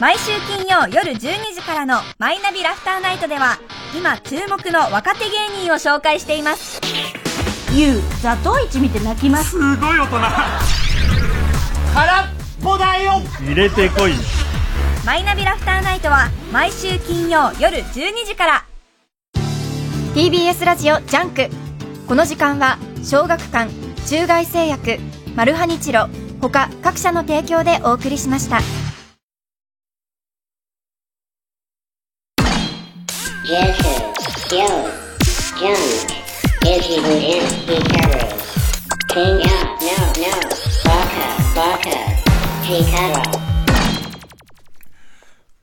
[0.01, 1.17] 毎週金曜夜12
[1.55, 3.59] 時からのマイナビラフターナイトでは
[3.97, 6.81] 今注目の若手芸人を紹介しています。
[7.73, 9.51] ゆう座頭市見て泣きます。
[9.51, 10.17] すごい大人。
[11.95, 12.27] 空っ
[12.63, 13.21] ぽだよ。
[13.41, 14.13] 入れてこい。
[15.07, 18.65] マイナビラフターナイトは毎週金曜夜12時から。
[20.15, 21.49] TBS ラジオジャンク。
[22.09, 23.71] この時間は小学館
[24.07, 24.99] 中外製薬
[25.35, 26.09] マルハニチロ
[26.49, 28.61] 他各社の提供でお送りしました。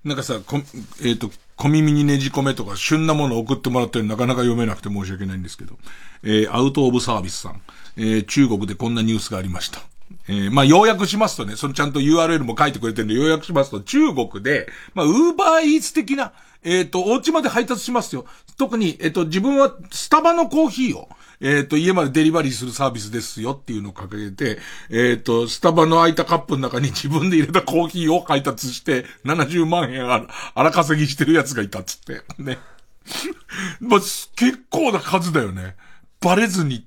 [0.04, 0.60] なんかさ、こ
[1.04, 5.76] えっ、と、小耳にねじ込めとか、旬なものを送ってもらったりなかなか読めなくて申し訳ないんですけど、
[6.24, 7.62] えー、アウトオブサービスさん、
[7.98, 9.91] えー、中国でこんなニュースがありました。
[10.28, 16.34] えー、まあ、要約しますとね、そのちゃんと URL も書いてくれてるんで、要約しますと、中国で、まあ、ウーバーイーツ的な、
[16.64, 18.26] えっ、と、お家まで配達しますよ。
[18.58, 21.10] 特に、えっ、と、自分はスタバのコーヒーを、
[21.40, 24.60] えっ、と、家までデリバリーするサービスですよっていうのを掲げて、
[24.92, 32.22] えっ、と、スタバの空いたカップの中に 自分で入れたコーヒーを配達して、70万円あら荒稼ぎしてるやつがいたっつって。
[32.38, 32.60] ね。
[33.82, 35.76] まあ、結構な数だよね。
[36.20, 36.86] バレずに、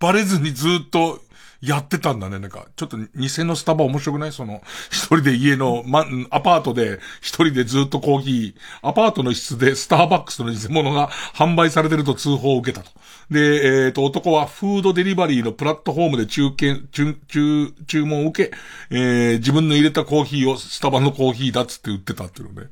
[0.00, 1.22] バレずにずっと
[1.62, 2.40] やってたんだね。
[2.40, 4.32] なんか、ちょっと偽のスタバ面白くない？
[4.32, 8.54] その、 一人で家の、ま、アパートで一人でずっとコーヒー、
[8.88, 12.90] アパートの室でスターバックスの偽物が販売されてると通報を受けたと。
[13.30, 18.56] で、えっ、と、男はフードデリバリーのプラットフォームで中堅、中、中、注文を受け、
[18.90, 22.68] えー、自分の入れたコーヒーをスタバのコーヒーだっつって売ってたっていうのね。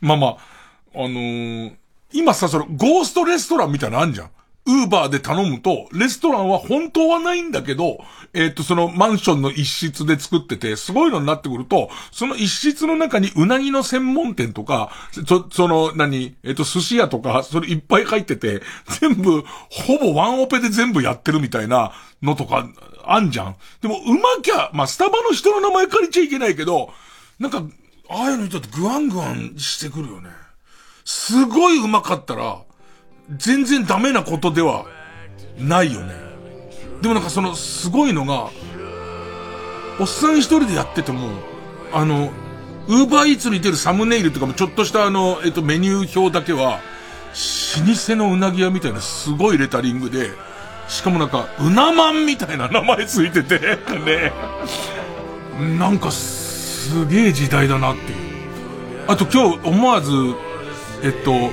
[0.00, 0.36] まあまあ、
[0.94, 1.80] あのー
[2.12, 4.30] 今さ、その、ゴーストレストランみたいなのあんじゃん。
[4.66, 7.98] ウーバーで頼むと、レストランは本当はないんだけど、
[8.34, 14.90] えっ、と、そのマンションの一室で作ってて、すごいのになってくると、その一室の中にうなぎの専門店とか、
[15.26, 18.62] そ、その、何、えっ、と、寿司屋とか、それいっぱい入ってて、
[19.00, 21.92] 全部、ほぼワンオペで全部やってるみたいな
[22.22, 22.68] のとか、
[23.04, 23.56] あんじゃん。
[23.80, 26.92] でも、うまきゃ、まあ、スタバの人の名前借りちゃいけないけど、
[27.38, 27.62] なんか、
[28.10, 30.30] ああいうの人ってグワングワンしてくるよね。
[31.04, 32.58] すごいうまかったら、
[33.36, 34.86] 全然ダメなことでは
[35.58, 36.14] ないよね。
[37.00, 38.50] でもなんかその、すごいのが、
[39.98, 41.30] おっさん一人でやってても、
[41.92, 42.32] あの、
[42.88, 46.80] ウーバーイーツに出るサムネイルとかもちょっとしたあの、えっと、メニュー表だけは、
[47.86, 50.30] 老舗のうなぎ屋みたいなすごいレタリングで、
[50.88, 53.58] しかもなんか、うなまんみたいな名前ついてて、
[54.04, 54.32] ね。
[55.78, 58.18] なんか、すげえ時代だなっていう。
[59.06, 60.12] あと今日思わず、
[61.02, 61.50] えっと、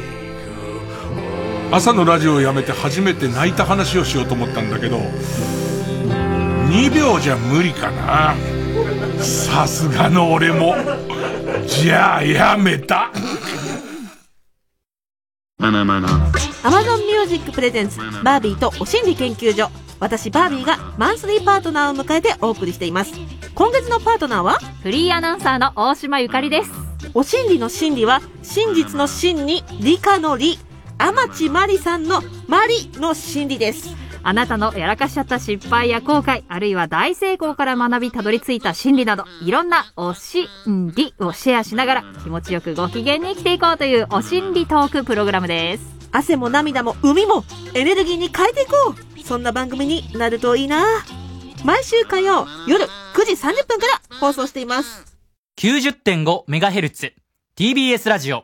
[1.72, 4.98] 朝のラジオをやめて初めて泣いた話をしようと思ったんだけど、
[6.69, 8.35] 2秒じゃ無理かな。
[9.22, 10.76] さすがの俺も。
[11.68, 13.11] じゃあやめた。
[15.60, 19.69] アマゾンミュージック presents バービーとお真理研究所
[19.99, 23.14] 私バービーがマンスリーパートナーを迎えてお送りしています
[23.56, 24.60] 今月のパートナーは？
[24.84, 26.72] フリーアナウンサーの大島ゆかりです
[27.15, 30.60] お真理の真理は真実の真に理科の理
[30.99, 40.48] 天地真理さんのマリの真理ですあなたのやらかしちゃった失敗や後悔、あるいは大成功から学びたどり着いた真理など、いろんなお真
[40.94, 45.98] 理をシェアしながら気持ちよくご機嫌に生きていこうというお心理トークプログラムです。
[46.11, 50.84] 汗も涙も海もエネルギーに変えていこうそんな番組になるといいな
[51.64, 55.18] 毎週火曜夜9時30分から放送しています。
[55.60, 57.14] 90.5MHz
[57.57, 58.44] TBS ラジオ